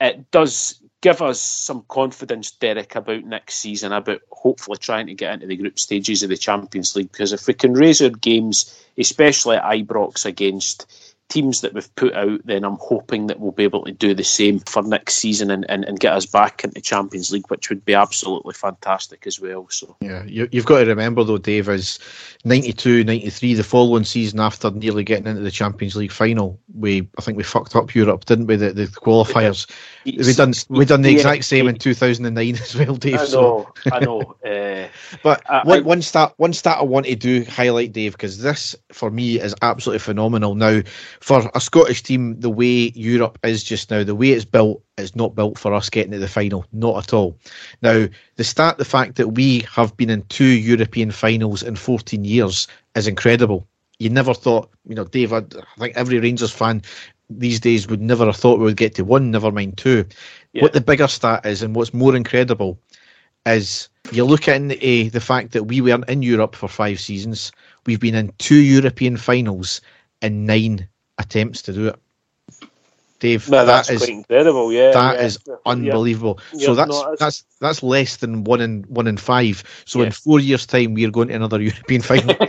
it 0.00 0.28
does 0.32 0.80
give 1.00 1.22
us 1.22 1.40
some 1.40 1.84
confidence, 1.88 2.50
Derek, 2.50 2.94
about 2.94 3.24
next 3.24 3.54
season, 3.56 3.92
about 3.92 4.20
hopefully 4.30 4.76
trying 4.78 5.06
to 5.06 5.14
get 5.14 5.34
into 5.34 5.46
the 5.46 5.56
group 5.56 5.78
stages 5.78 6.22
of 6.22 6.28
the 6.28 6.36
Champions 6.36 6.94
League. 6.94 7.10
Because 7.10 7.32
if 7.32 7.46
we 7.46 7.54
can 7.54 7.72
raise 7.72 8.02
our 8.02 8.10
games, 8.10 8.84
especially 8.98 9.56
at 9.56 9.64
Ibrox 9.64 10.24
against 10.24 11.09
teams 11.30 11.62
that 11.62 11.72
we've 11.72 11.94
put 11.94 12.12
out, 12.12 12.40
then 12.44 12.64
I'm 12.64 12.76
hoping 12.80 13.28
that 13.28 13.40
we'll 13.40 13.52
be 13.52 13.64
able 13.64 13.84
to 13.84 13.92
do 13.92 14.14
the 14.14 14.24
same 14.24 14.58
for 14.58 14.82
next 14.82 15.14
season 15.14 15.50
and, 15.50 15.64
and, 15.70 15.84
and 15.84 15.98
get 15.98 16.12
us 16.12 16.26
back 16.26 16.64
into 16.64 16.80
Champions 16.80 17.30
League, 17.30 17.48
which 17.48 17.70
would 17.70 17.84
be 17.84 17.94
absolutely 17.94 18.54
fantastic 18.54 19.26
as 19.26 19.40
well. 19.40 19.68
So 19.70 19.96
yeah, 20.00 20.24
you, 20.24 20.48
have 20.52 20.66
got 20.66 20.80
to 20.80 20.86
remember 20.86 21.24
though, 21.24 21.38
Dave, 21.38 21.68
is 21.68 21.98
92, 22.44 23.04
93, 23.04 23.54
the 23.54 23.64
following 23.64 24.04
season 24.04 24.40
after 24.40 24.70
nearly 24.70 25.04
getting 25.04 25.26
into 25.26 25.42
the 25.42 25.50
Champions 25.50 25.96
League 25.96 26.12
final, 26.12 26.60
we 26.74 27.08
I 27.16 27.22
think 27.22 27.38
we 27.38 27.44
fucked 27.44 27.76
up 27.76 27.94
Europe, 27.94 28.24
didn't 28.24 28.46
we? 28.46 28.56
The, 28.56 28.72
the 28.72 28.86
qualifiers. 28.86 29.70
we 30.04 30.32
done 30.34 30.52
we 30.68 30.84
done 30.84 31.02
the 31.02 31.12
exact 31.12 31.44
same 31.44 31.68
in 31.68 31.76
2009 31.76 32.54
as 32.56 32.76
well, 32.76 32.96
Dave. 32.96 33.14
I 33.14 33.18
know, 33.18 33.26
so. 33.26 33.72
I 33.92 33.98
know. 34.00 34.20
Uh, 34.44 34.88
but 35.22 35.48
I, 35.48 35.62
one, 35.64 35.78
I, 35.78 35.82
one 35.82 36.02
stat, 36.02 36.34
one 36.36 36.52
stat 36.52 36.78
I 36.78 36.82
want 36.82 37.06
to 37.06 37.14
do 37.14 37.44
highlight, 37.44 37.92
Dave, 37.92 38.12
because 38.12 38.42
this 38.42 38.74
for 38.92 39.10
me 39.10 39.40
is 39.40 39.54
absolutely 39.62 40.00
phenomenal. 40.00 40.54
Now, 40.54 40.82
for 41.20 41.50
a 41.54 41.60
Scottish 41.60 42.02
team, 42.02 42.40
the 42.40 42.50
way 42.50 42.92
Europe 42.94 43.38
is 43.44 43.62
just 43.62 43.90
now, 43.90 44.02
the 44.02 44.14
way 44.14 44.30
it's 44.30 44.44
built, 44.44 44.82
it's 44.96 45.14
not 45.14 45.34
built 45.34 45.58
for 45.58 45.74
us 45.74 45.90
getting 45.90 46.12
to 46.12 46.18
the 46.18 46.26
final, 46.26 46.64
not 46.72 47.04
at 47.04 47.12
all. 47.12 47.36
Now, 47.82 48.08
the 48.36 48.44
stat, 48.44 48.78
the 48.78 48.86
fact 48.86 49.16
that 49.16 49.28
we 49.28 49.60
have 49.70 49.96
been 49.98 50.08
in 50.08 50.22
two 50.22 50.44
European 50.44 51.10
finals 51.10 51.62
in 51.62 51.76
14 51.76 52.24
years 52.24 52.66
is 52.94 53.06
incredible. 53.06 53.66
You 53.98 54.08
never 54.08 54.32
thought, 54.32 54.70
you 54.88 54.94
know, 54.94 55.04
Dave, 55.04 55.34
I 55.34 55.42
think 55.78 55.94
every 55.94 56.18
Rangers 56.18 56.52
fan 56.52 56.82
these 57.28 57.60
days 57.60 57.86
would 57.86 58.00
never 58.00 58.26
have 58.26 58.36
thought 58.36 58.58
we 58.58 58.64
would 58.64 58.76
get 58.78 58.94
to 58.94 59.04
one, 59.04 59.30
never 59.30 59.52
mind 59.52 59.76
two. 59.76 60.06
Yeah. 60.52 60.62
What 60.62 60.72
the 60.72 60.80
bigger 60.80 61.06
stat 61.06 61.44
is, 61.44 61.62
and 61.62 61.76
what's 61.76 61.92
more 61.92 62.16
incredible, 62.16 62.78
is 63.44 63.90
you 64.10 64.24
look 64.24 64.48
at 64.48 64.66
the, 64.68 65.08
the 65.10 65.20
fact 65.20 65.52
that 65.52 65.64
we 65.64 65.82
weren't 65.82 66.08
in 66.08 66.22
Europe 66.22 66.56
for 66.56 66.66
five 66.66 66.98
seasons. 66.98 67.52
We've 67.84 68.00
been 68.00 68.14
in 68.14 68.32
two 68.38 68.56
European 68.62 69.18
finals 69.18 69.82
in 70.22 70.46
nine 70.46 70.88
attempts 71.20 71.62
to 71.62 71.72
do 71.72 71.88
it. 71.88 71.96
Dave, 73.20 73.50
no, 73.50 73.66
that's 73.66 73.88
that 73.88 73.94
is, 73.94 74.08
incredible. 74.08 74.72
Yeah, 74.72 74.92
that 74.92 75.16
yeah. 75.18 75.26
is 75.26 75.38
unbelievable. 75.66 76.40
Yeah. 76.54 76.66
So 76.66 76.74
that's 76.74 76.90
no, 76.90 77.16
that's 77.18 77.44
that's 77.60 77.82
less 77.82 78.16
than 78.16 78.44
one 78.44 78.62
in 78.62 78.82
one 78.84 79.06
in 79.06 79.18
five. 79.18 79.62
So 79.84 80.00
in 80.00 80.10
four 80.10 80.40
years' 80.40 80.64
time, 80.64 80.94
we 80.94 81.04
are 81.04 81.10
going 81.10 81.28
to 81.28 81.34
another 81.34 81.60
European 81.62 82.00
final. 82.00 82.34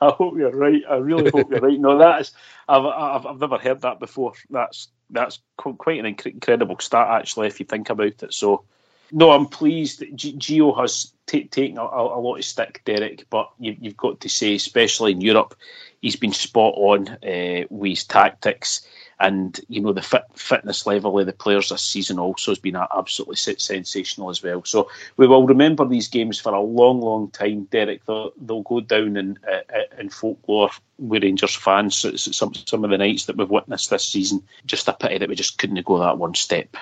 I 0.00 0.10
hope 0.10 0.36
you're 0.36 0.50
right. 0.50 0.82
I 0.88 0.96
really 0.96 1.30
hope 1.30 1.50
you're 1.50 1.60
right. 1.60 1.80
No, 1.80 1.96
that 1.96 2.20
is. 2.20 2.32
I've, 2.68 2.84
I've 2.84 3.24
I've 3.24 3.40
never 3.40 3.56
heard 3.56 3.80
that 3.80 3.98
before. 3.98 4.34
That's 4.50 4.88
that's 5.08 5.38
quite 5.56 5.98
an 5.98 6.06
incredible 6.06 6.78
stat 6.78 7.08
actually, 7.08 7.46
if 7.46 7.60
you 7.60 7.66
think 7.66 7.88
about 7.88 8.22
it. 8.22 8.34
So, 8.34 8.64
no, 9.10 9.30
I'm 9.30 9.46
pleased. 9.46 10.00
Gio 10.00 10.78
has 10.78 11.12
t- 11.26 11.48
taken 11.48 11.78
a, 11.78 11.82
a, 11.82 12.20
lot 12.20 12.36
of 12.36 12.44
stick, 12.44 12.82
Derek, 12.84 13.26
but 13.30 13.50
you, 13.58 13.76
have 13.84 13.96
got 13.96 14.20
to 14.20 14.28
say, 14.28 14.54
especially 14.54 15.12
in 15.12 15.20
Europe, 15.20 15.54
he's 16.00 16.16
been 16.16 16.32
spot 16.32 16.74
on 16.76 17.08
uh, 17.08 17.64
with 17.70 17.90
his 17.90 18.04
tactics 18.04 18.86
and 19.18 19.60
you 19.68 19.80
know 19.80 19.92
the 19.92 20.02
fit, 20.02 20.24
fitness 20.34 20.86
level 20.86 21.18
of 21.18 21.24
the 21.24 21.32
players 21.32 21.70
this 21.70 21.82
season 21.82 22.18
also 22.18 22.50
has 22.50 22.58
been 22.58 22.76
absolutely 22.76 23.36
sensational 23.36 24.30
as 24.30 24.42
well. 24.42 24.62
So 24.64 24.90
we 25.16 25.26
will 25.26 25.46
remember 25.46 25.86
these 25.86 26.08
games 26.08 26.38
for 26.38 26.52
a 26.52 26.60
long, 26.60 27.00
long 27.00 27.30
time, 27.30 27.64
Derek. 27.64 28.04
They'll, 28.04 28.32
they'll 28.36 28.62
go 28.62 28.80
down 28.80 29.16
in 29.16 29.38
uh, 29.50 29.62
in 29.98 30.10
folklore 30.10 30.70
with 30.98 31.22
Rangers 31.22 31.54
fans. 31.54 31.96
So 31.96 32.14
some 32.16 32.52
some 32.54 32.84
of 32.84 32.90
the 32.90 32.98
nights 32.98 33.24
that 33.24 33.36
we've 33.36 33.48
witnessed 33.48 33.90
this 33.90 34.04
season, 34.04 34.42
just 34.66 34.88
a 34.88 34.92
pity 34.92 35.18
that 35.18 35.28
we 35.28 35.34
just 35.34 35.58
couldn't 35.58 35.84
go 35.86 35.98
that 35.98 36.18
one 36.18 36.34
step 36.34 36.76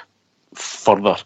further. 0.55 1.17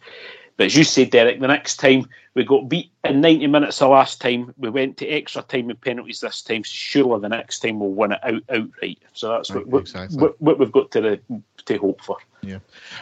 But 0.58 0.66
as 0.66 0.76
you 0.76 0.82
say, 0.82 1.04
Derek, 1.04 1.40
the 1.40 1.46
next 1.46 1.76
time 1.76 2.08
we 2.34 2.42
got 2.42 2.68
beat 2.68 2.90
in 3.04 3.20
90 3.20 3.46
minutes 3.46 3.78
the 3.78 3.86
last 3.86 4.20
time, 4.20 4.52
we 4.58 4.68
went 4.68 4.96
to 4.96 5.06
extra 5.06 5.40
time 5.42 5.70
and 5.70 5.80
penalties 5.80 6.18
this 6.18 6.42
time. 6.42 6.64
So 6.64 6.72
surely 6.72 7.20
the 7.20 7.28
next 7.28 7.60
time 7.60 7.78
we'll 7.78 7.90
win 7.90 8.10
it 8.10 8.18
out 8.24 8.42
outright. 8.50 8.98
So 9.12 9.28
that's 9.28 9.52
right, 9.52 9.64
what, 9.68 9.82
exactly. 9.82 10.18
what, 10.18 10.42
what, 10.42 10.58
we've 10.58 10.72
got 10.72 10.90
to, 10.90 11.12
uh, 11.12 11.36
to 11.66 11.78
hope 11.78 12.02
for. 12.02 12.16
Yeah. 12.42 12.58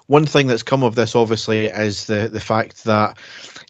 One 0.07 0.27
thing 0.27 0.49
that's 0.49 0.63
come 0.63 0.85
of 0.85 0.97
this, 0.97 1.17
obviously, 1.17 1.67
is 1.67 2.07
the, 2.07 2.29
the 2.29 2.41
fact 2.41 2.85
that, 2.85 3.17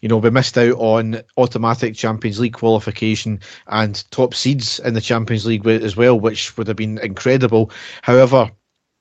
you 0.01 0.09
know, 0.09 0.17
we 0.17 0.31
missed 0.31 0.57
out 0.57 0.75
on 0.75 1.21
automatic 1.37 1.95
Champions 1.95 2.41
League 2.41 2.53
qualification 2.53 3.39
and 3.67 4.03
top 4.11 4.33
seeds 4.33 4.79
in 4.79 4.95
the 4.95 5.01
Champions 5.01 5.45
League 5.45 5.65
as 5.65 5.95
well, 5.95 6.19
which 6.19 6.57
would 6.57 6.67
have 6.67 6.77
been 6.77 6.97
incredible. 6.97 7.71
However, 8.01 8.51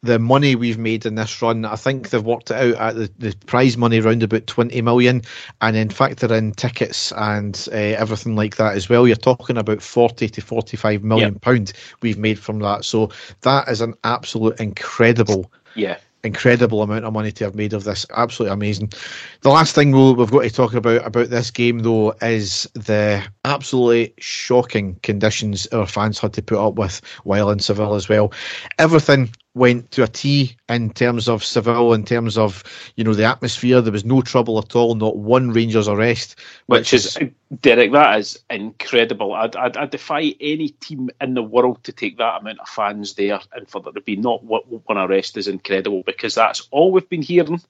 the 0.07 0.18
money 0.18 0.54
we've 0.54 0.78
made 0.78 1.07
in 1.07 1.16
this 1.16 1.42
run, 1.42 1.64
I 1.64 1.76
think 1.76 2.11
they've 2.11 2.22
worked 2.22 2.50
it 2.50 2.76
out 2.76 2.80
at 2.80 2.94
the, 2.96 3.11
the 3.18 3.36
prize 3.46 3.76
money 3.76 4.00
around 4.00 4.22
about 4.22 4.46
20 4.46 4.80
million, 4.82 5.22
and 5.61 5.76
then 5.76 5.88
factor 5.88 6.32
in 6.32 6.52
tickets 6.52 7.12
and 7.12 7.68
uh, 7.72 7.76
everything 7.76 8.36
like 8.36 8.57
that 8.57 8.76
as 8.76 8.88
well. 8.88 9.07
You're 9.07 9.16
talking 9.16 9.57
about 9.59 9.82
40 9.82 10.28
to 10.28 10.40
45 10.40 11.02
million 11.02 11.34
yep. 11.34 11.42
pound 11.42 11.72
we've 12.00 12.18
made 12.18 12.38
from 12.38 12.61
that. 12.61 12.84
So 12.84 13.11
that 13.42 13.68
is 13.68 13.80
an 13.80 13.94
absolute 14.04 14.59
incredible 14.61 15.50
yeah 15.74 15.98
incredible 16.26 16.82
amount 16.82 17.04
of 17.04 17.12
money 17.12 17.32
to 17.32 17.44
have 17.44 17.54
made 17.54 17.72
of 17.72 17.84
this. 17.84 18.04
Absolutely 18.14 18.52
amazing. 18.52 18.92
The 19.40 19.48
last 19.48 19.74
thing 19.74 19.92
we'll, 19.92 20.14
we've 20.14 20.30
got 20.30 20.42
to 20.42 20.50
talk 20.50 20.74
about 20.74 21.07
about 21.07 21.30
this 21.30 21.50
game, 21.50 21.78
though, 21.78 22.12
is 22.20 22.68
the 22.74 23.22
absolutely 23.44 24.12
shocking 24.18 24.96
conditions 25.02 25.66
our 25.68 25.86
fans 25.86 26.18
had 26.18 26.34
to 26.34 26.42
put 26.42 26.59
up 26.59 26.74
with 26.74 27.00
while 27.24 27.50
in 27.50 27.61
Seville 27.61 27.94
as 27.94 28.09
well. 28.09 28.32
Everything 28.78 29.30
went 29.57 29.90
to 29.90 30.02
a 30.02 30.07
T 30.07 30.54
in 30.68 30.92
terms 30.92 31.28
of 31.30 31.42
Seville, 31.42 31.94
in 31.94 32.04
terms 32.04 32.36
of 32.36 32.62
you 32.94 33.02
know 33.02 33.14
the 33.14 33.24
atmosphere. 33.24 33.80
There 33.80 33.92
was 33.92 34.04
no 34.04 34.20
trouble 34.20 34.59
at 34.59 34.76
all, 34.76 34.94
not 34.94 35.16
one 35.16 35.50
Rangers 35.50 35.88
arrest, 35.88 36.38
which, 36.66 36.80
which 36.80 36.94
is, 36.94 37.16
is 37.16 37.30
Derek. 37.62 37.92
That 37.92 38.18
is 38.18 38.38
incredible. 38.50 39.32
I, 39.32 39.50
I, 39.57 39.72
I, 39.74 39.86
defy 39.86 40.34
any 40.40 40.68
team 40.68 41.09
in 41.22 41.32
the 41.32 41.42
world 41.42 41.82
to 41.84 41.92
take 41.92 42.18
that 42.18 42.42
amount 42.42 42.61
of 42.61 42.68
fans 42.68 43.14
there, 43.14 43.40
and 43.54 43.66
for 43.66 43.80
there 43.80 43.94
to 43.94 44.02
be 44.02 44.16
not 44.16 44.44
one 44.44 44.98
arrest 44.98 45.38
is 45.38 45.48
incredible 45.48 46.02
because 46.02 46.34
that's 46.34 46.68
all 46.70 46.92
we've 46.92 47.09
been 47.09 47.22
hearing 47.22 47.62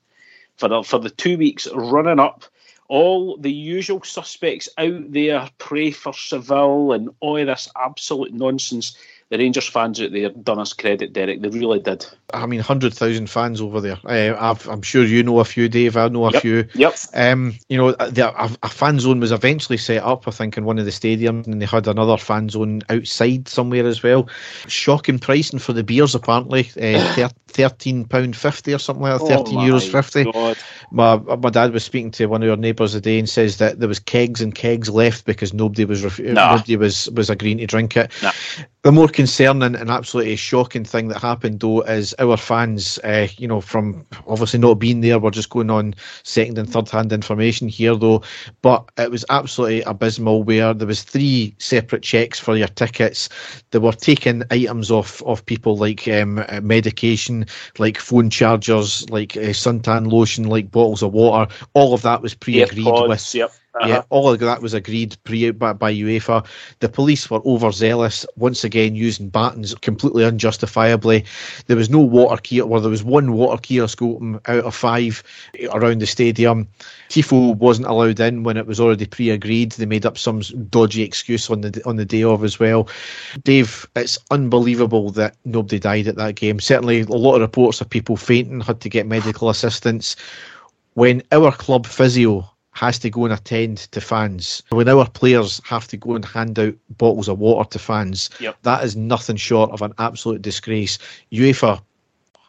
for 0.57 0.69
the 0.69 0.83
for 0.83 0.99
the 0.99 1.11
two 1.11 1.39
weeks 1.39 1.69
running 1.73 2.19
up. 2.19 2.45
All 2.89 3.37
the 3.37 3.53
usual 3.53 4.03
suspects 4.03 4.69
out 4.79 5.13
there 5.13 5.49
pray 5.59 5.91
for 5.91 6.13
Seville 6.13 6.93
and 6.93 7.11
all 7.21 7.35
this 7.35 7.69
absolute 7.77 8.33
nonsense 8.33 8.97
the 9.29 9.39
Rangers 9.39 9.67
fans 9.67 10.01
out 10.01 10.13
there 10.13 10.25
have 10.25 10.45
done 10.45 10.61
us 10.61 10.73
credit, 10.73 11.13
Derek. 11.13 11.41
They 11.41 11.49
really 11.49 11.81
did. 11.81 12.07
I 12.33 12.47
mean, 12.47 12.61
hundred 12.61 12.95
thousand 12.95 13.29
fans 13.29 13.61
over 13.61 13.81
there. 13.81 13.99
Uh, 14.05 14.55
i 14.69 14.73
am 14.73 14.83
sure 14.83 15.05
you 15.05 15.23
know 15.25 15.41
a 15.41 15.45
few, 15.45 15.69
Dave. 15.69 15.97
I 15.97 16.09
know 16.09 16.27
a 16.27 16.33
yep. 16.33 16.43
few. 16.43 16.69
Yep. 16.75 16.95
Um, 17.13 17.55
you 17.69 17.77
know, 17.77 17.93
the, 17.93 18.29
a, 18.29 18.51
a, 18.63 18.69
fan 18.69 19.01
zone 19.01 19.19
was 19.19 19.33
eventually 19.33 19.79
set 19.79 20.05
up, 20.05 20.29
I 20.29 20.31
think, 20.31 20.57
in 20.57 20.65
one 20.65 20.79
of 20.79 20.85
the 20.85 20.93
stadiums, 20.93 21.47
and 21.47 21.61
they 21.61 21.67
had 21.67 21.89
another 21.89 22.17
fan 22.17 22.49
zone 22.49 22.83
outside 22.89 23.49
somewhere 23.49 23.87
as 23.87 24.01
well. 24.01 24.29
Shocking 24.69 25.19
pricing 25.19 25.59
for 25.59 25.73
the 25.73 25.85
beers, 25.85 26.15
apparently. 26.15 26.71
Uh, 26.87 27.29
Thirteen 27.49 28.05
pound 28.05 28.37
fifty 28.37 28.75
or 28.75 28.79
something 28.79 29.03
like 29.03 29.19
that. 29.19 29.25
Oh 29.25 29.29
Thirteen 29.29 29.61
euros 29.61 29.91
fifty. 29.91 30.31
My 30.91 31.17
my 31.17 31.49
dad 31.49 31.73
was 31.73 31.85
speaking 31.85 32.11
to 32.13 32.27
one 32.27 32.43
of 32.43 32.51
our 32.51 32.57
neighbours 32.57 32.93
today 32.93 33.19
and 33.19 33.27
says 33.27 33.57
that 33.59 33.81
there 33.81 33.89
was 33.89 33.99
kegs 33.99 34.43
and 34.43 34.55
kegs 34.55 34.91
left 34.91 35.25
because 35.25 35.55
nobody 35.55 35.87
was 35.87 36.05
ref- 36.05 36.19
nah. 36.19 36.57
nobody 36.57 36.77
was 36.77 37.09
was 37.13 37.31
agreeing 37.31 37.59
to 37.59 37.67
drink 37.67 37.97
it. 37.97 38.13
Nah. 38.23 38.33
The 38.87 38.93
more 38.93 39.09
concerning 39.09 39.75
and 39.75 39.91
absolutely 39.91 40.37
shocking 40.37 40.85
thing 40.85 41.09
that 41.09 41.21
happened 41.21 41.59
though 41.59 41.81
is 41.81 42.15
our 42.21 42.37
fans, 42.37 43.01
uh, 43.03 43.27
you 43.37 43.49
know, 43.49 43.61
from 43.61 44.07
obviously 44.29 44.61
not 44.61 44.75
being 44.75 45.01
there, 45.01 45.19
we're 45.19 45.33
just 45.33 45.51
going 45.51 45.71
on 45.71 45.97
second 46.23 46.57
and 46.57 46.73
third 46.73 46.89
hand 46.89 47.13
information 47.13 47.67
here 47.67 47.97
though, 47.97 48.23
but 48.63 48.89
it 48.97 49.11
was 49.11 49.25
absolutely 49.29 49.83
abysmal 49.83 50.45
where 50.45 50.73
there 50.73 50.87
was 50.87 51.03
three 51.03 51.53
separate 51.59 52.05
checks 52.05 52.39
for 52.39 52.57
your 52.57 52.69
tickets. 52.69 53.29
They 53.73 53.81
were 53.81 53.91
taking 53.91 54.45
items 54.53 54.93
off 54.93 55.21
of 55.23 55.45
people 55.45 55.77
like 55.77 56.07
um, 56.07 56.47
medication, 56.63 57.47
like 57.79 57.99
phone 57.99 58.31
chargers, 58.31 59.11
like 59.11 59.37
uh, 59.37 59.51
suntan 59.51 60.13
lotion, 60.13 60.45
like 60.45 60.71
bottles 60.71 61.03
of 61.03 61.13
water. 61.13 61.53
All 61.75 61.93
of 61.93 62.03
that 62.03 62.23
was 62.23 62.35
pre-agreed 62.35 62.87
with. 62.87 63.35
Yep 63.35 63.51
Uh-huh. 63.77 63.89
Yeah, 63.89 64.03
all 64.09 64.31
of 64.31 64.41
that 64.41 64.63
was 64.63 64.73
agreed 64.73 65.17
pre 65.25 65.51
by, 65.51 65.75
by 65.75 65.93
UEFA. 65.93 66.47
The 66.81 66.89
police 66.89 67.29
were 67.29 67.45
overzealous, 67.45 68.25
once 68.37 68.65
again 68.65 68.95
using 68.95 69.29
batons 69.29 69.75
completely 69.75 70.25
unjustifiably. 70.25 71.27
There 71.67 71.77
was 71.77 71.91
no 71.91 72.01
water 72.01 72.41
key, 72.41 72.63
well, 72.63 72.81
there 72.81 72.91
was 72.91 73.05
one 73.05 73.35
water 73.35 73.61
kiosk 73.61 74.01
open 74.01 74.41
out 74.47 74.65
of 74.65 74.75
five 74.75 75.23
around 75.73 76.01
the 76.01 76.07
stadium. 76.07 76.69
Tifo 77.11 77.55
wasn't 77.57 77.89
allowed 77.89 78.19
in 78.19 78.45
when 78.45 78.57
it 78.57 78.67
was 78.67 78.81
already 78.81 79.05
pre-agreed. 79.05 79.73
They 79.73 79.85
made 79.85 80.07
up 80.07 80.17
some 80.17 80.41
dodgy 80.71 81.03
excuse 81.03 81.51
on 81.51 81.61
the 81.61 81.83
on 81.85 81.97
the 81.97 82.07
day 82.07 82.23
of 82.23 82.45
as 82.45 82.59
well. 82.59 82.89
Dave, 83.45 83.87
it's 83.95 84.19
unbelievable 84.31 85.11
that 85.11 85.37
nobody 85.45 85.79
died 85.79 86.09
at 86.09 86.17
that 86.17 86.37
game. 86.37 86.61
Certainly, 86.61 87.03
a 87.03 87.09
lot 87.09 87.35
of 87.35 87.43
reports 87.43 87.83
of 87.83 87.91
people 87.91 88.17
fainting, 88.17 88.61
had 88.61 88.81
to 88.81 88.89
get 88.89 89.07
medical 89.07 89.51
assistance. 89.51 90.17
When 90.95 91.23
our 91.31 91.53
club 91.53 91.85
physio 91.85 92.51
has 92.77 92.99
to 92.99 93.09
go 93.09 93.25
and 93.25 93.33
attend 93.33 93.79
to 93.79 94.03
fans, 94.03 94.63
when 94.69 94.87
our 94.87 95.09
players 95.09 95.63
have 95.65 95.89
to 95.89 95.97
go 95.97 96.15
and 96.15 96.27
hand 96.27 96.59
out 96.59 96.75
bottles 96.99 97.27
of 97.27 97.39
water 97.39 97.67
to 97.71 97.79
fans, 97.79 98.29
yep. 98.39 98.55
that 98.63 98.85
is 98.85 98.95
nothing 98.95 99.37
short 99.37 99.71
of 99.71 99.81
an 99.81 99.95
absolute 99.99 100.43
disgrace. 100.43 100.99
UEFA 101.33 101.81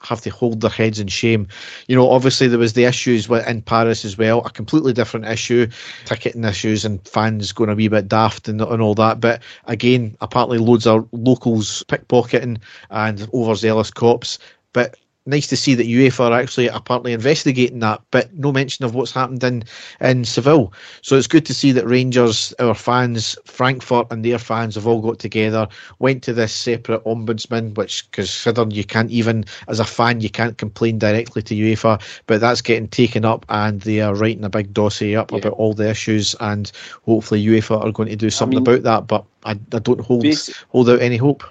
have 0.01 0.19
to 0.19 0.29
hold 0.29 0.59
their 0.59 0.69
heads 0.69 0.99
in 0.99 1.07
shame. 1.07 1.47
You 1.87 1.95
know, 1.95 2.09
obviously 2.09 2.49
there 2.49 2.59
was 2.59 2.73
the 2.73 2.83
issues 2.83 3.29
in 3.29 3.61
Paris 3.61 4.03
as 4.03 4.17
well, 4.17 4.39
a 4.45 4.49
completely 4.49 4.91
different 4.91 5.25
issue, 5.25 5.65
ticketing 6.03 6.43
issues 6.43 6.83
and 6.83 7.05
fans 7.07 7.53
going 7.53 7.69
a 7.69 7.75
wee 7.75 7.87
bit 7.87 8.09
daft 8.09 8.49
and, 8.49 8.61
and 8.61 8.81
all 8.81 8.95
that. 8.95 9.21
But 9.21 9.41
again, 9.65 10.17
apparently 10.19 10.57
loads 10.57 10.85
of 10.85 11.07
locals 11.13 11.83
pickpocketing 11.87 12.59
and 12.89 13.29
overzealous 13.33 13.91
cops. 13.91 14.39
But 14.73 14.97
nice 15.27 15.47
to 15.47 15.57
see 15.57 15.75
that 15.75 15.85
UEFA 15.85 16.31
are 16.31 16.39
actually 16.39 16.67
apparently 16.67 17.13
investigating 17.13 17.79
that, 17.79 18.01
but 18.11 18.33
no 18.33 18.51
mention 18.51 18.85
of 18.85 18.95
what's 18.95 19.11
happened 19.11 19.43
in, 19.43 19.63
in 20.01 20.25
Seville. 20.25 20.73
So 21.01 21.15
it's 21.15 21.27
good 21.27 21.45
to 21.45 21.53
see 21.53 21.71
that 21.73 21.85
Rangers, 21.85 22.53
our 22.59 22.73
fans, 22.73 23.37
Frankfurt, 23.45 24.07
and 24.09 24.23
their 24.23 24.39
fans 24.39 24.75
have 24.75 24.87
all 24.87 25.01
got 25.01 25.19
together, 25.19 25.67
went 25.99 26.23
to 26.23 26.33
this 26.33 26.53
separate 26.53 27.03
ombudsman, 27.03 27.75
which 27.75 28.09
considering 28.11 28.71
you 28.71 28.83
can't 28.83 29.11
even, 29.11 29.45
as 29.67 29.79
a 29.79 29.85
fan, 29.85 30.21
you 30.21 30.29
can't 30.29 30.57
complain 30.57 30.97
directly 30.97 31.41
to 31.43 31.55
UEFA, 31.55 32.01
but 32.25 32.41
that's 32.41 32.61
getting 32.61 32.87
taken 32.87 33.25
up 33.25 33.45
and 33.49 33.81
they 33.81 34.01
are 34.01 34.15
writing 34.15 34.45
a 34.45 34.49
big 34.49 34.73
dossier 34.73 35.15
up 35.15 35.31
yeah. 35.31 35.39
about 35.39 35.53
all 35.53 35.73
the 35.73 35.89
issues, 35.89 36.35
and 36.39 36.71
hopefully 37.05 37.43
UEFA 37.43 37.83
are 37.83 37.91
going 37.91 38.09
to 38.09 38.15
do 38.15 38.29
something 38.29 38.57
I 38.57 38.61
mean, 38.61 38.67
about 38.67 38.83
that, 38.83 39.07
but 39.07 39.25
I, 39.43 39.51
I 39.75 39.79
don't 39.79 40.01
hold, 40.01 40.25
hold 40.69 40.89
out 40.89 41.01
any 41.01 41.17
hope 41.17 41.43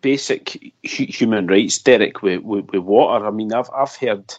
basic 0.00 0.72
human 0.82 1.46
rights, 1.46 1.78
Derek, 1.78 2.22
with, 2.22 2.42
with, 2.42 2.70
with, 2.70 2.82
water. 2.82 3.26
I 3.26 3.30
mean, 3.30 3.52
I've 3.52 3.70
I've 3.74 3.94
heard 3.96 4.34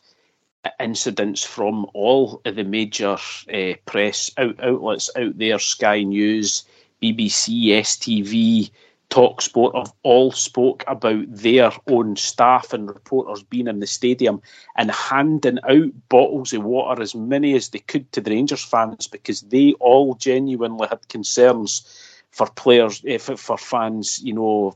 incidents 0.80 1.44
from 1.44 1.86
all 1.94 2.42
of 2.46 2.56
the 2.56 2.64
major 2.64 3.18
uh, 3.54 3.74
press 3.86 4.32
out, 4.38 4.60
outlets 4.62 5.10
out 5.16 5.38
there, 5.38 5.60
Sky 5.60 6.04
News, 6.04 6.64
BBC, 7.02 7.68
STV, 7.68 8.70
Talksport, 9.10 9.76
have 9.76 9.94
all 10.04 10.32
spoke 10.32 10.84
about 10.88 11.26
their 11.28 11.72
own 11.88 12.16
staff 12.16 12.74
and 12.74 12.88
reporters 12.88 13.42
being 13.42 13.68
in 13.68 13.80
the 13.80 13.88
stadium 13.88 14.42
and 14.76 14.92
handing 14.92 15.58
out 15.68 16.10
bottles 16.10 16.54
of 16.54 16.64
water, 16.64 17.02
as 17.02 17.16
many 17.16 17.56
as 17.56 17.70
they 17.70 17.80
could, 17.80 18.12
to 18.12 18.22
the 18.22 18.32
Rangers 18.32 18.64
fans 18.64 19.08
because 19.08 19.42
they 19.42 19.74
all 19.80 20.14
genuinely 20.16 20.88
had 20.88 21.08
concerns 21.08 22.06
for 22.32 22.48
players, 22.48 23.04
uh, 23.10 23.18
for, 23.18 23.36
for 23.36 23.58
fans, 23.58 24.22
you 24.22 24.34
know, 24.34 24.76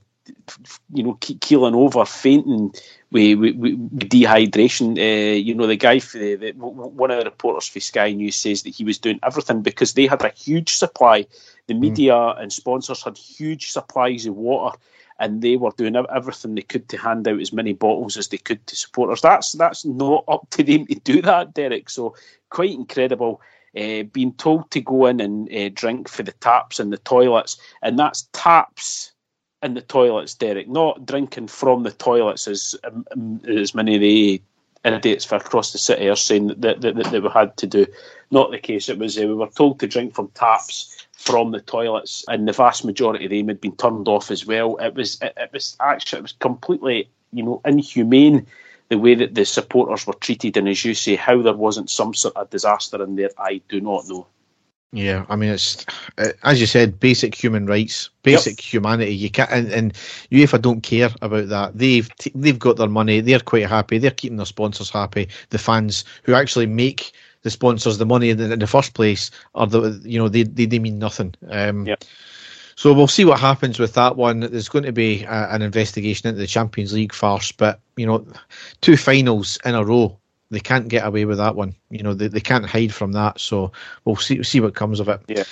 you 0.93 1.03
know, 1.03 1.17
keeling 1.19 1.75
over, 1.75 2.05
fainting 2.05 2.73
with, 3.11 3.39
with, 3.39 3.55
with 3.55 4.09
dehydration. 4.09 4.97
Uh, 4.97 5.35
you 5.35 5.53
know, 5.53 5.67
the 5.67 5.75
guy, 5.75 5.99
for 5.99 6.17
the, 6.17 6.35
the, 6.35 6.51
one 6.51 7.11
of 7.11 7.19
the 7.19 7.25
reporters 7.25 7.67
for 7.67 7.79
Sky 7.79 8.11
News 8.11 8.35
says 8.35 8.63
that 8.63 8.75
he 8.75 8.83
was 8.83 8.97
doing 8.97 9.19
everything 9.23 9.61
because 9.61 9.93
they 9.93 10.07
had 10.07 10.23
a 10.23 10.29
huge 10.35 10.75
supply. 10.75 11.25
The 11.67 11.73
hmm. 11.73 11.79
media 11.79 12.13
mm. 12.13 12.41
and 12.41 12.51
sponsors 12.51 13.03
had 13.03 13.17
huge 13.17 13.71
supplies 13.71 14.25
of 14.25 14.35
water, 14.35 14.77
and 15.19 15.41
they 15.41 15.55
were 15.55 15.71
doing 15.77 15.95
everything 15.95 16.55
they 16.55 16.61
could 16.61 16.89
to 16.89 16.97
hand 16.97 17.27
out 17.27 17.39
as 17.39 17.53
many 17.53 17.73
bottles 17.73 18.17
as 18.17 18.27
they 18.27 18.37
could 18.37 18.65
to 18.67 18.75
supporters. 18.75 19.21
That's 19.21 19.53
that's 19.53 19.85
not 19.85 20.25
up 20.27 20.49
to 20.51 20.63
them 20.63 20.85
to 20.87 20.95
do 20.95 21.21
that, 21.21 21.53
Derek. 21.53 21.89
So 21.89 22.15
quite 22.49 22.71
incredible. 22.71 23.41
Uh, 23.75 24.03
being 24.03 24.33
told 24.33 24.69
to 24.69 24.79
go 24.81 25.07
in 25.07 25.19
and 25.19 25.51
uh, 25.51 25.67
drink 25.73 26.07
for 26.07 26.21
the 26.21 26.31
taps 26.33 26.79
and 26.79 26.93
the 26.93 26.97
toilets, 26.99 27.57
and 27.81 27.97
that's 27.97 28.27
taps 28.31 29.12
in 29.63 29.73
the 29.73 29.81
toilets, 29.81 30.35
Derek, 30.35 30.67
not 30.67 31.05
drinking 31.05 31.47
from 31.47 31.83
the 31.83 31.91
toilets 31.91 32.47
as 32.47 32.75
um, 32.83 33.41
as 33.47 33.73
many 33.73 33.95
of 33.95 34.01
the 34.01 34.41
idiots 34.85 35.23
for 35.23 35.35
across 35.35 35.71
the 35.71 35.77
city 35.77 36.09
are 36.09 36.15
saying 36.15 36.47
that, 36.47 36.61
that, 36.61 36.81
that, 36.81 37.11
they 37.11 37.19
were 37.19 37.29
had 37.29 37.55
to 37.57 37.67
do. 37.67 37.85
Not 38.31 38.51
the 38.51 38.59
case. 38.59 38.89
It 38.89 38.99
was 38.99 39.17
uh, 39.17 39.21
we 39.21 39.33
were 39.33 39.47
told 39.47 39.79
to 39.79 39.87
drink 39.87 40.13
from 40.13 40.27
taps 40.29 41.07
from 41.13 41.51
the 41.51 41.61
toilets, 41.61 42.25
and 42.27 42.47
the 42.47 42.51
vast 42.51 42.83
majority 42.83 43.25
of 43.25 43.31
them 43.31 43.47
had 43.47 43.61
been 43.61 43.75
turned 43.77 44.07
off 44.07 44.31
as 44.31 44.45
well. 44.45 44.77
It 44.77 44.93
was 44.93 45.21
it, 45.21 45.33
it 45.37 45.49
was 45.53 45.77
actually 45.79 46.19
it 46.19 46.23
was 46.23 46.33
completely 46.33 47.09
you 47.31 47.43
know 47.43 47.61
inhumane 47.65 48.45
the 48.89 48.97
way 48.97 49.15
that 49.15 49.33
the 49.33 49.45
supporters 49.45 50.05
were 50.05 50.13
treated, 50.13 50.57
and 50.57 50.67
as 50.67 50.83
you 50.83 50.93
say, 50.93 51.15
how 51.15 51.41
there 51.41 51.53
wasn't 51.53 51.89
some 51.89 52.13
sort 52.13 52.35
of 52.35 52.49
disaster 52.49 53.01
in 53.01 53.15
there, 53.15 53.29
I 53.37 53.61
do 53.69 53.79
not 53.79 54.07
know. 54.07 54.27
Yeah, 54.93 55.25
I 55.27 55.35
mean 55.35 55.49
it's 55.49 55.87
uh, 56.19 56.29
as 56.43 56.61
you 56.61 56.67
said, 56.67 56.99
basic 56.99 57.33
human 57.33 57.65
rights, 57.65 58.11
basic 58.21 58.59
yep. 58.59 58.73
humanity. 58.73 59.15
You 59.15 59.31
can't, 59.31 59.49
and, 59.49 59.71
and 59.71 59.93
UEFA 60.31 60.61
don't 60.61 60.81
care 60.81 61.09
about 61.23 61.49
that. 61.49 61.75
They've 61.75 62.07
they've 62.35 62.59
got 62.59 62.77
their 62.77 62.87
money. 62.87 63.19
They're 63.19 63.39
quite 63.39 63.67
happy. 63.67 63.97
They're 63.97 64.11
keeping 64.11 64.37
their 64.37 64.45
sponsors 64.45 64.91
happy. 64.91 65.29
The 65.49 65.57
fans 65.57 66.05
who 66.21 66.35
actually 66.35 66.67
make 66.67 67.11
the 67.41 67.49
sponsors 67.49 67.97
the 67.97 68.05
money 68.05 68.29
in 68.29 68.37
the, 68.37 68.53
in 68.53 68.59
the 68.59 68.67
first 68.67 68.93
place 68.93 69.31
are 69.55 69.65
the 69.65 69.99
you 70.03 70.19
know 70.19 70.29
they 70.29 70.43
they, 70.43 70.67
they 70.67 70.77
mean 70.77 70.99
nothing. 70.99 71.33
Um, 71.49 71.87
yep. 71.87 72.03
So 72.75 72.93
we'll 72.93 73.07
see 73.07 73.25
what 73.25 73.39
happens 73.39 73.79
with 73.79 73.93
that 73.93 74.15
one. 74.15 74.41
There's 74.41 74.69
going 74.69 74.85
to 74.85 74.91
be 74.91 75.25
uh, 75.25 75.55
an 75.55 75.63
investigation 75.63 76.29
into 76.29 76.39
the 76.39 76.47
Champions 76.47 76.93
League 76.93 77.13
first, 77.13 77.57
but 77.57 77.79
you 77.97 78.05
know, 78.05 78.25
two 78.81 78.97
finals 78.97 79.57
in 79.65 79.73
a 79.73 79.83
row 79.83 80.19
they 80.53 80.59
can't 80.59 80.87
get 80.87 81.05
away 81.05 81.25
with 81.25 81.37
that 81.37 81.55
one. 81.55 81.75
You 81.89 82.03
know, 82.03 82.13
they, 82.13 82.27
they 82.27 82.39
can't 82.39 82.65
hide 82.65 82.93
from 82.93 83.11
that. 83.13 83.39
So 83.39 83.71
we'll 84.05 84.15
see 84.15 84.43
see 84.43 84.59
what 84.59 84.75
comes 84.75 84.99
of 84.99 85.09
it. 85.09 85.21
Yeah. 85.27 85.43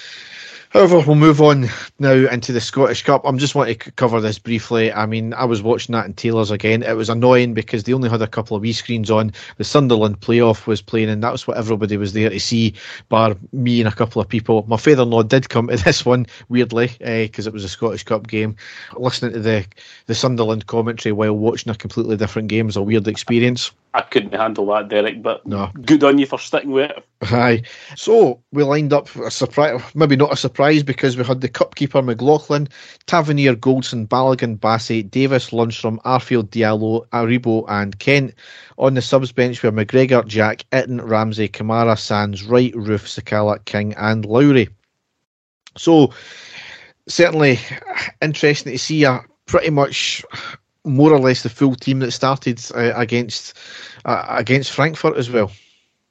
However, 0.72 1.00
we'll 1.00 1.16
move 1.16 1.42
on 1.42 1.68
now 2.00 2.14
into 2.14 2.54
the 2.54 2.62
Scottish 2.62 3.04
Cup. 3.04 3.24
I'm 3.26 3.38
just 3.38 3.56
wanting 3.56 3.78
to 3.78 3.92
cover 3.92 4.22
this 4.22 4.40
briefly. 4.40 4.90
I 4.90 5.06
mean, 5.06 5.34
I 5.34 5.44
was 5.44 5.62
watching 5.62 5.92
that 5.92 6.06
in 6.06 6.14
Taylor's 6.14 6.50
again. 6.50 6.82
It 6.82 6.96
was 6.96 7.10
annoying 7.10 7.54
because 7.54 7.84
they 7.84 7.92
only 7.92 8.10
had 8.10 8.22
a 8.22 8.28
couple 8.28 8.56
of 8.56 8.62
wee 8.62 8.72
screens 8.72 9.12
on. 9.12 9.34
The 9.58 9.66
Sunderland 9.66 10.22
playoff 10.22 10.68
was 10.68 10.82
playing, 10.82 11.10
and 11.10 11.22
that's 11.22 11.46
what 11.46 11.58
everybody 11.58 11.98
was 11.98 12.14
there 12.14 12.30
to 12.30 12.40
see, 12.40 12.74
bar 13.10 13.36
me 13.52 13.82
and 13.82 13.88
a 13.90 13.92
couple 13.92 14.22
of 14.22 14.30
people. 14.30 14.64
My 14.66 14.78
father-in-law 14.78 15.24
did 15.24 15.50
come 15.50 15.68
to 15.68 15.76
this 15.84 16.06
one 16.06 16.26
weirdly 16.48 16.88
because 17.00 17.48
uh, 17.48 17.50
it 17.50 17.54
was 17.54 17.66
a 17.66 17.70
Scottish 17.70 18.04
Cup 18.04 18.28
game. 18.28 18.56
Listening 18.96 19.34
to 19.34 19.40
the 19.40 19.66
the 20.06 20.16
Sunderland 20.16 20.68
commentary 20.68 21.12
while 21.12 21.34
watching 21.34 21.70
a 21.70 21.76
completely 21.76 22.16
different 22.16 22.48
game 22.48 22.68
was 22.68 22.78
a 22.78 22.82
weird 22.82 23.10
experience. 23.10 23.72
I 23.94 24.04
couldn't 24.04 24.34
handle 24.34 24.68
that, 24.68 24.88
Derek. 24.88 25.22
But 25.22 25.46
no. 25.46 25.70
good 25.82 26.06
on 26.06 26.18
you 26.18 26.26
for 26.26 26.40
sticking 26.40 26.72
with 26.72 26.92
it. 26.92 27.06
Aye. 27.24 27.62
So 27.96 28.42
we 28.52 28.64
lined 28.64 28.94
up 28.94 29.16
a 29.16 29.30
surprise, 29.30 29.80
maybe 29.94 30.16
not 30.16 30.34
a 30.34 30.38
surprise, 30.38 30.82
because 30.82 31.16
we 31.16 31.24
had 31.24 31.42
the 31.42 31.50
cupkeeper 31.50 32.02
McLaughlin, 32.02 32.68
Tavernier, 33.06 33.56
Goldson, 33.56 34.08
Balogun, 34.08 34.58
Bassey, 34.58 35.10
Davis, 35.10 35.52
Lundstram, 35.52 36.02
Arfield, 36.02 36.50
Diallo, 36.50 37.08
Aribo, 37.10 37.66
and 37.68 38.00
Kent. 38.00 38.34
On 38.80 38.96
the 38.96 39.02
subs 39.04 39.32
bench 39.32 39.62
were 39.62 39.72
McGregor, 39.72 40.26
Jack, 40.26 40.66
Itten, 40.72 41.08
Ramsey, 41.08 41.48
Kamara, 41.48 41.98
Sands, 41.98 42.44
Wright, 42.44 42.74
Roofe, 42.74 43.22
Sakala, 43.22 43.64
King, 43.66 43.94
and 43.94 44.26
Lowry. 44.26 44.70
So 45.78 46.14
certainly 47.08 47.60
interesting 48.22 48.74
to 48.74 48.80
see 48.80 49.04
a 49.04 49.24
pretty 49.46 49.70
much 49.70 50.26
more 50.84 51.14
or 51.14 51.20
less 51.20 51.44
the 51.44 51.50
full 51.50 51.76
team 51.76 52.00
that 52.00 52.12
started 52.12 52.60
uh, 52.74 52.94
against 52.96 53.56
uh, 54.06 54.26
against 54.30 54.72
Frankfurt 54.72 55.18
as 55.18 55.30
well. 55.30 55.52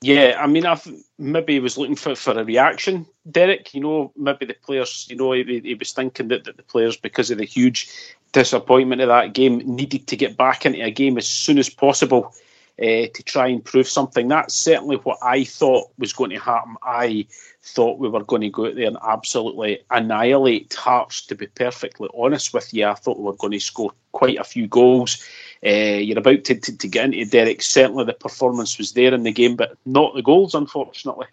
Yeah, 0.03 0.39
I 0.41 0.47
mean, 0.47 0.65
I've 0.65 0.87
maybe 1.19 1.61
was 1.61 1.77
looking 1.77 1.97
for, 1.97 2.15
for 2.15 2.39
a 2.39 2.45
reaction, 2.45 3.07
Derek. 3.31 3.75
You 3.75 3.83
know, 3.83 4.13
maybe 4.17 4.47
the 4.47 4.55
players, 4.55 5.07
you 5.11 5.17
know, 5.17 5.33
he, 5.33 5.61
he 5.63 5.75
was 5.75 5.93
thinking 5.93 6.29
that, 6.29 6.45
that 6.45 6.57
the 6.57 6.63
players, 6.63 6.97
because 6.97 7.31
of 7.31 7.37
the 7.37 7.45
huge 7.45 7.87
disappointment 8.33 9.03
of 9.03 9.09
that 9.09 9.35
game, 9.35 9.59
needed 9.59 10.07
to 10.07 10.17
get 10.17 10.39
back 10.39 10.65
into 10.65 10.83
a 10.83 10.91
game 10.91 11.19
as 11.19 11.29
soon 11.29 11.59
as 11.59 11.69
possible 11.69 12.35
uh, 12.81 13.13
to 13.13 13.23
try 13.25 13.49
and 13.49 13.63
prove 13.63 13.87
something. 13.87 14.27
That's 14.29 14.55
certainly 14.55 14.97
what 14.97 15.19
I 15.23 15.45
thought 15.45 15.91
was 15.99 16.15
going 16.15 16.31
to 16.31 16.39
happen. 16.39 16.77
I 16.83 17.27
thought 17.63 17.99
we 17.99 18.09
were 18.09 18.25
going 18.25 18.41
to 18.41 18.49
go 18.49 18.69
out 18.69 18.77
there 18.77 18.87
and 18.87 18.97
absolutely 19.07 19.81
annihilate 19.91 20.73
Hearts, 20.73 21.27
to 21.27 21.35
be 21.35 21.47
perfectly 21.47 22.09
honest 22.17 22.55
with 22.55 22.73
you. 22.73 22.87
I 22.87 22.95
thought 22.95 23.19
we 23.19 23.25
were 23.25 23.35
going 23.35 23.53
to 23.53 23.61
score 23.61 23.93
quite 24.13 24.39
a 24.39 24.45
few 24.45 24.67
goals. 24.67 25.23
Uh, 25.65 25.99
you're 25.99 26.19
about 26.19 26.45
to, 26.45 26.55
to, 26.55 26.77
to, 26.77 26.89
get 26.89 27.05
into 27.05 27.25
Derek. 27.27 27.61
Certainly 27.61 28.05
the 28.05 28.15
performance 28.15 28.79
was 28.79 28.93
there 28.93 29.13
in 29.13 29.25
the 29.25 29.33
game, 29.33 29.57
but 29.57 29.77
not 29.85 30.15
the 30.15 30.23
goals, 30.23 30.55
unfortunately. 30.55 31.27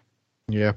Yeah, 0.50 0.72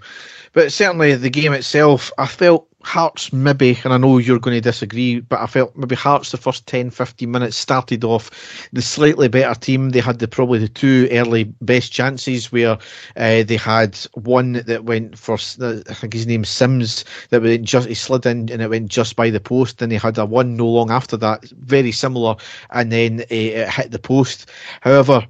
but 0.51 0.71
certainly 0.73 1.15
the 1.15 1.29
game 1.29 1.53
itself, 1.53 2.11
I 2.17 2.27
felt 2.27 2.67
Hearts 2.83 3.31
maybe, 3.31 3.79
and 3.83 3.93
I 3.93 3.97
know 3.97 4.17
you're 4.17 4.39
going 4.39 4.57
to 4.57 4.61
disagree, 4.61 5.21
but 5.21 5.39
I 5.39 5.45
felt 5.45 5.75
maybe 5.77 5.95
Hearts 5.95 6.31
the 6.31 6.37
first 6.37 6.67
10, 6.67 6.89
15 6.89 7.31
minutes 7.31 7.55
started 7.55 8.03
off 8.03 8.29
the 8.73 8.81
slightly 8.81 9.29
better 9.29 9.57
team. 9.57 9.91
They 9.91 10.01
had 10.01 10.19
the 10.19 10.27
probably 10.27 10.59
the 10.59 10.67
two 10.67 11.07
early 11.11 11.45
best 11.61 11.93
chances 11.93 12.51
where 12.51 12.77
uh, 13.15 13.43
they 13.43 13.57
had 13.57 13.97
one 14.13 14.53
that 14.53 14.83
went 14.83 15.17
for 15.17 15.35
I 15.35 15.93
think 15.93 16.13
his 16.13 16.27
name's 16.27 16.49
Simms 16.49 17.05
that 17.29 17.41
went 17.41 17.63
just 17.63 17.87
he 17.87 17.93
slid 17.93 18.25
in 18.25 18.49
and 18.51 18.61
it 18.61 18.69
went 18.69 18.89
just 18.89 19.15
by 19.15 19.29
the 19.29 19.39
post. 19.39 19.77
Then 19.77 19.89
they 19.89 19.97
had 19.97 20.17
a 20.17 20.25
one 20.25 20.57
no 20.57 20.67
long 20.67 20.91
after 20.91 21.15
that, 21.17 21.45
very 21.45 21.93
similar, 21.93 22.35
and 22.71 22.91
then 22.91 23.21
uh, 23.21 23.25
it 23.29 23.69
hit 23.69 23.91
the 23.91 23.99
post. 23.99 24.49
However, 24.81 25.25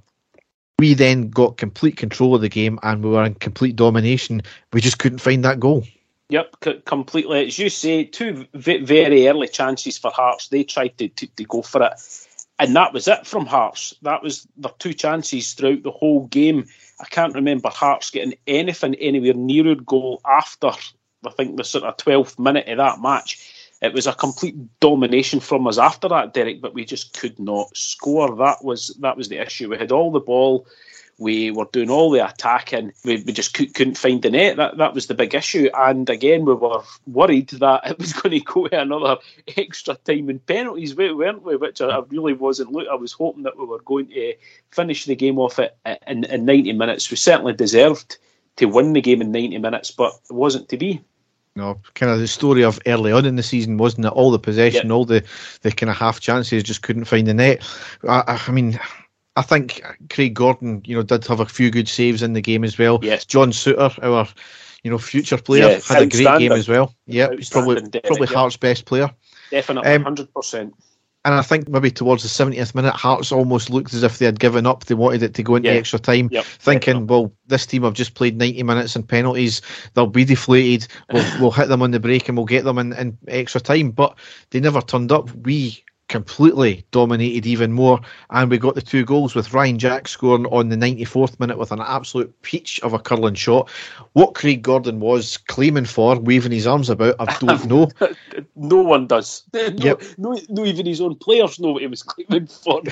we 0.82 0.96
then 0.96 1.30
got 1.30 1.58
complete 1.58 1.96
control 1.96 2.34
of 2.34 2.42
the 2.42 2.50
game 2.50 2.80
and 2.82 3.04
we 3.04 3.12
were 3.12 3.24
in 3.24 3.36
complete 3.36 3.76
domination. 3.76 4.42
We 4.74 4.82
just 4.82 4.98
couldn't 4.98 5.20
find 5.20 5.46
that 5.46 5.60
goal. 5.60 5.84
Yep, 6.30 6.56
c- 6.64 6.82
completely. 6.88 7.46
As 7.46 7.60
you 7.60 7.70
say, 7.70 8.04
two 8.04 8.48
v- 8.56 8.84
very 8.84 9.28
early 9.28 9.48
chances 9.48 10.00
for 10.00 10.10
Hearts. 10.10 10.48
They 10.48 10.64
tried 10.64 10.98
to, 10.98 11.08
to, 11.08 11.28
to, 11.28 11.44
go 11.44 11.62
for 11.62 11.84
it, 11.84 11.94
and 12.58 12.76
that 12.76 12.94
was 12.94 13.08
it 13.08 13.28
from 13.28 13.46
Hearts. 13.46 13.94
That 14.02 14.24
was 14.24 14.48
their 14.58 14.72
two 14.80 14.94
chances 14.94 15.54
throughout 15.54 15.84
the 15.84 15.92
whole 15.92 16.26
game. 16.26 16.66
I 17.00 17.06
can't 17.06 17.36
remember 17.36 17.70
Hearts 17.70 18.10
getting 18.10 18.34
anything 18.48 18.96
anywhere 18.96 19.36
near 19.36 19.68
a 19.68 19.76
goal 19.76 20.20
after 20.26 20.72
I 21.24 21.30
think 21.30 21.58
the 21.58 21.64
sort 21.64 21.84
of 21.84 21.98
twelfth 21.98 22.40
minute 22.40 22.68
of 22.70 22.78
that 22.78 23.00
match. 23.00 23.51
It 23.82 23.94
was 23.94 24.08
a 24.08 24.14
complete 24.14 24.56
domination 24.80 25.40
from 25.40 25.66
us 25.68 25.78
after 25.78 26.08
that, 26.10 26.34
Derek, 26.34 26.62
but 26.62 26.74
we 26.74 26.86
just 26.86 27.18
could 27.18 27.40
not 27.40 27.76
score. 27.76 28.36
That 28.36 28.64
was 28.64 28.96
that 29.00 29.18
was 29.18 29.30
the 29.30 29.40
issue. 29.40 29.70
We 29.70 29.78
had 29.78 29.92
all 29.92 30.12
the 30.12 30.20
ball 30.20 30.68
we 31.22 31.52
were 31.52 31.68
doing 31.72 31.92
all 31.92 32.10
the 32.10 32.28
attacking. 32.28 32.92
We, 33.06 33.22
we 33.22 33.32
just 33.32 33.54
could, 33.54 33.88
not 33.88 33.98
find 33.98 34.24
the 34.24 34.32
net. 34.32 34.58
That 34.58 34.78
that 34.78 34.96
was 34.96 35.06
the 35.06 35.14
big 35.14 35.36
issue. 35.36 35.70
And 35.78 36.10
again, 36.10 36.46
we 36.46 36.56
were 36.56 36.82
worried 37.06 37.50
that 37.50 37.86
it 37.92 38.00
was 38.00 38.12
going 38.12 38.32
to 38.32 38.40
go 38.40 38.68
to 38.68 38.82
another 38.82 39.18
extra 39.56 39.96
time 39.96 40.30
and 40.30 40.46
penalties, 40.46 40.96
weren't 40.96 41.44
we? 41.44 41.56
Which 41.56 41.80
I 41.80 42.02
really 42.10 42.34
wasn't. 42.34 42.72
Look, 42.72 42.88
I 42.92 42.96
was 42.96 43.14
hoping 43.14 43.44
that 43.44 43.58
we 43.58 43.66
were 43.66 43.82
going 43.82 44.08
to 44.08 44.34
finish 44.72 45.06
the 45.06 45.16
game 45.16 45.38
off 45.38 45.60
it 45.60 45.78
in, 46.08 46.24
in 46.24 46.46
90 46.46 46.74
minutes. 46.74 47.12
We 47.12 47.18
certainly 47.18 47.54
deserved 47.54 48.18
to 48.56 48.66
win 48.66 48.94
the 48.94 49.02
game 49.02 49.22
in 49.22 49.32
90 49.32 49.60
minutes, 49.60 49.92
but 49.92 50.14
it 50.28 50.34
wasn't 50.34 50.70
to 50.70 50.78
be. 50.78 51.04
No, 51.56 51.82
kind 51.96 52.12
of 52.12 52.20
the 52.20 52.28
story 52.28 52.64
of 52.64 52.80
early 52.86 53.12
on 53.12 53.26
in 53.26 53.36
the 53.36 53.44
season, 53.44 53.78
wasn't 53.78 54.06
it? 54.06 54.14
All 54.14 54.32
the 54.32 54.40
possession, 54.40 54.88
yep. 54.88 54.92
all 54.92 55.04
the, 55.04 55.24
the 55.64 55.72
kind 55.72 55.90
of 55.90 55.98
half 55.98 56.22
chances, 56.22 56.64
just 56.64 56.82
couldn't 56.82 57.06
find 57.06 57.28
the 57.28 57.34
net. 57.34 57.62
I, 58.08 58.42
I 58.48 58.52
mean, 58.52 58.80
I 59.36 59.42
think 59.42 59.82
Craig 60.10 60.34
Gordon, 60.34 60.82
you 60.86 60.96
know, 60.96 61.04
did 61.04 61.28
have 61.28 61.42
a 61.42 61.46
few 61.46 61.70
good 61.70 61.90
saves 61.90 62.22
in 62.22 62.34
the 62.34 62.42
game 62.42 62.64
as 62.64 62.78
well. 62.78 63.00
Yes. 63.02 63.26
John 63.26 63.52
Souttar, 63.52 64.02
our, 64.02 64.28
you 64.84 64.92
know, 64.92 64.98
future 64.98 65.38
player, 65.38 65.70
yeah, 65.70 65.80
had 65.86 66.04
a 66.04 66.08
great 66.08 66.40
game 66.40 66.52
as 66.54 66.70
well. 66.70 66.96
Yeah, 67.06 67.28
probably 67.52 67.82
Derek, 67.82 68.06
probably 68.06 68.28
yeah. 68.30 68.38
Hearts' 68.38 68.58
best 68.58 68.86
player. 68.86 69.10
Definitely, 69.52 69.92
um, 69.92 70.04
hundred 70.04 70.34
percent. 70.34 70.74
And 71.24 71.36
I 71.36 71.44
think 71.44 71.70
maybe 71.70 71.92
towards 71.92 72.24
the 72.24 72.30
70th 72.30 72.74
minute, 72.74 72.96
Hearts 72.96 73.32
almost 73.32 73.70
looked 73.70 73.94
as 73.94 74.02
if 74.02 74.18
they 74.18 74.26
had 74.26 74.40
given 74.40 74.66
up. 74.66 74.86
They 74.86 74.96
wanted 74.96 75.22
it 75.22 75.36
to 75.36 75.44
go 75.44 75.56
into 75.56 75.70
yeah. 75.70 75.76
extra 75.76 76.00
time, 76.00 76.30
yep, 76.32 76.46
thinking, 76.46 77.06
well, 77.06 77.32
this 77.46 77.68
team 77.68 77.84
have 77.84 77.94
just 77.94 78.16
played 78.16 78.38
90 78.38 78.64
minutes 78.64 78.96
and 78.96 79.08
penalties. 79.08 79.62
They'll 79.94 80.08
be 80.08 80.26
deflated. 80.26 80.88
We'll, 81.12 81.40
we'll 81.40 81.52
hit 81.52 81.70
them 81.70 81.84
on 81.84 81.92
the 81.92 82.00
break 82.00 82.28
and 82.28 82.36
we'll 82.36 82.48
get 82.48 82.64
them 82.64 82.80
in, 82.80 82.94
in 82.94 83.18
extra 83.28 83.62
time. 83.62 83.92
But 83.92 84.18
they 84.50 84.60
never 84.60 84.82
turned 84.82 85.12
up. 85.12 85.30
We 85.36 85.84
completely 86.12 86.86
dominated 86.92 87.48
even 87.48 87.72
more. 87.72 88.02
And 88.32 88.52
we 88.52 88.58
got 88.58 88.76
the 88.76 88.82
two 88.82 89.06
goals 89.06 89.34
with 89.34 89.54
Ryan 89.54 89.80
Jack 89.80 90.10
scoring 90.10 90.46
on 90.48 90.68
the 90.68 90.76
94th 90.76 91.40
minute 91.40 91.58
with 91.58 91.72
an 91.72 91.80
absolute 91.80 92.40
peach 92.42 92.82
of 92.82 92.94
a 92.94 93.00
curling 93.00 93.36
shot. 93.36 93.70
What 94.12 94.36
Craig 94.36 94.62
Gordon 94.62 95.00
was 95.00 95.38
claiming 95.38 95.86
for, 95.86 96.20
waving 96.20 96.52
his 96.52 96.68
arms 96.68 96.90
about, 96.90 97.16
I 97.18 97.38
don't 97.40 97.66
know. 97.70 97.90
no 98.56 98.82
one 98.82 99.08
does. 99.08 99.44
No, 99.54 99.86
yep. 99.86 100.02
no, 100.18 100.38
no, 100.50 100.66
even 100.66 100.86
his 100.86 101.00
own 101.02 101.16
players 101.16 101.60
know 101.60 101.72
what 101.72 101.82
he 101.82 101.88
was 101.88 102.04
claiming 102.04 102.48
for. 102.48 102.82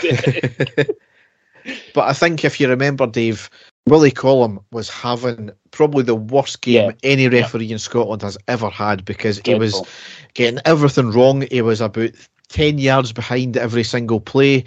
but 1.93 2.07
I 2.07 2.13
think 2.13 2.45
if 2.45 2.59
you 2.59 2.69
remember, 2.69 3.05
Dave, 3.05 3.49
Willie 3.85 4.11
Collum 4.11 4.59
was 4.71 4.89
having 4.89 5.51
probably 5.71 6.03
the 6.03 6.15
worst 6.15 6.61
game 6.61 6.91
yeah. 6.91 6.95
any 7.03 7.27
referee 7.27 7.65
yeah. 7.65 7.73
in 7.73 7.79
Scotland 7.79 8.21
has 8.21 8.37
ever 8.47 8.69
had 8.69 9.03
because 9.03 9.41
he 9.43 9.55
was 9.55 9.81
getting 10.35 10.59
everything 10.65 11.11
wrong. 11.11 11.45
He 11.49 11.61
was 11.61 11.81
about 11.81 12.11
10 12.49 12.77
yards 12.77 13.13
behind 13.13 13.57
every 13.57 13.83
single 13.83 14.19
play. 14.19 14.63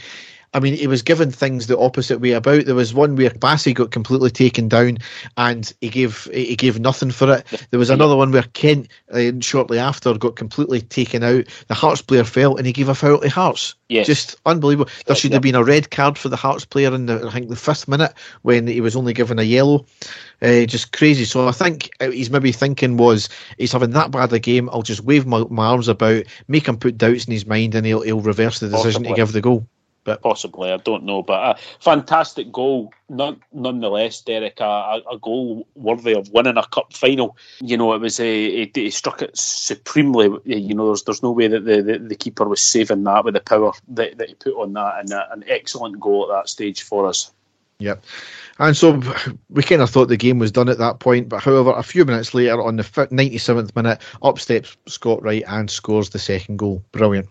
I 0.54 0.60
mean, 0.60 0.74
he 0.74 0.86
was 0.86 1.02
given 1.02 1.30
things 1.30 1.66
the 1.66 1.78
opposite 1.78 2.20
way 2.20 2.32
about. 2.32 2.66
There 2.66 2.74
was 2.74 2.92
one 2.92 3.16
where 3.16 3.30
Bassey 3.30 3.72
got 3.72 3.90
completely 3.90 4.30
taken 4.30 4.68
down, 4.68 4.98
and 5.38 5.72
he 5.80 5.88
gave 5.88 6.24
he 6.32 6.56
gave 6.56 6.78
nothing 6.78 7.10
for 7.10 7.32
it. 7.32 7.66
There 7.70 7.78
was 7.78 7.90
another 7.90 8.16
one 8.16 8.32
where 8.32 8.42
Kent, 8.42 8.88
uh, 9.10 9.32
shortly 9.40 9.78
after, 9.78 10.12
got 10.14 10.36
completely 10.36 10.82
taken 10.82 11.22
out. 11.22 11.46
The 11.68 11.74
Hearts 11.74 12.02
player 12.02 12.24
fell, 12.24 12.56
and 12.56 12.66
he 12.66 12.72
gave 12.72 12.90
a 12.90 12.94
foul 12.94 13.20
to 13.20 13.30
Hearts. 13.30 13.74
Yes. 13.88 14.06
just 14.06 14.36
unbelievable. 14.46 14.90
There 15.06 15.16
should 15.16 15.32
have 15.32 15.42
been 15.42 15.54
a 15.54 15.64
red 15.64 15.90
card 15.90 16.16
for 16.16 16.30
the 16.30 16.36
Hearts 16.36 16.64
player 16.64 16.94
in 16.94 17.06
the 17.06 17.26
I 17.26 17.30
think 17.30 17.48
the 17.48 17.56
fifth 17.56 17.88
minute 17.88 18.12
when 18.42 18.66
he 18.66 18.80
was 18.80 18.96
only 18.96 19.14
given 19.14 19.38
a 19.38 19.42
yellow. 19.42 19.86
Uh, 20.42 20.64
just 20.64 20.92
crazy. 20.92 21.24
So 21.24 21.48
I 21.48 21.52
think 21.52 21.90
uh, 22.00 22.10
he's 22.10 22.30
maybe 22.30 22.52
thinking 22.52 22.96
was 22.96 23.28
he's 23.58 23.72
having 23.72 23.90
that 23.90 24.10
bad 24.10 24.32
a 24.32 24.38
game. 24.38 24.68
I'll 24.70 24.82
just 24.82 25.04
wave 25.04 25.24
my, 25.24 25.44
my 25.50 25.66
arms 25.66 25.88
about, 25.88 26.24
make 26.48 26.66
him 26.66 26.78
put 26.78 26.98
doubts 26.98 27.24
in 27.24 27.32
his 27.32 27.46
mind, 27.46 27.74
and 27.74 27.86
he'll 27.86 28.02
he'll 28.02 28.20
reverse 28.20 28.60
the 28.60 28.68
decision 28.68 29.04
Possibly. 29.04 29.08
to 29.10 29.14
give 29.14 29.32
the 29.32 29.40
goal 29.40 29.66
but 30.04 30.22
possibly 30.22 30.70
I 30.72 30.76
don't 30.78 31.04
know. 31.04 31.22
But 31.22 31.56
a 31.56 31.60
fantastic 31.80 32.52
goal, 32.52 32.92
none, 33.08 33.40
nonetheless, 33.52 34.20
Derek. 34.20 34.60
A, 34.60 35.00
a, 35.10 35.18
goal 35.18 35.66
worthy 35.74 36.14
of 36.14 36.30
winning 36.30 36.56
a 36.56 36.66
cup 36.66 36.92
final. 36.92 37.36
You 37.60 37.76
know, 37.76 37.92
it 37.94 38.00
was 38.00 38.18
uh, 38.20 38.24
a, 38.24 38.70
he 38.74 38.90
struck 38.90 39.22
it 39.22 39.36
supremely. 39.36 40.30
You 40.44 40.74
know, 40.74 40.86
there's 40.86 41.04
there's 41.04 41.22
no 41.22 41.32
way 41.32 41.48
that 41.48 41.64
the, 41.64 41.82
the, 41.82 41.98
the 41.98 42.16
keeper 42.16 42.48
was 42.48 42.62
saving 42.62 43.04
that 43.04 43.24
with 43.24 43.34
the 43.34 43.40
power 43.40 43.72
that, 43.88 44.18
that 44.18 44.28
he 44.28 44.34
put 44.34 44.54
on 44.54 44.72
that, 44.74 45.00
and 45.00 45.10
a, 45.10 45.32
an 45.32 45.44
excellent 45.46 46.00
goal 46.00 46.30
at 46.30 46.36
that 46.36 46.48
stage 46.48 46.82
for 46.82 47.06
us. 47.06 47.30
Yep. 47.78 48.04
And 48.58 48.76
so 48.76 49.02
we 49.50 49.62
kind 49.62 49.82
of 49.82 49.90
thought 49.90 50.08
the 50.08 50.16
game 50.16 50.38
was 50.38 50.52
done 50.52 50.68
at 50.68 50.78
that 50.78 51.00
point, 51.00 51.28
but 51.28 51.42
however, 51.42 51.72
a 51.72 51.82
few 51.82 52.04
minutes 52.04 52.32
later, 52.32 52.62
on 52.62 52.76
the 52.76 52.84
97th 52.84 53.74
minute, 53.74 54.00
up 54.22 54.38
steps 54.38 54.76
Scott 54.86 55.22
Wright 55.22 55.42
and 55.48 55.68
scores 55.68 56.10
the 56.10 56.20
second 56.20 56.58
goal. 56.58 56.84
Brilliant. 56.92 57.28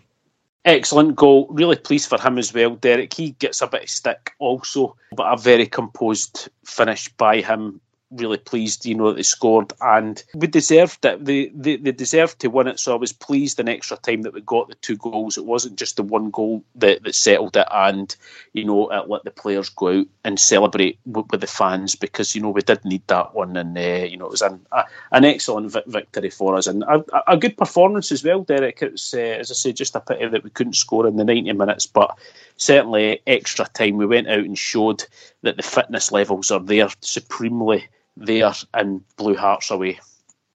Excellent 0.64 1.16
goal. 1.16 1.48
Really 1.50 1.76
pleased 1.76 2.08
for 2.08 2.20
him 2.20 2.38
as 2.38 2.54
well, 2.54 2.76
Derek. 2.76 3.12
He 3.12 3.32
gets 3.32 3.62
a 3.62 3.66
bit 3.66 3.82
of 3.82 3.90
stick 3.90 4.32
also, 4.38 4.96
but 5.16 5.32
a 5.32 5.36
very 5.36 5.66
composed 5.66 6.48
finish 6.64 7.08
by 7.08 7.40
him 7.40 7.80
really 8.12 8.36
pleased, 8.36 8.86
you 8.86 8.94
know, 8.94 9.08
that 9.08 9.16
they 9.16 9.22
scored 9.22 9.72
and 9.80 10.22
we 10.34 10.46
deserved 10.46 11.04
it. 11.04 11.24
They, 11.24 11.48
they, 11.48 11.76
they 11.76 11.92
deserved 11.92 12.38
to 12.40 12.48
win 12.48 12.68
it. 12.68 12.78
So 12.78 12.92
I 12.92 12.96
was 12.96 13.12
pleased 13.12 13.58
in 13.58 13.68
extra 13.68 13.96
time 13.96 14.22
that 14.22 14.34
we 14.34 14.40
got 14.42 14.68
the 14.68 14.74
two 14.76 14.96
goals. 14.96 15.36
It 15.36 15.44
wasn't 15.44 15.78
just 15.78 15.96
the 15.96 16.02
one 16.02 16.30
goal 16.30 16.64
that, 16.76 17.02
that 17.02 17.14
settled 17.14 17.56
it 17.56 17.66
and, 17.70 18.14
you 18.52 18.64
know, 18.64 18.90
it 18.90 19.08
let 19.08 19.24
the 19.24 19.30
players 19.30 19.68
go 19.68 20.00
out 20.00 20.06
and 20.24 20.38
celebrate 20.38 20.98
with, 21.06 21.26
with 21.30 21.40
the 21.40 21.46
fans 21.46 21.94
because, 21.94 22.34
you 22.34 22.42
know, 22.42 22.50
we 22.50 22.62
did 22.62 22.84
need 22.84 23.06
that 23.08 23.34
one. 23.34 23.56
And, 23.56 23.76
uh, 23.76 23.80
you 23.80 24.16
know, 24.16 24.26
it 24.26 24.30
was 24.30 24.42
an, 24.42 24.64
a, 24.72 24.84
an 25.12 25.24
excellent 25.24 25.70
vi- 25.72 25.82
victory 25.86 26.30
for 26.30 26.56
us 26.56 26.66
and 26.66 26.82
a, 26.84 27.04
a, 27.26 27.36
good 27.36 27.56
performance 27.56 28.12
as 28.12 28.22
well, 28.22 28.42
Derek. 28.42 28.82
It's, 28.82 29.14
uh, 29.14 29.18
as 29.18 29.50
I 29.50 29.54
say, 29.54 29.72
just 29.72 29.96
a 29.96 30.00
pity 30.00 30.28
that 30.28 30.44
we 30.44 30.50
couldn't 30.50 30.74
score 30.74 31.06
in 31.06 31.16
the 31.16 31.24
90 31.24 31.52
minutes, 31.52 31.86
but 31.86 32.16
certainly 32.56 33.20
extra 33.26 33.66
time. 33.66 33.96
We 33.96 34.06
went 34.06 34.28
out 34.28 34.38
and 34.38 34.58
showed 34.58 35.04
that 35.42 35.56
the 35.56 35.62
fitness 35.62 36.12
levels 36.12 36.50
are 36.50 36.60
there 36.60 36.88
supremely 37.00 37.88
there 38.16 38.52
and 38.74 39.02
blew 39.16 39.36
Hearts 39.36 39.70
away. 39.70 39.98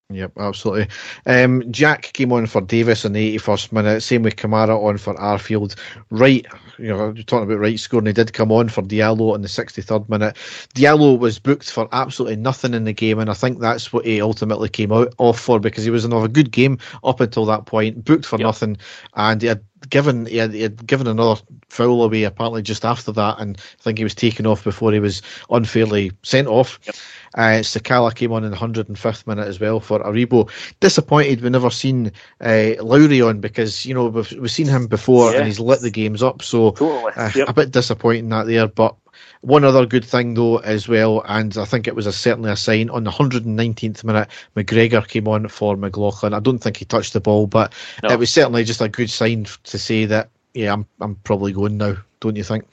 Yep, 0.10 0.32
absolutely. 0.38 0.88
Um, 1.26 1.70
Jack 1.70 2.14
came 2.14 2.32
on 2.32 2.46
for 2.46 2.62
Davis 2.62 3.04
in 3.04 3.12
the 3.12 3.38
81st 3.38 3.72
minute. 3.74 4.02
Same 4.02 4.24
with 4.24 4.38
Kamara 4.38 4.82
on 4.82 4.98
for 4.98 5.14
Arfield. 5.16 5.76
Right, 6.12 6.46
you 6.78 6.88
know, 6.88 7.12
you're 7.14 7.24
talking 7.26 7.44
about 7.44 7.60
Wright 7.60 7.78
scoring. 7.78 8.06
He 8.06 8.14
did 8.14 8.32
come 8.32 8.50
on 8.50 8.70
for 8.70 8.82
Diallo 8.82 9.36
in 9.36 9.42
the 9.42 9.50
63rd 9.50 10.08
minute. 10.08 10.38
Diallo 10.76 11.20
was 11.20 11.40
booked 11.40 11.70
for 11.70 11.90
absolutely 11.92 12.38
nothing 12.38 12.74
in 12.74 12.86
the 12.86 12.94
game, 12.94 13.20
and 13.20 13.30
I 13.30 13.34
think 13.34 13.60
that's 13.60 13.92
what 13.92 14.06
he 14.06 14.22
ultimately 14.22 14.70
came 14.70 14.94
out 14.94 15.14
off 15.18 15.42
for 15.42 15.60
because 15.60 15.84
he 15.84 15.92
was 15.92 16.06
in 16.06 16.14
a 16.14 16.28
good 16.30 16.52
game 16.52 16.78
up 17.04 17.20
until 17.20 17.44
that 17.46 17.66
point, 17.66 18.06
booked 18.06 18.26
for 18.26 18.38
yep. 18.38 18.46
nothing, 18.46 18.78
and 19.16 19.42
he 19.42 19.50
had 19.50 19.62
given 19.90 20.26
he 20.26 20.38
had, 20.38 20.54
he 20.54 20.62
had 20.62 20.86
given 20.86 21.08
another 21.08 21.42
foul 21.70 22.04
away 22.04 22.24
apparently 22.24 22.62
just 22.62 22.86
after 22.86 23.12
that, 23.14 23.40
and 23.40 23.58
I 23.58 23.84
think 23.84 23.98
he 23.98 24.04
was 24.04 24.16
taken 24.16 24.46
off 24.46 24.64
before 24.64 24.92
he 24.92 25.00
was 25.00 25.22
unfairly 25.50 26.12
sent 26.24 26.48
off. 26.48 26.80
Yep. 26.86 26.96
Uh, 27.36 27.62
Sakala 27.62 28.16
came 28.16 28.32
on 28.32 28.44
in 28.44 28.52
the 28.52 28.58
105th 28.58 29.28
minute 29.28 29.48
as 29.48 29.60
well 29.60 29.80
for 29.80 30.00
Aribo. 30.00 30.50
Disappointed 30.80 31.42
we 31.42 31.50
never 31.50 31.70
seen 31.70 32.12
uh, 32.42 32.72
Lowry 32.80 33.22
on 33.22 33.40
because, 33.40 33.86
you 33.86 33.94
know, 33.94 34.08
we've, 34.08 34.32
we've 34.34 34.52
seen 34.52 34.68
him 34.68 34.88
before 34.88 35.32
yeah. 35.32 35.40
and 35.40 35.48
he's 35.48 35.60
lit 35.60 35.82
the 35.82 35.92
games 35.92 36.24
up. 36.24 36.42
So 36.42 36.72
totally. 36.72 37.14
uh, 37.16 37.32
yep. 37.36 37.50
a 37.50 37.54
bit 37.54 37.72
disappointing 37.72 38.30
that 38.30 38.48
there. 38.48 38.68
But 38.68 38.96
one 39.42 39.64
other 39.64 39.86
good 39.86 40.06
thing, 40.06 40.34
though, 40.34 40.58
as 40.58 40.88
well, 40.88 41.24
and 41.26 41.58
I 41.58 41.66
think 41.66 41.88
it 41.88 41.96
was 41.96 42.08
a, 42.08 42.14
certainly 42.14 42.52
a 42.52 42.56
sign 42.56 42.90
on 42.90 43.04
the 43.04 43.12
119th 43.12 44.04
minute, 44.04 44.30
McGregor 44.56 45.08
came 45.08 45.28
on 45.28 45.48
for 45.48 45.76
McLaughlin. 45.76 46.34
I 46.34 46.40
don't 46.40 46.60
think 46.60 46.78
he 46.78 46.86
touched 46.86 47.14
the 47.14 47.22
ball, 47.22 47.48
but 47.48 47.74
no. 48.04 48.10
it 48.10 48.20
was 48.20 48.32
certainly 48.32 48.64
just 48.64 48.82
a 48.82 48.90
good 48.90 49.10
sign 49.10 49.48
to 49.64 49.78
say 49.78 50.06
that, 50.06 50.30
yeah, 50.54 50.74
I'm, 50.74 50.86
I'm 51.00 51.16
probably 51.16 51.54
going 51.54 51.78
now, 51.78 51.98
don't 52.20 52.36
you 52.36 52.44
think? 52.44 52.66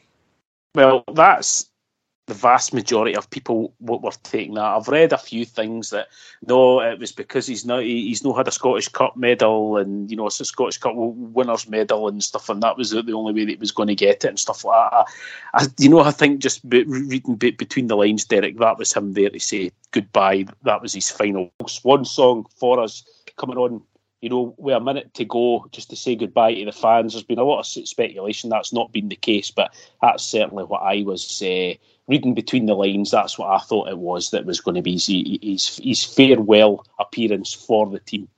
Well, 0.75 1.05
that's 1.13 1.71
the 2.27 2.35
vast 2.35 2.73
majority 2.73 3.15
of 3.15 3.29
people 3.29 3.75
were 3.81 4.11
taking 4.23 4.55
that. 4.55 4.65
I've 4.65 4.89
read 4.89 5.13
a 5.13 5.19
few 5.19 5.45
things 5.45 5.91
that 5.91 6.09
no, 6.47 6.81
it 6.81 6.99
was 6.99 7.13
because 7.13 7.47
he's 7.47 7.67
not 7.67 7.83
he's 7.83 8.25
not 8.25 8.37
had 8.37 8.49
a 8.49 8.53
Scottish 8.53 8.89
Cup 8.89 9.17
medal 9.17 9.77
and 9.77 10.11
you 10.11 10.17
know 10.17 10.27
it's 10.27 10.41
a 10.41 10.45
Scottish 10.45 10.79
Cup 10.79 10.95
winners 10.97 11.69
medal 11.69 12.09
and 12.09 12.25
stuff, 12.25 12.49
and 12.49 12.63
that 12.63 12.79
was 12.79 12.91
the 12.91 13.13
only 13.13 13.35
way 13.35 13.45
that 13.45 13.51
he 13.51 13.57
was 13.57 13.73
going 13.73 13.89
to 13.89 13.95
get 13.95 14.25
it 14.25 14.29
and 14.29 14.39
stuff 14.39 14.65
like 14.65 14.91
that. 14.91 15.07
I, 15.55 15.67
you 15.79 15.91
know, 15.91 16.01
I 16.01 16.13
think 16.13 16.41
just 16.41 16.61
reading 16.65 17.37
between 17.37 17.89
the 17.89 17.97
lines, 17.97 18.25
Derek, 18.25 18.59
that 18.59 18.79
was 18.79 18.95
him 18.95 19.13
there 19.13 19.31
to 19.31 19.41
say 19.41 19.73
goodbye. 19.91 20.47
That 20.63 20.81
was 20.81 20.95
his 20.95 21.11
final 21.11 21.53
swan 21.67 22.07
song 22.07 22.47
for 22.57 22.81
us 22.81 23.05
coming 23.37 23.59
on 23.59 23.83
you 24.25 24.31
know, 24.31 24.55
with 24.57 24.75
a 24.75 24.81
minute 24.81 25.13
to 25.13 25.27
go, 25.27 25.67
just 25.71 25.91
to 25.91 25.97
say 25.97 26.17
goodbye 26.17 26.55
to 26.55 26.65
the 26.65 26.73
fans. 26.73 27.13
There's 27.13 27.23
been 27.23 27.39
a 27.39 27.45
lot 27.45 27.59
of 27.59 27.67
speculation 27.67 28.49
that's 28.49 28.73
not 28.73 28.91
been 28.91 29.11
the 29.11 29.17
case, 29.17 29.51
but 29.51 29.75
that's 30.01 30.25
certainly 30.25 30.65
what 30.65 30.81
I 30.81 31.03
was 31.03 31.43
uh, 31.43 31.75
reading 32.09 32.35
between 32.35 32.67
the 32.67 32.75
lines. 32.75 33.11
That's 33.11 33.39
what 33.39 33.51
I 33.51 33.59
thought 33.59 33.89
it 33.89 33.99
was 33.99 34.31
that 34.31 34.47
was 34.47 34.61
going 34.61 34.77
to 34.77 34.83
be 34.83 34.93
his, 34.93 35.07
his, 35.43 35.81
his 35.83 36.05
farewell 36.05 36.87
appearance 36.99 37.53
for 37.53 37.89
the 37.89 38.01
team. 38.01 38.29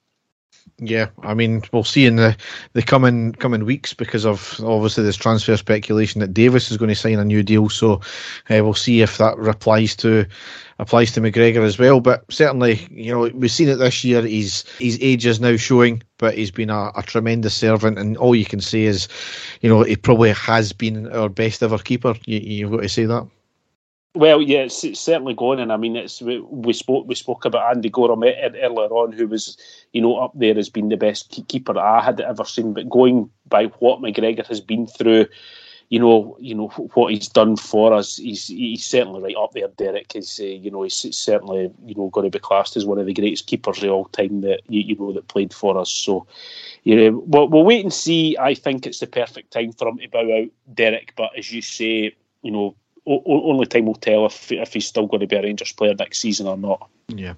Yeah, 0.78 1.08
I 1.22 1.32
mean, 1.32 1.62
we'll 1.72 1.84
see 1.84 2.04
in 2.04 2.16
the, 2.16 2.36
the 2.74 2.82
coming 2.82 3.32
coming 3.32 3.64
weeks 3.64 3.94
because 3.94 4.26
of 4.26 4.60
obviously 4.62 5.04
this 5.04 5.16
transfer 5.16 5.56
speculation 5.56 6.20
that 6.20 6.34
Davis 6.34 6.70
is 6.70 6.76
going 6.76 6.90
to 6.90 6.94
sign 6.94 7.18
a 7.18 7.24
new 7.24 7.42
deal. 7.42 7.70
So 7.70 7.94
uh, 7.94 8.60
we'll 8.62 8.74
see 8.74 9.00
if 9.00 9.16
that 9.16 9.38
applies 9.38 9.96
to 9.96 10.26
applies 10.78 11.12
to 11.12 11.22
McGregor 11.22 11.64
as 11.64 11.78
well. 11.78 12.00
But 12.00 12.30
certainly, 12.30 12.86
you 12.90 13.10
know, 13.10 13.30
we've 13.34 13.50
seen 13.50 13.70
it 13.70 13.76
this 13.76 14.04
year. 14.04 14.20
He's 14.20 14.68
his 14.78 14.98
age 15.00 15.24
is 15.24 15.40
now 15.40 15.56
showing, 15.56 16.02
but 16.18 16.34
he's 16.34 16.50
been 16.50 16.68
a, 16.68 16.90
a 16.94 17.02
tremendous 17.02 17.54
servant. 17.54 17.98
And 17.98 18.18
all 18.18 18.34
you 18.34 18.44
can 18.44 18.60
say 18.60 18.82
is, 18.82 19.08
you 19.62 19.70
know, 19.70 19.82
he 19.82 19.96
probably 19.96 20.32
has 20.32 20.74
been 20.74 21.10
our 21.10 21.30
best 21.30 21.62
ever 21.62 21.78
keeper. 21.78 22.16
You, 22.26 22.38
you've 22.40 22.70
got 22.72 22.82
to 22.82 22.88
say 22.90 23.06
that. 23.06 23.26
Well, 24.16 24.40
yeah, 24.40 24.60
it's, 24.60 24.82
it's, 24.82 24.98
certainly 24.98 25.34
going, 25.34 25.60
and 25.60 25.70
I 25.70 25.76
mean, 25.76 25.94
it's 25.94 26.22
we, 26.22 26.40
we, 26.40 26.72
spoke 26.72 27.06
we 27.06 27.14
spoke 27.14 27.44
about 27.44 27.70
Andy 27.70 27.90
Goram 27.90 28.22
earlier 28.24 28.88
on, 28.88 29.12
who 29.12 29.28
was 29.28 29.58
you 29.92 30.00
know 30.00 30.16
up 30.16 30.32
there 30.34 30.56
as 30.56 30.70
being 30.70 30.88
the 30.88 30.96
best 30.96 31.38
keeper 31.48 31.78
I 31.78 32.02
had 32.02 32.22
ever 32.22 32.46
seen. 32.46 32.72
But 32.72 32.88
going 32.88 33.28
by 33.46 33.66
what 33.78 34.00
McGregor 34.00 34.46
has 34.46 34.62
been 34.62 34.86
through, 34.86 35.26
you 35.90 36.00
know, 36.00 36.34
you 36.40 36.54
know 36.54 36.68
what 36.94 37.12
he's 37.12 37.28
done 37.28 37.56
for 37.56 37.92
us, 37.92 38.16
he's 38.16 38.46
he's 38.46 38.86
certainly 38.86 39.22
right 39.22 39.36
up 39.36 39.52
there. 39.52 39.68
Derek 39.68 40.16
is, 40.16 40.40
uh, 40.40 40.44
you 40.44 40.70
know, 40.70 40.82
he's 40.82 41.14
certainly 41.14 41.70
you 41.84 41.94
know 41.94 42.08
going 42.08 42.24
to 42.24 42.34
be 42.34 42.40
classed 42.40 42.74
as 42.78 42.86
one 42.86 42.98
of 42.98 43.04
the 43.04 43.12
greatest 43.12 43.46
keepers 43.46 43.82
of 43.82 43.90
all 43.90 44.06
time 44.06 44.40
that 44.40 44.62
you, 44.66 44.80
you 44.80 44.96
know 44.96 45.12
that 45.12 45.28
played 45.28 45.52
for 45.52 45.76
us. 45.76 45.90
So, 45.90 46.26
you 46.84 46.96
know, 46.96 47.22
we'll, 47.26 47.48
we'll 47.48 47.64
wait 47.66 47.84
and 47.84 47.92
see. 47.92 48.34
I 48.40 48.54
think 48.54 48.86
it's 48.86 49.00
the 49.00 49.08
perfect 49.08 49.50
time 49.50 49.72
for 49.72 49.88
him 49.88 49.98
to 49.98 50.08
bow 50.08 50.40
out, 50.40 50.48
Derek. 50.74 51.12
But 51.16 51.36
as 51.36 51.52
you 51.52 51.60
say, 51.60 52.16
you 52.40 52.50
know 52.50 52.76
only 53.06 53.66
time 53.66 53.86
will 53.86 53.94
tell 53.94 54.26
if 54.26 54.50
if 54.50 54.72
he's 54.72 54.86
still 54.86 55.06
going 55.06 55.20
to 55.20 55.26
be 55.26 55.36
a 55.36 55.42
Rangers 55.42 55.72
player 55.72 55.94
next 55.94 56.18
season 56.18 56.46
or 56.46 56.56
not. 56.56 56.88
Yeah. 57.08 57.34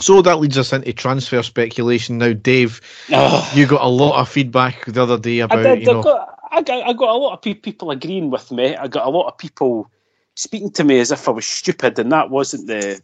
So 0.00 0.22
that 0.22 0.40
leads 0.40 0.56
us 0.56 0.72
into 0.72 0.92
transfer 0.92 1.42
speculation. 1.42 2.18
Now, 2.18 2.32
Dave, 2.32 2.80
oh. 3.12 3.52
you 3.54 3.66
got 3.66 3.82
a 3.82 3.88
lot 3.88 4.20
of 4.20 4.28
feedback 4.28 4.86
the 4.86 5.02
other 5.02 5.18
day 5.18 5.40
about. 5.40 5.58
I, 5.58 5.74
did, 5.74 5.80
you 5.80 5.92
know, 5.92 6.00
I, 6.00 6.02
got, 6.02 6.38
I, 6.50 6.62
got, 6.62 6.88
I 6.88 6.92
got 6.94 7.08
a 7.10 7.18
lot 7.18 7.32
of 7.34 7.62
people 7.62 7.90
agreeing 7.90 8.30
with 8.30 8.50
me. 8.50 8.74
I 8.74 8.88
got 8.88 9.06
a 9.06 9.10
lot 9.10 9.28
of 9.28 9.36
people 9.36 9.90
speaking 10.34 10.70
to 10.72 10.84
me 10.84 10.98
as 10.98 11.12
if 11.12 11.28
I 11.28 11.32
was 11.32 11.46
stupid, 11.46 11.98
and 11.98 12.10
that 12.10 12.30
wasn't 12.30 12.66
the 12.66 13.00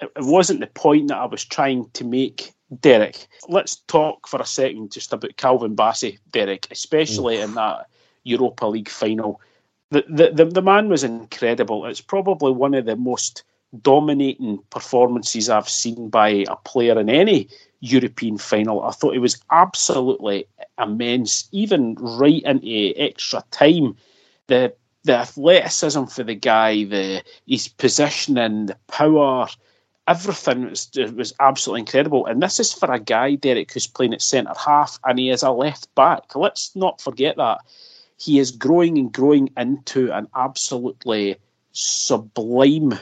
it 0.00 0.10
wasn't 0.18 0.60
the 0.60 0.66
point 0.68 1.08
that 1.08 1.18
I 1.18 1.26
was 1.26 1.44
trying 1.44 1.88
to 1.94 2.04
make. 2.04 2.52
Derek, 2.82 3.26
let's 3.48 3.76
talk 3.76 4.28
for 4.28 4.40
a 4.42 4.46
second 4.46 4.92
just 4.92 5.14
about 5.14 5.38
Calvin 5.38 5.74
Bassey, 5.74 6.18
Derek, 6.32 6.66
especially 6.70 7.40
in 7.40 7.54
that 7.54 7.86
Europa 8.24 8.66
League 8.66 8.90
final 8.90 9.40
the, 9.90 10.32
the, 10.34 10.44
the, 10.44 10.62
man 10.62 10.88
was 10.88 11.04
incredible. 11.04 11.86
It's 11.86 12.00
probably 12.00 12.52
one 12.52 12.74
of 12.74 12.84
the 12.84 12.96
most 12.96 13.42
dominating 13.82 14.58
performances 14.70 15.48
I've 15.48 15.68
seen 15.68 16.08
by 16.08 16.44
a 16.48 16.56
player 16.56 16.98
in 16.98 17.08
any 17.08 17.48
European 17.80 18.38
final. 18.38 18.82
I 18.82 18.90
thought 18.90 19.14
it 19.14 19.20
was 19.20 19.40
absolutely 19.50 20.46
immense, 20.78 21.48
even 21.52 21.94
right 21.94 22.42
into 22.42 22.92
extra 22.96 23.42
time. 23.50 23.96
The 24.46 24.74
the 25.04 25.16
athleticism 25.16 26.04
for 26.04 26.24
the 26.24 26.34
guy, 26.34 26.84
the 26.84 27.22
his 27.46 27.68
positioning, 27.68 28.66
the 28.66 28.76
power, 28.88 29.48
everything 30.06 30.68
was, 30.68 30.90
was 31.14 31.32
absolutely 31.40 31.80
incredible. 31.80 32.26
And 32.26 32.42
this 32.42 32.58
is 32.60 32.72
for 32.72 32.90
a 32.92 32.98
guy, 32.98 33.36
Derek, 33.36 33.72
who's 33.72 33.86
playing 33.86 34.14
at 34.14 34.22
centre 34.22 34.52
half 34.58 34.98
and 35.04 35.18
he 35.18 35.30
is 35.30 35.42
a 35.42 35.50
left 35.50 35.94
back. 35.94 36.34
Let's 36.34 36.74
not 36.74 37.00
forget 37.00 37.36
that 37.36 37.60
he 38.18 38.38
is 38.38 38.50
growing 38.50 38.98
and 38.98 39.12
growing 39.12 39.50
into 39.56 40.12
an 40.12 40.28
absolutely 40.34 41.36
sublime 41.72 42.98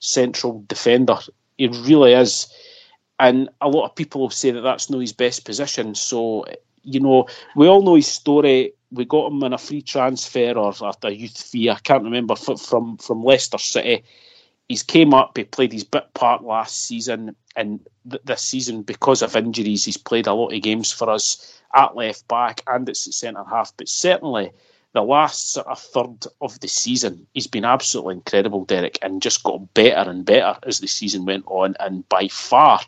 central 0.00 0.64
defender. 0.66 1.16
He 1.56 1.68
really 1.68 2.12
is. 2.12 2.48
And 3.18 3.48
a 3.60 3.68
lot 3.68 3.86
of 3.86 3.94
people 3.94 4.28
say 4.30 4.50
that 4.50 4.60
that's 4.60 4.90
not 4.90 5.00
his 5.00 5.12
best 5.12 5.44
position. 5.44 5.94
So, 5.94 6.44
you 6.82 7.00
know, 7.00 7.28
we 7.54 7.68
all 7.68 7.82
know 7.82 7.94
his 7.94 8.08
story. 8.08 8.74
We 8.90 9.04
got 9.04 9.32
him 9.32 9.42
in 9.44 9.52
a 9.52 9.58
free 9.58 9.82
transfer 9.82 10.52
or 10.52 10.74
a 11.02 11.10
youth 11.10 11.40
fee. 11.40 11.70
I 11.70 11.76
can't 11.76 12.04
remember 12.04 12.34
from 12.36 12.98
from 12.98 13.24
Leicester 13.24 13.58
City. 13.58 14.04
He's 14.68 14.82
came 14.82 15.14
up. 15.14 15.36
He 15.36 15.44
played 15.44 15.72
his 15.72 15.84
bit 15.84 16.12
part 16.14 16.42
last 16.42 16.84
season, 16.84 17.36
and 17.54 17.80
th- 18.10 18.22
this 18.24 18.42
season 18.42 18.82
because 18.82 19.22
of 19.22 19.36
injuries, 19.36 19.84
he's 19.84 19.96
played 19.96 20.26
a 20.26 20.34
lot 20.34 20.52
of 20.52 20.62
games 20.62 20.90
for 20.90 21.08
us 21.08 21.60
at 21.74 21.94
left 21.94 22.26
back 22.28 22.62
and 22.66 22.88
at 22.88 22.96
centre 22.96 23.44
half. 23.44 23.72
But 23.76 23.88
certainly, 23.88 24.50
the 24.92 25.02
last 25.02 25.52
sort 25.52 25.66
of 25.66 25.78
third 25.78 26.26
of 26.40 26.58
the 26.60 26.68
season, 26.68 27.26
he's 27.34 27.46
been 27.46 27.64
absolutely 27.64 28.14
incredible, 28.14 28.64
Derek, 28.64 28.98
and 29.02 29.22
just 29.22 29.44
got 29.44 29.74
better 29.74 30.10
and 30.10 30.24
better 30.24 30.58
as 30.64 30.80
the 30.80 30.88
season 30.88 31.26
went 31.26 31.44
on. 31.46 31.76
And 31.78 32.08
by 32.08 32.28
far, 32.28 32.80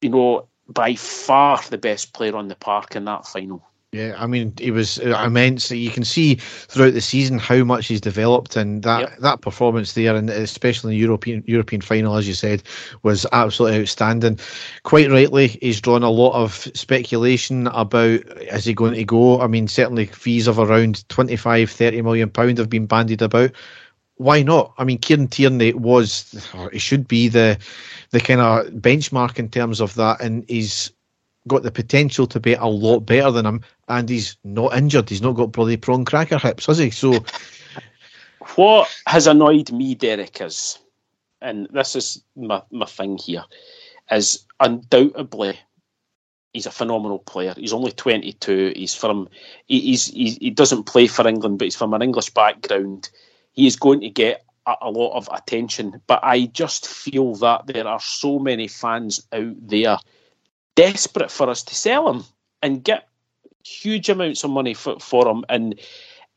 you 0.00 0.10
know, 0.10 0.46
by 0.68 0.94
far 0.94 1.60
the 1.70 1.78
best 1.78 2.12
player 2.12 2.36
on 2.36 2.48
the 2.48 2.54
park 2.54 2.96
in 2.96 3.06
that 3.06 3.26
final. 3.26 3.66
Yeah, 3.96 4.14
I 4.18 4.26
mean, 4.26 4.52
it 4.60 4.72
was 4.72 4.98
uh, 4.98 5.22
immense. 5.24 5.70
You 5.70 5.88
can 5.88 6.04
see 6.04 6.34
throughout 6.34 6.92
the 6.92 7.00
season 7.00 7.38
how 7.38 7.64
much 7.64 7.86
he's 7.86 8.00
developed, 8.00 8.54
and 8.54 8.82
that, 8.82 9.00
yep. 9.00 9.18
that 9.20 9.40
performance 9.40 9.94
there, 9.94 10.14
and 10.14 10.28
especially 10.28 10.92
in 10.92 10.98
the 10.98 11.02
European 11.06 11.42
European 11.46 11.80
final, 11.80 12.14
as 12.14 12.28
you 12.28 12.34
said, 12.34 12.62
was 13.02 13.24
absolutely 13.32 13.80
outstanding. 13.80 14.38
Quite 14.82 15.10
rightly, 15.10 15.48
he's 15.48 15.80
drawn 15.80 16.02
a 16.02 16.10
lot 16.10 16.34
of 16.34 16.52
speculation 16.74 17.68
about 17.68 18.20
is 18.52 18.66
he 18.66 18.74
going 18.74 18.92
to 18.92 19.04
go. 19.04 19.40
I 19.40 19.46
mean, 19.46 19.66
certainly 19.66 20.04
fees 20.04 20.46
of 20.46 20.58
around 20.58 21.08
25, 21.08 21.70
30 21.70 22.02
million 22.02 22.28
pound 22.28 22.58
have 22.58 22.68
been 22.68 22.84
bandied 22.84 23.22
about. 23.22 23.52
Why 24.16 24.42
not? 24.42 24.74
I 24.76 24.84
mean, 24.84 24.98
Kieran 24.98 25.28
Tierney 25.28 25.72
was, 25.72 26.46
or 26.54 26.68
he 26.70 26.78
should 26.78 27.08
be 27.08 27.28
the 27.28 27.58
the 28.10 28.20
kind 28.20 28.42
of 28.42 28.66
benchmark 28.74 29.38
in 29.38 29.48
terms 29.48 29.80
of 29.80 29.94
that, 29.94 30.20
and 30.20 30.44
he's 30.48 30.92
got 31.48 31.62
the 31.62 31.70
potential 31.70 32.26
to 32.28 32.40
be 32.40 32.54
a 32.54 32.66
lot 32.66 33.00
better 33.00 33.30
than 33.30 33.46
him, 33.46 33.62
and 33.88 34.08
he's 34.08 34.36
not 34.44 34.76
injured. 34.76 35.08
He's 35.08 35.22
not 35.22 35.32
got 35.32 35.52
bloody 35.52 35.76
prawn 35.76 36.04
cracker 36.04 36.38
hips, 36.38 36.66
has 36.66 36.78
he? 36.78 36.90
So, 36.90 37.24
what 38.56 38.94
has 39.06 39.26
annoyed 39.26 39.72
me, 39.72 39.94
Derek, 39.94 40.40
is, 40.40 40.78
and 41.40 41.68
this 41.72 41.96
is 41.96 42.22
my, 42.36 42.62
my 42.70 42.86
thing 42.86 43.18
here, 43.18 43.44
is 44.10 44.44
undoubtedly 44.60 45.58
he's 46.56 46.66
a 46.66 46.70
phenomenal 46.70 47.18
player. 47.18 47.54
He's 47.56 47.74
only 47.74 47.92
22. 47.92 48.72
He's 48.74 48.94
from 48.94 49.28
he, 49.66 49.80
he's, 49.80 50.06
he 50.06 50.50
doesn't 50.50 50.84
play 50.84 51.06
for 51.06 51.28
England, 51.28 51.58
but 51.58 51.66
he's 51.66 51.76
from 51.76 51.92
an 51.94 52.02
English 52.02 52.30
background. 52.30 53.10
He 53.52 53.66
is 53.66 53.76
going 53.76 54.00
to 54.00 54.10
get 54.10 54.42
a, 54.66 54.74
a, 54.80 54.90
lot 54.90 55.16
of 55.16 55.28
attention. 55.30 56.00
But 56.06 56.20
I 56.22 56.46
just 56.46 56.86
feel 56.86 57.34
that 57.36 57.66
there 57.66 57.86
are 57.86 58.00
so 58.00 58.38
many 58.38 58.68
fans 58.68 59.26
out 59.32 59.54
there 59.68 59.98
desperate 60.76 61.30
for 61.30 61.50
us 61.50 61.64
to 61.64 61.74
sell 61.74 62.08
him 62.08 62.24
and 62.62 62.84
get 62.84 63.08
huge 63.64 64.08
amounts 64.08 64.44
of 64.44 64.50
money 64.50 64.74
for, 64.74 65.00
for 65.00 65.28
him. 65.28 65.44
And 65.48 65.78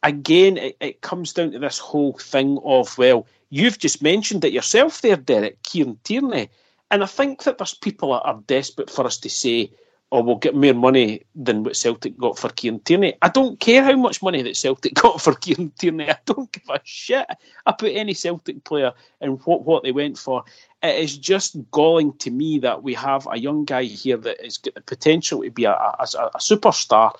again, 0.02 0.58
it, 0.58 0.78
it 0.82 1.02
comes 1.02 1.34
down 1.34 1.52
to 1.52 1.60
this 1.60 1.78
whole 1.78 2.14
thing 2.14 2.60
of, 2.66 2.98
well, 2.98 3.28
you've 3.52 3.78
just 3.78 4.02
mentioned 4.02 4.44
it 4.44 4.54
yourself 4.54 5.02
there, 5.02 5.18
Derek, 5.18 5.62
Kieran 5.64 6.00
Tierney. 6.04 6.50
And 6.90 7.04
I 7.04 7.06
think 7.06 7.44
that 7.44 7.60
there's 7.60 7.76
people 7.76 8.14
that 8.14 8.22
are 8.22 8.42
desperate 8.48 8.90
for 8.90 9.06
us 9.06 9.18
to 9.20 9.30
say, 9.30 9.72
or 10.12 10.24
we'll 10.24 10.36
get 10.36 10.56
more 10.56 10.74
money 10.74 11.24
than 11.36 11.64
what 11.64 11.76
Celtic 11.76 12.18
got 12.18 12.38
for 12.38 12.50
Kieran 12.50 12.80
Tierney. 12.80 13.14
I 13.22 13.30
don't 13.30 13.60
care 13.60 13.84
how 13.84 13.96
much 13.96 14.24
money 14.24 14.42
that 14.42 14.58
Celtic 14.58 14.94
got 14.96 15.22
for 15.22 15.36
Kieran 15.36 15.72
Tierney. 15.78 16.10
I 16.10 16.18
don't 16.26 16.52
give 16.52 16.64
a 16.70 16.80
shit 16.84 17.28
about 17.66 17.92
any 17.92 18.14
Celtic 18.14 18.64
player 18.64 18.92
and 19.22 19.40
what, 19.46 19.66
what 19.66 19.84
they 19.84 19.92
went 19.92 20.18
for. 20.18 20.44
It 20.82 20.96
is 20.96 21.18
just 21.18 21.58
galling 21.72 22.14
to 22.20 22.32
me 22.32 22.60
that 22.60 22.82
we 22.82 22.94
have 22.96 23.28
a 23.32 23.38
young 23.38 23.66
guy 23.66 23.84
here 23.84 24.18
that 24.18 24.44
has 24.44 24.58
got 24.58 24.76
the 24.76 24.82
potential 24.82 25.44
to 25.44 25.52
be 25.52 25.66
a, 25.66 25.74
a, 25.74 25.98
a 26.00 26.40
superstar 26.40 27.14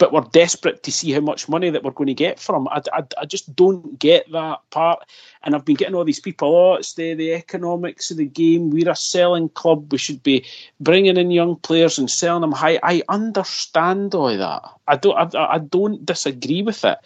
but 0.00 0.14
we're 0.14 0.22
desperate 0.32 0.82
to 0.82 0.90
see 0.90 1.12
how 1.12 1.20
much 1.20 1.46
money 1.46 1.68
that 1.68 1.84
we're 1.84 1.90
going 1.90 2.06
to 2.06 2.14
get 2.14 2.40
from. 2.40 2.66
I, 2.68 2.80
I, 2.94 3.02
I 3.20 3.26
just 3.26 3.54
don't 3.54 3.98
get 3.98 4.32
that 4.32 4.60
part. 4.70 5.06
And 5.42 5.54
I've 5.54 5.66
been 5.66 5.76
getting 5.76 5.94
all 5.94 6.06
these 6.06 6.18
people, 6.18 6.56
oh, 6.56 6.74
it's 6.76 6.94
the, 6.94 7.12
the 7.12 7.34
economics 7.34 8.10
of 8.10 8.16
the 8.16 8.24
game. 8.24 8.70
We're 8.70 8.88
a 8.88 8.96
selling 8.96 9.50
club. 9.50 9.92
We 9.92 9.98
should 9.98 10.22
be 10.22 10.46
bringing 10.80 11.18
in 11.18 11.30
young 11.30 11.56
players 11.56 11.98
and 11.98 12.10
selling 12.10 12.40
them 12.40 12.50
high. 12.50 12.80
I 12.82 13.02
understand 13.10 14.14
all 14.14 14.34
that. 14.34 14.62
I 14.88 14.96
don't, 14.96 15.36
I, 15.36 15.56
I 15.56 15.58
don't 15.58 16.06
disagree 16.06 16.62
with 16.62 16.82
it. 16.82 16.96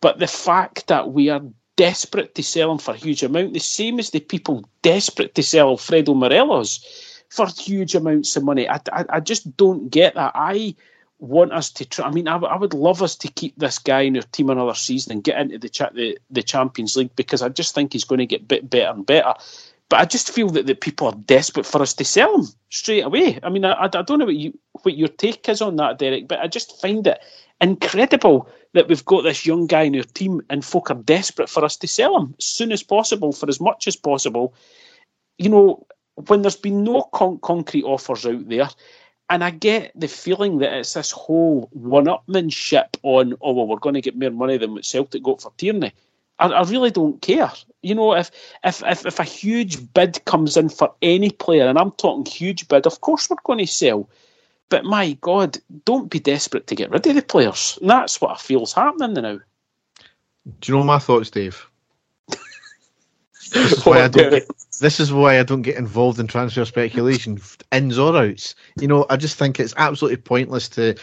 But 0.00 0.18
the 0.18 0.26
fact 0.26 0.86
that 0.86 1.12
we 1.12 1.28
are 1.28 1.42
desperate 1.76 2.34
to 2.36 2.42
sell 2.42 2.72
him 2.72 2.78
for 2.78 2.94
a 2.94 2.96
huge 2.96 3.22
amount, 3.22 3.52
the 3.52 3.60
same 3.60 3.98
as 3.98 4.08
the 4.08 4.20
people 4.20 4.66
desperate 4.80 5.34
to 5.34 5.42
sell 5.42 5.68
Alfredo 5.68 6.14
Morelos 6.14 7.22
for 7.28 7.46
huge 7.46 7.94
amounts 7.94 8.34
of 8.36 8.44
money. 8.44 8.66
I, 8.66 8.80
I, 8.90 9.04
I 9.10 9.20
just 9.20 9.54
don't 9.58 9.90
get 9.90 10.14
that. 10.14 10.32
I 10.34 10.74
want 11.18 11.52
us 11.52 11.70
to 11.70 11.84
try. 11.84 12.06
I 12.06 12.10
mean, 12.10 12.28
I, 12.28 12.36
I, 12.36 12.56
would 12.56 12.74
love 12.74 13.02
us 13.02 13.16
to 13.16 13.28
keep 13.28 13.56
this 13.56 13.78
guy 13.78 14.02
in 14.02 14.16
our 14.16 14.22
team 14.22 14.50
another 14.50 14.74
season 14.74 15.12
and 15.12 15.24
get 15.24 15.40
into 15.40 15.58
the, 15.58 15.68
cha- 15.68 15.90
the 15.90 16.18
the 16.30 16.42
Champions 16.42 16.96
League 16.96 17.14
because 17.16 17.42
I 17.42 17.48
just 17.48 17.74
think 17.74 17.92
he's 17.92 18.04
going 18.04 18.20
to 18.20 18.26
get 18.26 18.48
bit 18.48 18.68
better 18.70 18.92
and 18.92 19.04
better. 19.04 19.34
But 19.88 20.00
I 20.00 20.04
just 20.04 20.30
feel 20.30 20.48
that, 20.50 20.66
that 20.66 20.80
people 20.82 21.06
are 21.08 21.14
desperate 21.14 21.64
for 21.64 21.80
us 21.80 21.94
to 21.94 22.04
sell 22.04 22.36
him 22.36 22.46
straight 22.68 23.04
away. 23.04 23.40
I 23.42 23.48
mean, 23.48 23.64
I, 23.64 23.84
I 23.84 23.88
don't 23.88 24.18
know 24.18 24.26
what 24.26 24.36
you 24.36 24.58
what 24.82 24.96
your 24.96 25.08
take 25.08 25.48
is 25.48 25.62
on 25.62 25.76
that, 25.76 25.98
Derek, 25.98 26.28
but 26.28 26.40
I 26.40 26.46
just 26.46 26.80
find 26.80 27.06
it 27.06 27.18
incredible 27.60 28.48
that 28.74 28.86
we've 28.88 29.04
got 29.04 29.22
this 29.22 29.46
young 29.46 29.66
guy 29.66 29.82
in 29.82 29.96
our 29.96 30.02
team 30.02 30.42
and 30.50 30.64
folk 30.64 30.90
are 30.90 30.94
desperate 30.94 31.48
for 31.48 31.64
us 31.64 31.76
to 31.78 31.88
sell 31.88 32.16
him 32.20 32.34
as 32.38 32.44
soon 32.44 32.70
as 32.70 32.82
possible 32.82 33.32
for 33.32 33.48
as 33.48 33.60
much 33.60 33.88
as 33.88 33.96
possible. 33.96 34.54
You 35.38 35.48
know, 35.48 35.86
when 36.26 36.42
there's 36.42 36.56
been 36.56 36.84
no 36.84 37.02
con- 37.02 37.40
concrete 37.42 37.84
offers 37.84 38.26
out 38.26 38.48
there, 38.48 38.68
and 39.30 39.44
I 39.44 39.50
get 39.50 39.92
the 39.94 40.08
feeling 40.08 40.58
that 40.58 40.72
it's 40.72 40.94
this 40.94 41.10
whole 41.10 41.68
one-upmanship 41.72 42.96
on, 43.02 43.34
oh 43.40 43.52
well, 43.52 43.66
we're 43.66 43.76
going 43.76 43.94
to 43.94 44.00
get 44.00 44.16
more 44.16 44.30
money 44.30 44.56
than 44.56 44.72
what 44.72 44.84
Celtic 44.84 45.22
got 45.22 45.42
for 45.42 45.52
Tierney. 45.56 45.92
I, 46.38 46.46
I 46.46 46.62
really 46.62 46.90
don't 46.90 47.20
care. 47.20 47.50
You 47.82 47.94
know, 47.94 48.14
if, 48.14 48.30
if 48.64 48.82
if 48.84 49.06
if 49.06 49.18
a 49.18 49.24
huge 49.24 49.92
bid 49.92 50.24
comes 50.24 50.56
in 50.56 50.68
for 50.68 50.94
any 51.02 51.30
player, 51.30 51.66
and 51.66 51.78
I'm 51.78 51.92
talking 51.92 52.24
huge 52.24 52.68
bid, 52.68 52.86
of 52.86 53.00
course 53.00 53.28
we're 53.28 53.36
going 53.44 53.58
to 53.58 53.66
sell. 53.66 54.08
But 54.70 54.84
my 54.84 55.12
God, 55.20 55.58
don't 55.84 56.10
be 56.10 56.20
desperate 56.20 56.66
to 56.66 56.74
get 56.74 56.90
rid 56.90 57.06
of 57.06 57.14
the 57.14 57.22
players. 57.22 57.78
And 57.80 57.90
that's 57.90 58.20
what 58.20 58.32
I 58.32 58.36
feel 58.36 58.62
is 58.62 58.72
happening 58.72 59.14
now. 59.14 59.40
Do 60.60 60.72
you 60.72 60.78
know 60.78 60.84
my 60.84 60.98
thoughts, 60.98 61.30
Dave? 61.30 61.66
This 63.50 63.72
is 63.72 63.86
why 63.86 64.02
I 64.02 64.08
don't 64.08 64.30
get. 64.30 64.46
This 64.78 65.00
is 65.00 65.12
why 65.12 65.38
I 65.38 65.42
don't 65.42 65.62
get 65.62 65.76
involved 65.76 66.18
in 66.18 66.26
transfer 66.26 66.64
speculation, 66.64 67.40
ins 67.72 67.98
or 67.98 68.16
outs. 68.16 68.54
You 68.80 68.88
know, 68.88 69.06
I 69.10 69.16
just 69.16 69.36
think 69.36 69.58
it's 69.58 69.74
absolutely 69.76 70.18
pointless 70.18 70.68
to 70.70 70.94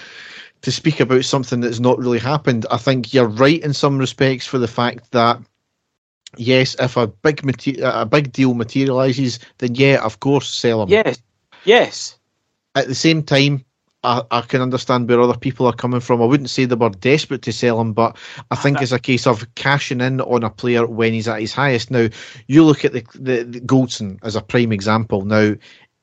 to 0.62 0.72
speak 0.72 1.00
about 1.00 1.26
something 1.26 1.62
that's 1.62 1.80
not 1.80 2.00
really 2.00 2.20
happened. 2.20 2.66
I 2.72 2.78
think 2.78 3.14
you're 3.14 3.28
right 3.28 3.62
in 3.62 3.74
some 3.74 3.98
respects 4.00 4.48
for 4.48 4.58
the 4.58 4.68
fact 4.68 5.12
that 5.12 5.40
yes, 6.38 6.76
if 6.80 6.98
a 6.98 7.08
big 7.08 7.46
mater- 7.46 7.82
a 7.84 8.06
big 8.06 8.32
deal 8.32 8.54
materializes, 8.54 9.40
then 9.60 9.76
yeah, 9.76 10.04
of 10.04 10.20
course, 10.20 10.50
sell 10.50 10.80
them. 10.80 10.90
Yes, 10.90 11.20
yes. 11.66 12.18
At 12.74 12.88
the 12.88 12.96
same 12.96 13.24
time, 13.24 13.66
I, 14.06 14.22
I, 14.32 14.42
can 14.42 14.62
understand 14.62 15.10
where 15.10 15.20
other 15.20 15.38
people 15.38 15.66
are 15.66 15.74
coming 15.74 16.00
from. 16.00 16.22
I 16.22 16.26
wouldn't 16.26 16.52
say 16.52 16.66
they 16.66 16.76
were 16.76 16.90
desperate 16.90 17.42
to 17.42 17.52
sell 17.52 17.82
him, 17.82 17.94
but 17.94 18.16
I 18.52 18.56
think 18.56 18.82
it's 18.82 18.92
a 18.92 19.00
case 19.00 19.26
of 19.26 19.54
cashing 19.56 20.00
in 20.00 20.22
on 20.22 20.44
a 20.44 20.50
player 20.50 20.86
when 20.86 21.14
he's 21.14 21.28
at 21.28 21.42
his 21.42 21.54
highest. 21.54 21.90
Now, 21.90 22.10
you 22.48 22.64
look 22.64 22.86
at 22.86 22.94
the, 22.94 23.04
the, 23.16 23.44
the 23.44 23.62
Goldson 23.62 24.20
as 24.24 24.36
a 24.36 24.42
prime 24.42 24.72
example. 24.72 25.26
Now, 25.26 25.56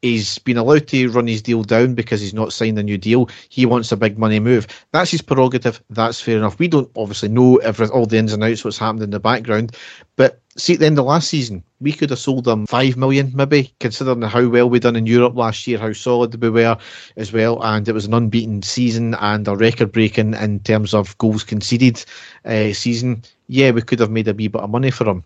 he's 0.02 0.38
been 0.40 0.58
allowed 0.58 0.88
to 0.88 1.10
run 1.10 1.28
his 1.28 1.40
deal 1.40 1.62
down 1.62 1.94
because 1.94 2.20
he's 2.20 2.34
not 2.34 2.52
signed 2.52 2.78
a 2.78 2.82
new 2.82 2.98
deal. 2.98 3.30
He 3.48 3.64
wants 3.64 3.92
a 3.92 3.96
big 3.96 4.18
money 4.18 4.40
move. 4.40 4.66
That's 4.90 5.12
his 5.12 5.22
prerogative. 5.22 5.82
That's 5.88 6.20
fair 6.20 6.36
enough. 6.36 6.58
We 6.58 6.68
don't 6.68 6.90
obviously 6.96 7.28
know 7.28 7.56
every, 7.58 7.86
all 7.86 8.06
the 8.06 8.18
ins 8.18 8.32
and 8.32 8.42
outs, 8.42 8.64
what's 8.64 8.78
happened 8.78 9.04
in 9.04 9.10
the 9.10 9.20
background. 9.20 9.76
But 10.16 10.42
see, 10.56 10.74
at 10.74 10.80
the 10.80 10.86
end 10.86 10.98
of 10.98 11.06
last 11.06 11.28
season, 11.28 11.62
we 11.80 11.92
could 11.92 12.10
have 12.10 12.18
sold 12.18 12.46
him 12.46 12.66
five 12.66 12.96
million, 12.96 13.30
maybe, 13.34 13.72
considering 13.80 14.22
how 14.22 14.46
well 14.48 14.68
we 14.68 14.80
done 14.80 14.96
in 14.96 15.06
Europe 15.06 15.36
last 15.36 15.66
year, 15.66 15.78
how 15.78 15.92
solid 15.92 16.40
we 16.42 16.50
were 16.50 16.76
as 17.16 17.32
well, 17.32 17.62
and 17.62 17.88
it 17.88 17.92
was 17.92 18.04
an 18.04 18.14
unbeaten 18.14 18.62
season 18.62 19.14
and 19.14 19.48
a 19.48 19.56
record 19.56 19.92
breaking 19.92 20.34
in 20.34 20.60
terms 20.60 20.94
of 20.94 21.16
goals 21.18 21.44
conceded 21.44 22.04
uh, 22.44 22.72
season. 22.72 23.22
Yeah, 23.46 23.70
we 23.70 23.82
could 23.82 24.00
have 24.00 24.10
made 24.10 24.28
a 24.28 24.34
wee 24.34 24.48
bit 24.48 24.60
of 24.60 24.70
money 24.70 24.90
for 24.90 25.08
him. 25.08 25.24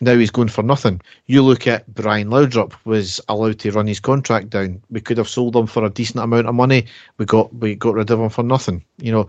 Now 0.00 0.16
he's 0.16 0.30
going 0.30 0.48
for 0.48 0.62
nothing. 0.62 1.00
You 1.26 1.42
look 1.42 1.66
at 1.66 1.92
Brian 1.92 2.28
Laudrup 2.28 2.72
was 2.84 3.20
allowed 3.28 3.58
to 3.60 3.72
run 3.72 3.86
his 3.86 3.98
contract 4.00 4.50
down. 4.50 4.80
We 4.90 5.00
could 5.00 5.18
have 5.18 5.28
sold 5.28 5.56
him 5.56 5.66
for 5.66 5.84
a 5.84 5.90
decent 5.90 6.22
amount 6.22 6.46
of 6.46 6.54
money. 6.54 6.86
We 7.18 7.24
got 7.24 7.52
we 7.54 7.74
got 7.74 7.94
rid 7.94 8.10
of 8.10 8.20
him 8.20 8.28
for 8.28 8.44
nothing. 8.44 8.84
You 8.98 9.10
know, 9.10 9.26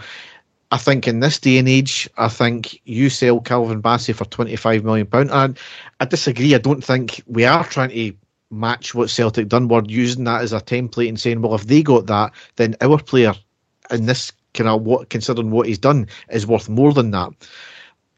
I 0.72 0.78
think 0.78 1.08
in 1.08 1.22
this 1.22 1.40
day 1.40 1.58
and 1.58 1.68
age, 1.68 2.08
I 2.18 2.28
think 2.28 2.80
you 2.86 3.10
sell 3.10 3.40
Calvin 3.40 3.82
Bassey 3.82 4.14
for 4.14 4.26
twenty 4.26 4.56
five 4.56 4.84
million 4.84 5.08
pound. 5.08 5.32
And 5.32 5.58
I 6.00 6.06
disagree. 6.06 6.54
I 6.54 6.60
don't 6.60 6.84
think 6.84 7.24
we 7.26 7.46
are 7.46 7.64
trying 7.64 7.90
to 7.90 8.14
match 8.52 8.94
what 8.94 9.10
Celtic 9.10 9.48
done. 9.48 9.68
We're 9.68 9.84
using 9.86 10.26
that 10.26 10.42
as 10.42 10.54
a 10.54 10.62
template 10.62 11.10
and 11.10 11.20
saying, 11.20 11.42
well, 11.42 11.56
if 11.56 11.66
they 11.66 11.82
got 11.82 12.06
that, 12.08 12.32
then 12.58 12.76
our 12.82 13.00
player 13.02 13.34
in 13.90 14.06
this 14.06 14.32
kind 14.54 14.70
of 14.70 14.84
what 14.84 15.10
considering 15.10 15.52
what 15.52 15.68
he's 15.68 15.78
done 15.78 16.08
is 16.30 16.46
worth 16.46 16.70
more 16.70 16.94
than 16.94 17.12
that. 17.12 17.32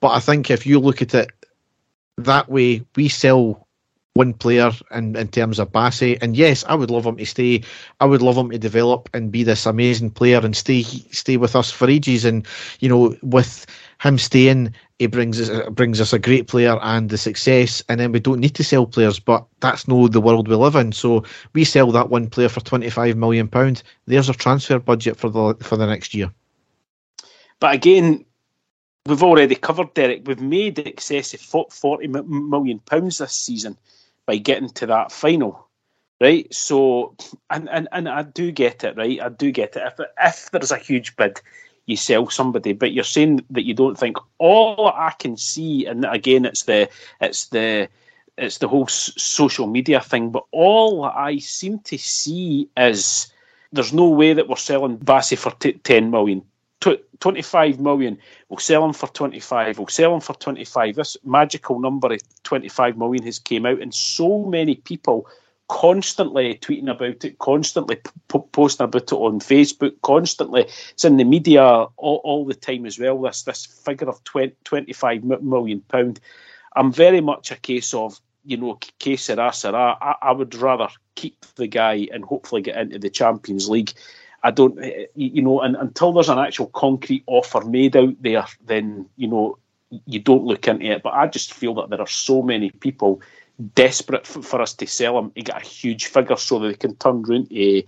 But 0.01 0.09
I 0.09 0.19
think 0.19 0.49
if 0.49 0.65
you 0.65 0.79
look 0.79 1.01
at 1.01 1.13
it 1.13 1.31
that 2.25 2.49
way 2.49 2.83
we 2.95 3.09
sell 3.09 3.67
one 4.13 4.33
player 4.33 4.71
in, 4.91 5.15
in 5.15 5.27
terms 5.29 5.57
of 5.57 5.71
Bassey. 5.71 6.17
And 6.21 6.35
yes, 6.35 6.65
I 6.67 6.75
would 6.75 6.91
love 6.91 7.05
him 7.05 7.17
to 7.17 7.25
stay. 7.25 7.63
I 7.99 8.05
would 8.05 8.21
love 8.21 8.37
him 8.37 8.49
to 8.49 8.57
develop 8.57 9.09
and 9.13 9.31
be 9.31 9.43
this 9.43 9.65
amazing 9.65 10.11
player 10.11 10.39
and 10.43 10.55
stay 10.55 10.83
stay 10.83 11.37
with 11.37 11.55
us 11.55 11.71
for 11.71 11.89
ages. 11.89 12.25
And 12.25 12.45
you 12.79 12.89
know, 12.89 13.15
with 13.21 13.65
him 14.01 14.17
staying, 14.17 14.73
he 14.99 15.07
brings 15.07 15.39
us 15.39 15.69
brings 15.69 16.01
us 16.01 16.11
a 16.11 16.19
great 16.19 16.47
player 16.47 16.77
and 16.81 17.09
the 17.09 17.17
success. 17.17 17.81
And 17.87 17.99
then 17.99 18.11
we 18.11 18.19
don't 18.19 18.39
need 18.39 18.55
to 18.55 18.63
sell 18.63 18.85
players, 18.85 19.19
but 19.19 19.45
that's 19.61 19.87
no 19.87 20.07
the 20.07 20.21
world 20.21 20.47
we 20.47 20.55
live 20.55 20.75
in. 20.75 20.91
So 20.91 21.23
we 21.53 21.63
sell 21.63 21.91
that 21.91 22.09
one 22.09 22.29
player 22.29 22.49
for 22.49 22.59
twenty 22.59 22.89
five 22.89 23.15
million 23.15 23.47
pound. 23.47 23.81
There's 24.07 24.29
a 24.29 24.33
transfer 24.33 24.79
budget 24.79 25.17
for 25.17 25.29
the 25.29 25.55
for 25.63 25.77
the 25.77 25.87
next 25.87 26.13
year. 26.13 26.31
But 27.61 27.75
again, 27.75 28.25
we've 29.05 29.23
already 29.23 29.55
covered 29.55 29.93
Derek. 29.93 30.27
We've 30.27 30.41
made 30.41 30.79
excess 30.79 31.33
of 31.33 31.71
forty 31.71 32.07
million 32.07 32.79
pounds 32.79 33.17
this 33.17 33.33
season 33.33 33.77
by 34.25 34.37
getting 34.37 34.69
to 34.69 34.85
that 34.87 35.11
final, 35.11 35.67
right? 36.19 36.51
So, 36.53 37.15
and 37.49 37.69
and, 37.69 37.87
and 37.91 38.09
I 38.09 38.23
do 38.23 38.51
get 38.51 38.83
it, 38.83 38.97
right? 38.97 39.21
I 39.21 39.29
do 39.29 39.51
get 39.51 39.75
it. 39.75 39.83
If 39.85 40.07
if 40.21 40.51
there's 40.51 40.71
a 40.71 40.77
huge 40.77 41.15
bid, 41.15 41.41
you 41.85 41.97
sell 41.97 42.29
somebody, 42.29 42.73
but 42.73 42.93
you're 42.93 43.03
saying 43.03 43.45
that 43.49 43.65
you 43.65 43.73
don't 43.73 43.97
think. 43.97 44.17
All 44.37 44.87
I 44.87 45.13
can 45.19 45.37
see, 45.37 45.85
and 45.85 46.05
again, 46.05 46.45
it's 46.45 46.63
the 46.63 46.89
it's 47.19 47.47
the 47.47 47.89
it's 48.37 48.59
the 48.59 48.67
whole 48.67 48.87
social 48.87 49.67
media 49.67 50.01
thing, 50.01 50.29
but 50.31 50.45
all 50.51 51.03
I 51.03 51.37
seem 51.37 51.79
to 51.79 51.97
see 51.97 52.69
is 52.77 53.27
there's 53.71 53.93
no 53.93 54.09
way 54.09 54.33
that 54.33 54.47
we're 54.47 54.55
selling 54.55 54.97
Bassey 54.97 55.37
for 55.37 55.51
t- 55.51 55.73
10 55.73 56.11
million. 56.11 56.43
25 56.81 57.79
million. 57.79 58.17
We'll 58.49 58.59
sell 58.59 58.83
him 58.83 58.93
for 58.93 59.07
25. 59.07 59.77
We'll 59.77 59.87
sell 59.87 60.13
him 60.13 60.21
for 60.21 60.33
25. 60.33 60.95
This 60.95 61.17
magical 61.23 61.79
number 61.79 62.13
of 62.13 62.43
25 62.43 62.97
million 62.97 63.23
has 63.23 63.39
came 63.39 63.65
out, 63.65 63.81
and 63.81 63.93
so 63.93 64.45
many 64.45 64.75
people 64.75 65.27
constantly 65.67 66.55
tweeting 66.55 66.89
about 66.89 67.23
it, 67.23 67.39
constantly 67.39 67.95
p- 67.95 68.39
posting 68.51 68.83
about 68.83 69.03
it 69.03 69.13
on 69.13 69.39
Facebook, 69.39 69.93
constantly. 70.01 70.67
It's 70.91 71.05
in 71.05 71.17
the 71.17 71.23
media 71.23 71.63
all, 71.63 72.21
all 72.23 72.45
the 72.45 72.55
time 72.55 72.85
as 72.85 72.99
well. 72.99 73.21
This 73.21 73.43
this 73.43 73.65
figure 73.65 74.09
of 74.09 74.23
20, 74.25 74.55
25 74.63 75.23
million 75.23 75.81
pound. 75.81 76.19
I'm 76.75 76.91
very 76.91 77.21
much 77.21 77.51
a 77.51 77.55
case 77.55 77.93
of 77.93 78.19
you 78.43 78.57
know, 78.57 78.79
que 78.99 79.17
sera, 79.17 79.53
sera. 79.53 79.97
I, 80.01 80.15
I 80.21 80.31
would 80.31 80.55
rather 80.55 80.87
keep 81.15 81.45
the 81.55 81.67
guy 81.67 82.07
and 82.11 82.23
hopefully 82.23 82.61
get 82.61 82.77
into 82.77 82.99
the 82.99 83.09
Champions 83.09 83.69
League 83.69 83.93
I 84.43 84.51
don't, 84.51 84.77
eh, 84.83 85.05
you 85.15 85.41
know, 85.41 85.61
and 85.61 85.75
until 85.75 86.13
there's 86.13 86.29
an 86.29 86.39
actual 86.39 86.67
concrete 86.67 87.23
offer 87.27 87.61
made 87.61 87.95
out 87.95 88.21
there, 88.21 88.45
then 88.65 89.07
you 89.17 89.27
know 89.27 89.57
you 90.05 90.19
don't 90.19 90.45
look 90.45 90.67
into 90.67 90.85
it. 90.85 91.03
But 91.03 91.13
I 91.13 91.27
just 91.27 91.53
feel 91.53 91.73
that 91.75 91.89
there 91.89 92.01
are 92.01 92.07
so 92.07 92.41
many 92.41 92.71
people 92.71 93.21
desperate 93.75 94.25
for, 94.25 94.41
for 94.41 94.61
us 94.61 94.73
to 94.73 94.87
sell 94.87 95.15
them 95.15 95.31
to 95.31 95.41
get 95.41 95.61
a 95.61 95.65
huge 95.65 96.05
figure 96.05 96.37
so 96.37 96.59
that 96.59 96.67
they 96.67 96.75
can 96.75 96.95
turn 96.95 97.23
around 97.27 97.49
to 97.49 97.83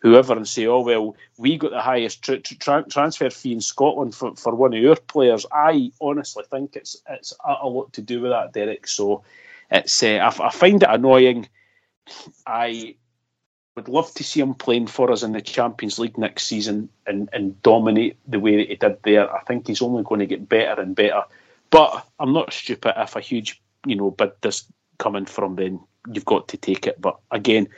whoever 0.00 0.34
and 0.34 0.46
say, 0.46 0.66
"Oh 0.66 0.82
well, 0.82 1.16
we 1.38 1.58
got 1.58 1.72
the 1.72 1.80
highest 1.80 2.22
tra- 2.22 2.40
tra- 2.40 2.84
transfer 2.88 3.30
fee 3.30 3.52
in 3.52 3.60
Scotland 3.60 4.14
for, 4.14 4.36
for 4.36 4.54
one 4.54 4.74
of 4.74 4.80
your 4.80 4.96
players." 4.96 5.46
I 5.52 5.90
honestly 6.00 6.44
think 6.50 6.76
it's 6.76 6.96
it's 7.08 7.34
a, 7.44 7.66
lot 7.66 7.92
to 7.94 8.02
do 8.02 8.20
with 8.20 8.30
that, 8.30 8.52
Derek. 8.52 8.86
So 8.86 9.22
it's 9.70 10.02
uh, 10.02 10.30
I, 10.40 10.46
I 10.46 10.50
find 10.50 10.82
it 10.82 10.88
annoying. 10.90 11.48
I 12.46 12.94
would 13.76 13.88
love 13.88 14.12
to 14.14 14.24
see 14.24 14.40
him 14.40 14.54
playing 14.54 14.86
for 14.86 15.12
us 15.12 15.22
in 15.22 15.32
the 15.32 15.40
Champions 15.40 15.98
League 15.98 16.16
next 16.16 16.44
season 16.44 16.88
and, 17.06 17.28
and 17.32 17.60
dominate 17.62 18.16
the 18.26 18.40
way 18.40 18.56
that 18.56 18.68
he 18.68 18.74
did 18.74 18.96
there. 19.02 19.32
I 19.32 19.40
think 19.40 19.66
he's 19.66 19.82
only 19.82 20.02
going 20.02 20.20
to 20.20 20.26
get 20.26 20.48
better 20.48 20.80
and 20.80 20.96
better. 20.96 21.22
But 21.70 22.06
I'm 22.18 22.32
not 22.32 22.52
stupid 22.52 22.94
if 22.96 23.16
a 23.16 23.20
huge, 23.20 23.60
you 23.86 23.96
know, 23.96 24.10
bid 24.10 24.32
does 24.40 24.64
coming 24.98 25.26
from 25.26 25.56
then 25.56 25.78
you've 26.10 26.24
got 26.24 26.48
to 26.48 26.56
take 26.56 26.86
it. 26.86 27.00
But 27.00 27.18
again, 27.30 27.68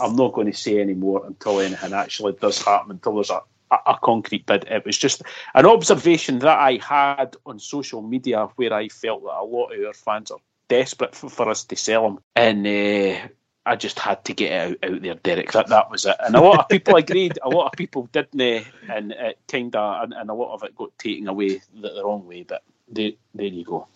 I'm 0.00 0.14
not 0.14 0.32
going 0.32 0.50
to 0.50 0.56
say 0.56 0.80
any 0.80 0.94
more 0.94 1.26
until 1.26 1.60
anything 1.60 1.92
actually 1.92 2.34
does 2.34 2.62
happen, 2.62 2.92
until 2.92 3.14
there's 3.14 3.30
a, 3.30 3.40
a, 3.72 3.78
a, 3.86 3.98
concrete 4.02 4.46
bid. 4.46 4.64
It 4.70 4.84
was 4.84 4.96
just 4.96 5.22
an 5.54 5.66
observation 5.66 6.38
that 6.40 6.58
I 6.58 6.76
had 6.76 7.36
on 7.46 7.58
social 7.58 8.02
media 8.02 8.48
where 8.56 8.72
I 8.72 8.88
felt 8.88 9.24
that 9.24 9.40
a 9.40 9.44
lot 9.44 9.72
of 9.72 9.84
our 9.84 9.94
fans 9.94 10.30
are 10.30 10.38
desperate 10.68 11.16
for, 11.16 11.28
for 11.28 11.48
us 11.48 11.64
to 11.64 11.76
sell 11.76 12.06
him. 12.06 12.18
And 12.36 12.66
uh, 12.66 13.28
I 13.68 13.76
just 13.76 13.98
had 13.98 14.24
to 14.24 14.32
get 14.32 14.50
it 14.50 14.82
out, 14.82 14.90
out 14.90 15.02
there, 15.02 15.14
Derek. 15.14 15.52
That 15.52 15.68
that 15.68 15.90
was 15.90 16.06
it. 16.06 16.16
And 16.20 16.34
a 16.34 16.40
lot 16.40 16.60
of 16.60 16.68
people 16.68 16.96
agreed. 16.96 17.38
A 17.42 17.50
lot 17.50 17.66
of 17.66 17.72
people 17.72 18.08
didn't, 18.12 18.40
eh? 18.40 18.64
and 18.88 19.12
it 19.12 19.38
kind 19.46 19.76
of, 19.76 20.04
and, 20.04 20.14
and, 20.14 20.30
a 20.30 20.34
lot 20.34 20.54
of 20.54 20.62
it 20.62 20.74
got 20.74 20.96
taken 20.98 21.28
away 21.28 21.60
the, 21.74 21.90
the 21.90 22.02
wrong 22.02 22.26
way. 22.26 22.44
But 22.44 22.62
there, 22.88 23.12
there 23.34 23.46
you 23.46 23.64
go. 23.64 23.86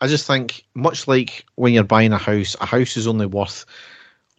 I 0.00 0.08
just 0.08 0.26
think, 0.26 0.64
much 0.74 1.06
like 1.06 1.46
when 1.54 1.72
you're 1.72 1.84
buying 1.84 2.12
a 2.12 2.18
house, 2.18 2.56
a 2.60 2.66
house 2.66 2.96
is 2.96 3.06
only 3.06 3.26
worth 3.26 3.64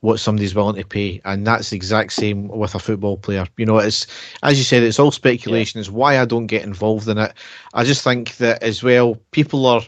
what 0.02 0.20
somebody's 0.20 0.54
willing 0.54 0.76
to 0.76 0.86
pay, 0.86 1.22
and 1.24 1.48
that's 1.48 1.70
the 1.70 1.78
exact 1.78 2.12
same 2.12 2.50
with 2.50 2.76
a 2.76 2.80
football 2.80 3.16
player. 3.16 3.48
You 3.56 3.66
know, 3.66 3.78
it's 3.78 4.06
as 4.44 4.58
you 4.58 4.66
said, 4.66 4.84
it's 4.84 5.00
all 5.00 5.12
speculation. 5.12 5.78
Yeah. 5.78 5.84
It's 5.84 5.90
why 5.90 6.20
I 6.20 6.26
don't 6.26 6.48
get 6.48 6.64
involved 6.64 7.08
in 7.08 7.18
it. 7.18 7.34
I 7.74 7.86
just 7.86 8.04
think 8.04 8.36
that 8.38 8.62
as 8.62 8.84
well, 8.84 9.16
people 9.32 9.66
are 9.66 9.82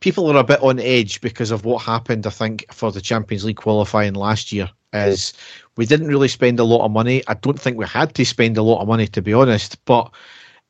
people 0.00 0.30
are 0.30 0.36
a 0.36 0.44
bit 0.44 0.62
on 0.62 0.78
edge 0.78 1.20
because 1.20 1.50
of 1.50 1.64
what 1.64 1.82
happened. 1.82 2.26
I 2.26 2.30
think 2.30 2.66
for 2.72 2.92
the 2.92 3.00
Champions 3.00 3.44
League 3.44 3.56
qualifying 3.56 4.14
last 4.14 4.52
year, 4.52 4.70
is 4.92 5.32
we 5.76 5.86
didn't 5.86 6.08
really 6.08 6.28
spend 6.28 6.58
a 6.58 6.64
lot 6.64 6.84
of 6.84 6.90
money. 6.90 7.22
I 7.26 7.34
don't 7.34 7.60
think 7.60 7.76
we 7.76 7.86
had 7.86 8.14
to 8.14 8.24
spend 8.24 8.56
a 8.56 8.62
lot 8.62 8.80
of 8.80 8.88
money 8.88 9.06
to 9.08 9.22
be 9.22 9.32
honest, 9.32 9.84
but 9.84 10.12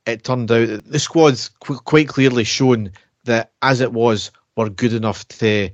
it 0.06 0.24
turned 0.24 0.50
out 0.50 0.68
that 0.68 0.90
the 0.90 0.98
squad's 0.98 1.48
qu- 1.60 1.78
quite 1.78 2.08
clearly 2.08 2.44
shown 2.44 2.92
that 3.24 3.52
as 3.62 3.80
it 3.80 3.92
was, 3.92 4.30
were 4.56 4.70
good 4.70 4.92
enough 4.92 5.26
to 5.28 5.70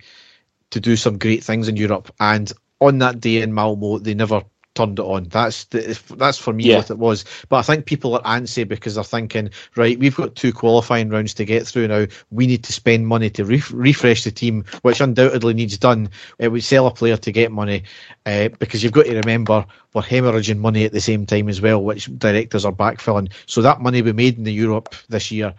to 0.70 0.80
do 0.80 0.96
some 0.96 1.18
great 1.18 1.44
things 1.44 1.68
in 1.68 1.76
Europe. 1.76 2.12
And 2.18 2.53
on 2.80 2.98
that 2.98 3.20
day 3.20 3.42
in 3.42 3.55
Malmo, 3.55 3.98
they 3.98 4.14
never 4.14 4.42
turned 4.75 4.99
it 4.99 5.03
on. 5.03 5.25
That's 5.25 5.64
the, 5.66 6.01
that's 6.16 6.39
for 6.39 6.53
me 6.53 6.64
yeah. 6.64 6.79
what 6.79 6.91
it 6.91 6.99
was. 6.99 7.25
But 7.49 7.59
I 7.59 7.62
think 7.62 7.87
people 7.87 8.14
are 8.14 8.23
antsy 8.23 8.66
because 8.66 8.95
they're 8.95 9.05
thinking, 9.05 9.51
right, 9.77 9.99
we've 9.99 10.16
got 10.16 10.35
two 10.35 10.53
qualifying 10.53 11.11
rounds 11.11 11.35
to 11.35 11.45
get 11.45 11.66
through 11.66 11.89
now. 11.89 12.07
We 12.31 12.47
need 12.47 12.64
to 12.64 12.73
spend 12.73 13.07
money 13.07 13.31
to 13.31 13.45
re- 13.45 13.62
refresh 13.70 14.25
the 14.25 14.31
team, 14.31 14.64
which 14.83 15.01
undoubtedly 15.01 15.55
needs 15.55 15.79
done. 15.79 16.09
Uh, 16.43 16.51
we 16.51 16.61
sell 16.61 16.87
a 16.87 16.91
player 16.91 17.16
to 17.16 17.33
get 17.33 17.53
money 17.53 17.85
uh, 18.27 18.49
because 18.59 18.83
you've 18.83 18.93
got 18.93 19.07
to 19.07 19.16
remember 19.16 19.64
we're 19.95 20.03
hemorrhaging 20.03 20.59
money 20.59 20.85
at 20.85 20.93
the 20.93 21.01
same 21.01 21.27
time 21.27 21.49
as 21.49 21.61
well, 21.61 21.83
which 21.83 22.07
directors 22.18 22.64
are 22.64 22.73
backfilling. 22.73 23.31
So 23.47 23.61
that 23.62 23.81
money 23.81 24.01
we 24.03 24.12
made 24.12 24.39
in 24.39 24.45
the 24.45 24.53
Europe 24.53 24.95
this 25.09 25.31
year 25.31 25.55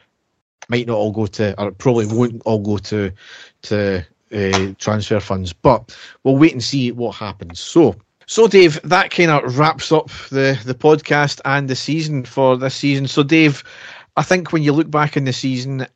might 0.69 0.87
not 0.87 0.97
all 0.97 1.11
go 1.11 1.27
to, 1.27 1.61
or 1.61 1.71
probably 1.71 2.07
won't 2.07 2.41
all 2.45 2.59
go 2.59 2.77
to 2.77 3.11
to 3.63 4.05
uh, 4.33 4.73
transfer 4.79 5.19
funds. 5.19 5.53
But 5.53 5.95
we'll 6.23 6.37
wait 6.37 6.53
and 6.53 6.63
see 6.63 6.91
what 6.91 7.15
happens. 7.15 7.59
So 7.59 7.95
so, 8.25 8.47
Dave, 8.47 8.81
that 8.83 9.11
kind 9.11 9.31
of 9.31 9.57
wraps 9.57 9.91
up 9.91 10.09
the, 10.29 10.59
the 10.65 10.75
podcast 10.75 11.41
and 11.45 11.69
the 11.69 11.75
season 11.75 12.25
for 12.25 12.57
this 12.57 12.75
season. 12.75 13.07
So, 13.07 13.23
Dave, 13.23 13.63
I 14.15 14.23
think 14.23 14.51
when 14.51 14.63
you 14.63 14.73
look 14.73 14.89
back 14.89 15.17
in 15.17 15.25
the 15.25 15.33
season, 15.33 15.87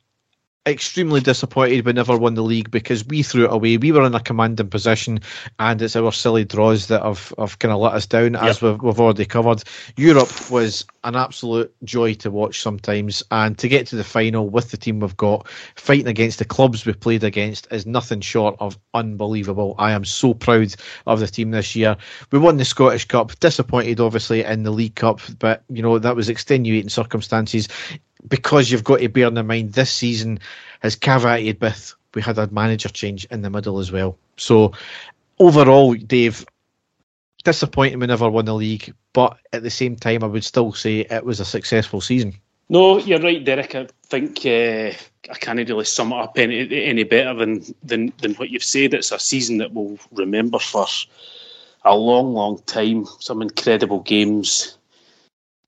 extremely 0.68 1.20
disappointed 1.20 1.84
we 1.84 1.92
never 1.92 2.16
won 2.16 2.34
the 2.34 2.42
league 2.42 2.70
because 2.70 3.04
we 3.06 3.22
threw 3.22 3.44
it 3.44 3.52
away. 3.52 3.76
We 3.76 3.92
were 3.92 4.04
in 4.04 4.14
a 4.14 4.20
commanding 4.20 4.68
position, 4.68 5.20
and 5.58 5.80
it's 5.80 5.96
our 5.96 6.12
silly 6.12 6.44
draws 6.44 6.88
that 6.88 7.02
have, 7.02 7.32
have 7.38 7.58
kind 7.58 7.72
of 7.72 7.80
let 7.80 7.94
us 7.94 8.06
down, 8.06 8.34
yep. 8.34 8.42
as 8.42 8.62
we've, 8.62 8.80
we've 8.80 9.00
already 9.00 9.24
covered. 9.24 9.64
Europe 9.96 10.50
was 10.50 10.84
an 11.04 11.16
absolute 11.16 11.74
joy 11.84 12.14
to 12.14 12.30
watch 12.30 12.60
sometimes, 12.60 13.22
and 13.30 13.58
to 13.58 13.68
get 13.68 13.86
to 13.88 13.96
the 13.96 14.04
final 14.04 14.48
with 14.48 14.70
the 14.70 14.76
team 14.76 15.00
we've 15.00 15.16
got, 15.16 15.48
fighting 15.76 16.08
against 16.08 16.38
the 16.38 16.44
clubs 16.44 16.84
we 16.84 16.92
played 16.92 17.24
against, 17.24 17.66
is 17.70 17.86
nothing 17.86 18.20
short 18.20 18.56
of 18.60 18.78
unbelievable. 18.94 19.74
I 19.78 19.92
am 19.92 20.04
so 20.04 20.34
proud 20.34 20.74
of 21.06 21.20
the 21.20 21.26
team 21.26 21.50
this 21.50 21.74
year. 21.74 21.96
We 22.30 22.38
won 22.38 22.56
the 22.56 22.64
Scottish 22.64 23.06
Cup, 23.06 23.38
disappointed 23.40 24.00
obviously 24.00 24.44
in 24.44 24.62
the 24.62 24.70
League 24.70 24.96
Cup, 24.96 25.20
but 25.38 25.64
you 25.68 25.82
know 25.82 25.98
that 25.98 26.16
was 26.16 26.28
extenuating 26.28 26.90
circumstances 26.90 27.68
because 28.26 28.70
you've 28.70 28.84
got 28.84 29.00
to 29.00 29.08
bear 29.08 29.28
in 29.28 29.46
mind 29.46 29.72
this 29.72 29.92
season 29.92 30.40
has 30.80 30.96
caveated 30.96 31.60
with 31.60 31.94
we 32.14 32.22
had 32.22 32.38
a 32.38 32.48
manager 32.48 32.88
change 32.88 33.26
in 33.26 33.42
the 33.42 33.50
middle 33.50 33.78
as 33.78 33.92
well. 33.92 34.16
So 34.36 34.72
overall, 35.38 35.94
Dave, 35.94 36.44
disappointing 37.44 38.00
we 38.00 38.06
never 38.06 38.30
won 38.30 38.46
the 38.46 38.54
league, 38.54 38.94
but 39.12 39.38
at 39.52 39.62
the 39.62 39.70
same 39.70 39.96
time, 39.96 40.24
I 40.24 40.26
would 40.26 40.44
still 40.44 40.72
say 40.72 41.00
it 41.00 41.24
was 41.24 41.40
a 41.40 41.44
successful 41.44 42.00
season. 42.00 42.34
No, 42.70 42.98
you're 42.98 43.20
right, 43.20 43.44
Derek. 43.44 43.74
I 43.74 43.88
think 44.04 44.44
uh, 44.44 44.92
I 45.30 45.38
can't 45.40 45.58
really 45.68 45.84
sum 45.84 46.12
it 46.12 46.16
up 46.16 46.38
any 46.38 46.84
any 46.84 47.04
better 47.04 47.34
than, 47.34 47.64
than 47.82 48.12
than 48.20 48.34
what 48.34 48.50
you've 48.50 48.64
said. 48.64 48.94
It's 48.94 49.12
a 49.12 49.18
season 49.18 49.58
that 49.58 49.72
we'll 49.72 49.98
remember 50.12 50.58
for 50.58 50.86
a 51.84 51.96
long, 51.96 52.34
long 52.34 52.58
time. 52.66 53.06
Some 53.20 53.42
incredible 53.42 54.00
games, 54.00 54.77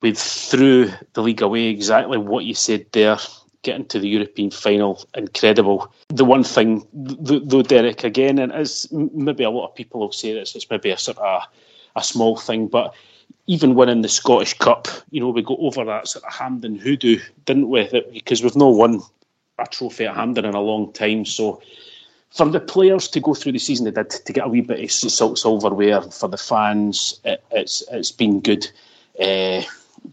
we 0.02 0.14
threw 0.14 0.90
the 1.12 1.22
league 1.22 1.42
away 1.42 1.66
exactly 1.66 2.18
what 2.18 2.44
you 2.44 2.54
said 2.54 2.86
there. 2.92 3.18
Getting 3.62 3.84
to 3.88 3.98
the 3.98 4.08
European 4.08 4.50
final, 4.50 5.04
incredible. 5.14 5.92
The 6.08 6.24
one 6.24 6.44
thing, 6.44 6.86
though, 6.94 7.60
Derek, 7.60 8.04
again, 8.04 8.38
and 8.38 8.50
as 8.52 8.90
maybe 8.90 9.44
a 9.44 9.50
lot 9.50 9.68
of 9.68 9.74
people 9.74 10.00
will 10.00 10.12
say 10.12 10.32
this, 10.32 10.54
it's 10.54 10.70
maybe 10.70 10.88
a 10.90 10.96
sort 10.96 11.18
of 11.18 11.42
a 11.94 12.02
small 12.02 12.38
thing, 12.38 12.68
but 12.68 12.94
even 13.46 13.74
winning 13.74 14.00
the 14.00 14.08
Scottish 14.08 14.54
Cup, 14.54 14.88
you 15.10 15.20
know, 15.20 15.28
we 15.28 15.42
got 15.42 15.58
over 15.60 15.84
that 15.84 16.08
sort 16.08 16.24
of 16.24 16.32
Hampden 16.32 16.76
hoodoo, 16.76 17.18
didn't 17.44 17.68
we? 17.68 17.86
Because 18.14 18.42
we've 18.42 18.56
not 18.56 18.74
won 18.74 19.02
a 19.58 19.66
trophy 19.66 20.06
at 20.06 20.14
Hampden 20.14 20.46
in 20.46 20.54
a 20.54 20.60
long 20.60 20.92
time. 20.92 21.24
So 21.26 21.60
for 22.30 22.48
the 22.48 22.60
players 22.60 23.08
to 23.08 23.20
go 23.20 23.34
through 23.34 23.52
the 23.52 23.58
season 23.58 23.84
they 23.84 23.90
did 23.90 24.10
to 24.10 24.32
get 24.32 24.46
a 24.46 24.48
wee 24.48 24.60
bit 24.60 24.82
of 24.82 24.90
silverware 24.90 26.02
for 26.02 26.28
the 26.28 26.38
fans, 26.38 27.20
it, 27.24 27.44
it's 27.50 27.82
it's 27.90 28.12
been 28.12 28.40
good. 28.40 28.70
Uh, 29.20 29.62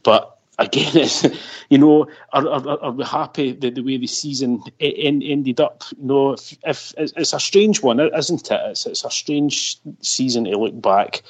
but 0.04 0.38
again, 0.60 0.92
it's, 0.96 1.26
you 1.70 1.78
know, 1.78 2.08
are, 2.34 2.48
are, 2.48 2.84
are 2.84 2.92
we 2.92 3.04
happy 3.04 3.54
the, 3.54 3.70
the 3.70 3.82
way 3.82 3.98
the 3.98 4.08
season 4.08 4.64
ended 4.80 5.60
up? 5.60 5.84
You 6.00 6.08
know, 6.08 6.34
if, 6.34 6.54
if 6.64 6.94
it's 6.98 7.34
a 7.34 7.40
strange 7.40 7.82
one, 7.82 8.00
isn't 8.00 8.52
it? 8.52 8.62
It's, 8.66 8.86
it's 8.86 9.06
a 9.06 9.12
strange 9.12 9.78
season 10.02 10.46
to 10.46 10.58
look 10.58 10.80
back. 10.82 11.22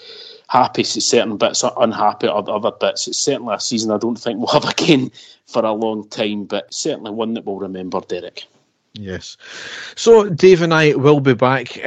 Happy 0.49 0.83
certain 0.83 1.35
bits, 1.35 1.63
unhappy 1.77 2.27
at 2.27 2.33
other 2.33 2.71
bits. 2.71 3.07
It's 3.07 3.19
certainly 3.19 3.55
a 3.55 3.59
season 3.59 3.91
I 3.91 3.97
don't 3.97 4.15
think 4.15 4.37
we'll 4.37 4.47
have 4.59 4.65
again 4.65 5.11
for 5.45 5.65
a 5.65 5.73
long 5.73 6.07
time, 6.07 6.45
but 6.45 6.73
certainly 6.73 7.11
one 7.11 7.33
that 7.33 7.45
we'll 7.45 7.59
remember, 7.59 7.99
Derek. 8.01 8.45
Yes. 8.93 9.37
So 9.95 10.29
Dave 10.29 10.61
and 10.61 10.73
I 10.73 10.95
will 10.95 11.19
be 11.19 11.33
back 11.33 11.77
uh, 11.77 11.81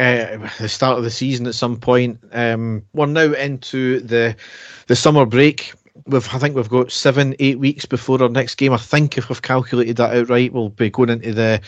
at 0.44 0.58
the 0.58 0.68
start 0.68 0.98
of 0.98 1.04
the 1.04 1.10
season 1.10 1.46
at 1.46 1.54
some 1.54 1.76
point. 1.76 2.20
Um, 2.32 2.84
we're 2.92 3.06
now 3.06 3.32
into 3.32 4.00
the 4.00 4.36
the 4.86 4.96
summer 4.96 5.26
break 5.26 5.72
we've 6.06 6.34
I 6.34 6.38
think 6.38 6.54
we've 6.54 6.68
got 6.68 6.90
seven, 6.92 7.34
eight 7.38 7.58
weeks 7.58 7.84
before 7.84 8.22
our 8.22 8.28
next 8.28 8.56
game. 8.56 8.72
I 8.72 8.78
think 8.78 9.18
if 9.18 9.28
we've 9.28 9.42
calculated 9.42 9.96
that 9.96 10.16
out 10.16 10.28
right, 10.28 10.52
we'll 10.52 10.68
be 10.68 10.90
going 10.90 11.10
into 11.10 11.32
the 11.32 11.60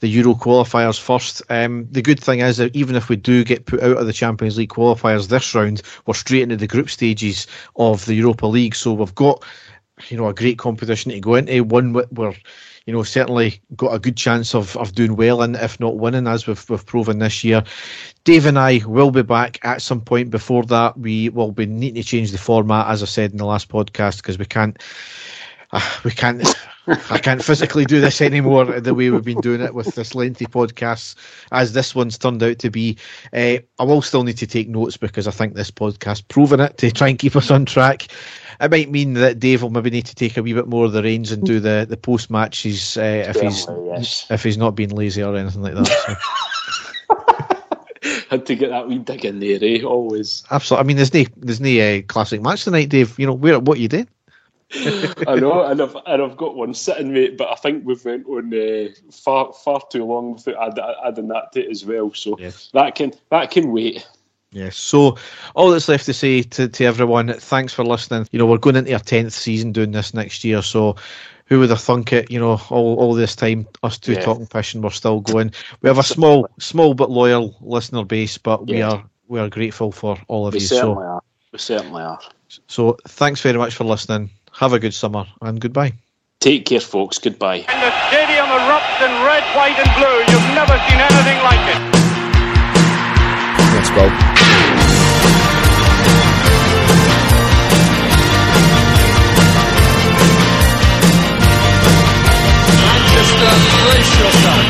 the 0.00 0.08
Euro 0.08 0.34
qualifiers 0.34 1.00
first. 1.00 1.42
Um, 1.50 1.86
the 1.90 2.02
good 2.02 2.20
thing 2.20 2.40
is 2.40 2.56
that 2.58 2.74
even 2.74 2.96
if 2.96 3.08
we 3.08 3.16
do 3.16 3.44
get 3.44 3.66
put 3.66 3.82
out 3.82 3.98
of 3.98 4.06
the 4.06 4.12
Champions 4.12 4.58
League 4.58 4.70
qualifiers 4.70 5.28
this 5.28 5.54
round, 5.54 5.82
we're 6.06 6.14
straight 6.14 6.42
into 6.42 6.56
the 6.56 6.66
group 6.66 6.90
stages 6.90 7.46
of 7.76 8.04
the 8.06 8.14
Europa 8.14 8.46
League. 8.46 8.74
So 8.74 8.92
we've 8.92 9.14
got 9.14 9.44
you 10.08 10.16
know 10.16 10.28
a 10.28 10.34
great 10.34 10.58
competition 10.58 11.12
to 11.12 11.20
go 11.20 11.34
into. 11.34 11.62
One 11.64 11.92
where 11.92 12.34
you 12.86 12.92
know, 12.92 13.02
certainly 13.02 13.60
got 13.76 13.94
a 13.94 13.98
good 13.98 14.16
chance 14.16 14.54
of, 14.54 14.76
of 14.76 14.94
doing 14.94 15.14
well 15.14 15.42
and 15.42 15.54
if 15.54 15.78
not 15.78 15.98
winning, 15.98 16.26
as 16.26 16.46
we've, 16.46 16.68
we've 16.68 16.84
proven 16.84 17.18
this 17.18 17.44
year. 17.44 17.62
Dave 18.24 18.46
and 18.46 18.58
I 18.58 18.80
will 18.86 19.10
be 19.10 19.22
back 19.22 19.58
at 19.62 19.82
some 19.82 20.00
point 20.00 20.30
before 20.30 20.64
that. 20.64 20.98
We 20.98 21.28
will 21.28 21.52
be 21.52 21.66
needing 21.66 22.02
to 22.02 22.08
change 22.08 22.32
the 22.32 22.38
format, 22.38 22.88
as 22.88 23.02
I 23.02 23.06
said 23.06 23.32
in 23.32 23.36
the 23.36 23.44
last 23.44 23.68
podcast, 23.68 24.16
because 24.18 24.38
we 24.38 24.44
can't. 24.44 24.82
Uh, 25.72 25.98
we 26.04 26.10
can't. 26.10 26.46
I 26.86 27.18
can't 27.18 27.44
physically 27.44 27.84
do 27.84 28.00
this 28.00 28.20
anymore 28.20 28.64
the 28.64 28.94
way 28.94 29.10
we've 29.10 29.22
been 29.22 29.40
doing 29.40 29.60
it 29.60 29.74
with 29.74 29.94
this 29.94 30.14
lengthy 30.16 30.46
podcast, 30.46 31.14
as 31.52 31.72
this 31.72 31.94
one's 31.94 32.18
turned 32.18 32.42
out 32.42 32.58
to 32.60 32.70
be. 32.70 32.96
Uh, 33.32 33.58
I 33.78 33.84
will 33.84 34.02
still 34.02 34.24
need 34.24 34.38
to 34.38 34.46
take 34.46 34.68
notes 34.68 34.96
because 34.96 35.28
I 35.28 35.30
think 35.30 35.54
this 35.54 35.70
podcast 35.70 36.26
proven 36.26 36.58
it 36.58 36.78
to 36.78 36.90
try 36.90 37.08
and 37.08 37.18
keep 37.18 37.36
us 37.36 37.50
on 37.50 37.66
track 37.66 38.08
it 38.60 38.70
might 38.70 38.90
mean 38.90 39.14
that 39.14 39.38
Dave 39.38 39.62
will 39.62 39.70
maybe 39.70 39.90
need 39.90 40.06
to 40.06 40.14
take 40.14 40.36
a 40.36 40.42
wee 40.42 40.52
bit 40.52 40.68
more 40.68 40.84
of 40.84 40.92
the 40.92 41.02
reins 41.02 41.32
and 41.32 41.42
do 41.42 41.60
the, 41.60 41.86
the 41.88 41.96
post 41.96 42.30
matches 42.30 42.96
uh, 42.98 43.24
if 43.28 43.40
he's 43.40 43.66
yes. 43.86 44.26
if 44.30 44.42
he's 44.42 44.58
not 44.58 44.74
being 44.74 44.90
lazy 44.90 45.22
or 45.22 45.34
anything 45.34 45.62
like 45.62 45.74
that. 45.74 45.86
So. 45.86 46.16
Had 48.30 48.46
to 48.46 48.54
get 48.54 48.70
that 48.70 48.86
wee 48.86 48.98
dig 48.98 49.24
in 49.24 49.40
there, 49.40 49.58
eh? 49.62 49.82
Always. 49.82 50.44
Absolutely. 50.50 50.84
I 50.84 50.86
mean, 50.86 50.96
there's 50.96 51.14
no 51.14 51.24
there's 51.36 51.60
no 51.60 51.80
uh, 51.80 52.02
classic 52.02 52.42
match 52.42 52.64
tonight, 52.64 52.88
Dave. 52.90 53.18
You 53.18 53.26
know, 53.26 53.34
where 53.34 53.58
what 53.58 53.78
you 53.78 53.88
did. 53.88 54.08
I 55.26 55.34
know, 55.34 55.64
and 55.64 55.80
I've 55.80 55.96
and 56.06 56.22
I've 56.22 56.36
got 56.36 56.54
one 56.54 56.74
sitting, 56.74 57.12
mate. 57.12 57.36
But 57.36 57.48
I 57.48 57.56
think 57.56 57.84
we've 57.84 58.04
went 58.04 58.26
on 58.26 58.54
uh, 58.54 58.88
far 59.10 59.52
far 59.52 59.82
too 59.90 60.04
long 60.04 60.34
without 60.34 60.78
adding 61.04 61.28
that 61.28 61.52
to 61.52 61.64
it 61.64 61.70
as 61.70 61.84
well. 61.84 62.14
So 62.14 62.36
yes. 62.38 62.70
that 62.72 62.94
can 62.94 63.12
that 63.30 63.50
can 63.50 63.72
wait. 63.72 64.06
Yes. 64.52 64.76
So 64.76 65.16
all 65.54 65.70
that's 65.70 65.88
left 65.88 66.06
to 66.06 66.14
say 66.14 66.42
to, 66.42 66.68
to 66.68 66.84
everyone, 66.84 67.32
thanks 67.34 67.72
for 67.72 67.84
listening. 67.84 68.28
You 68.32 68.38
know, 68.38 68.46
we're 68.46 68.58
going 68.58 68.76
into 68.76 68.92
our 68.92 69.00
tenth 69.00 69.32
season 69.32 69.72
doing 69.72 69.92
this 69.92 70.14
next 70.14 70.44
year, 70.44 70.62
so 70.62 70.96
who 71.46 71.58
would 71.58 71.70
have 71.70 71.80
thunk 71.80 72.12
it? 72.12 72.30
You 72.30 72.38
know, 72.38 72.60
all, 72.70 72.96
all 72.96 73.14
this 73.14 73.34
time, 73.34 73.66
us 73.82 73.98
two 73.98 74.12
yeah. 74.12 74.20
talking 74.20 74.46
fishing, 74.46 74.82
we're 74.82 74.90
still 74.90 75.20
going. 75.20 75.52
We 75.82 75.88
have 75.88 75.98
a 75.98 76.04
small, 76.04 76.48
small 76.58 76.94
but 76.94 77.10
loyal 77.10 77.56
listener 77.60 78.04
base, 78.04 78.38
but 78.38 78.68
yeah. 78.68 78.74
we 78.74 78.82
are 78.82 79.04
we 79.28 79.40
are 79.40 79.48
grateful 79.48 79.92
for 79.92 80.16
all 80.28 80.46
of 80.46 80.54
we 80.54 80.60
you. 80.60 80.66
Certainly 80.66 80.94
so, 80.94 81.00
are. 81.00 81.22
We 81.52 81.58
certainly 81.58 82.02
are. 82.02 82.20
So 82.66 82.96
thanks 83.06 83.40
very 83.40 83.58
much 83.58 83.74
for 83.74 83.84
listening. 83.84 84.30
Have 84.52 84.72
a 84.72 84.78
good 84.78 84.94
summer 84.94 85.26
and 85.40 85.60
goodbye. 85.60 85.92
Take 86.40 86.66
care, 86.66 86.80
folks. 86.80 87.18
Goodbye. 87.18 87.64
And 87.68 87.82
the 87.82 87.92
stadium 88.08 88.46
erupts 88.46 89.00
in 89.04 89.10
red, 89.24 89.44
white, 89.54 89.78
and 89.78 89.90
blue. 89.96 90.18
You've 90.32 90.54
never 90.54 90.76
seen 90.88 91.00
anything 91.00 91.38
like 91.42 91.64
it. 91.68 91.80
Let's 93.74 93.90
go. 93.90 94.08
Manchester, 102.80 103.52
brace 103.84 104.12
yourself. 104.20 104.64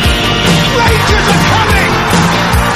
Rangers 0.76 1.26
are 1.30 1.42
coming! 1.50 2.69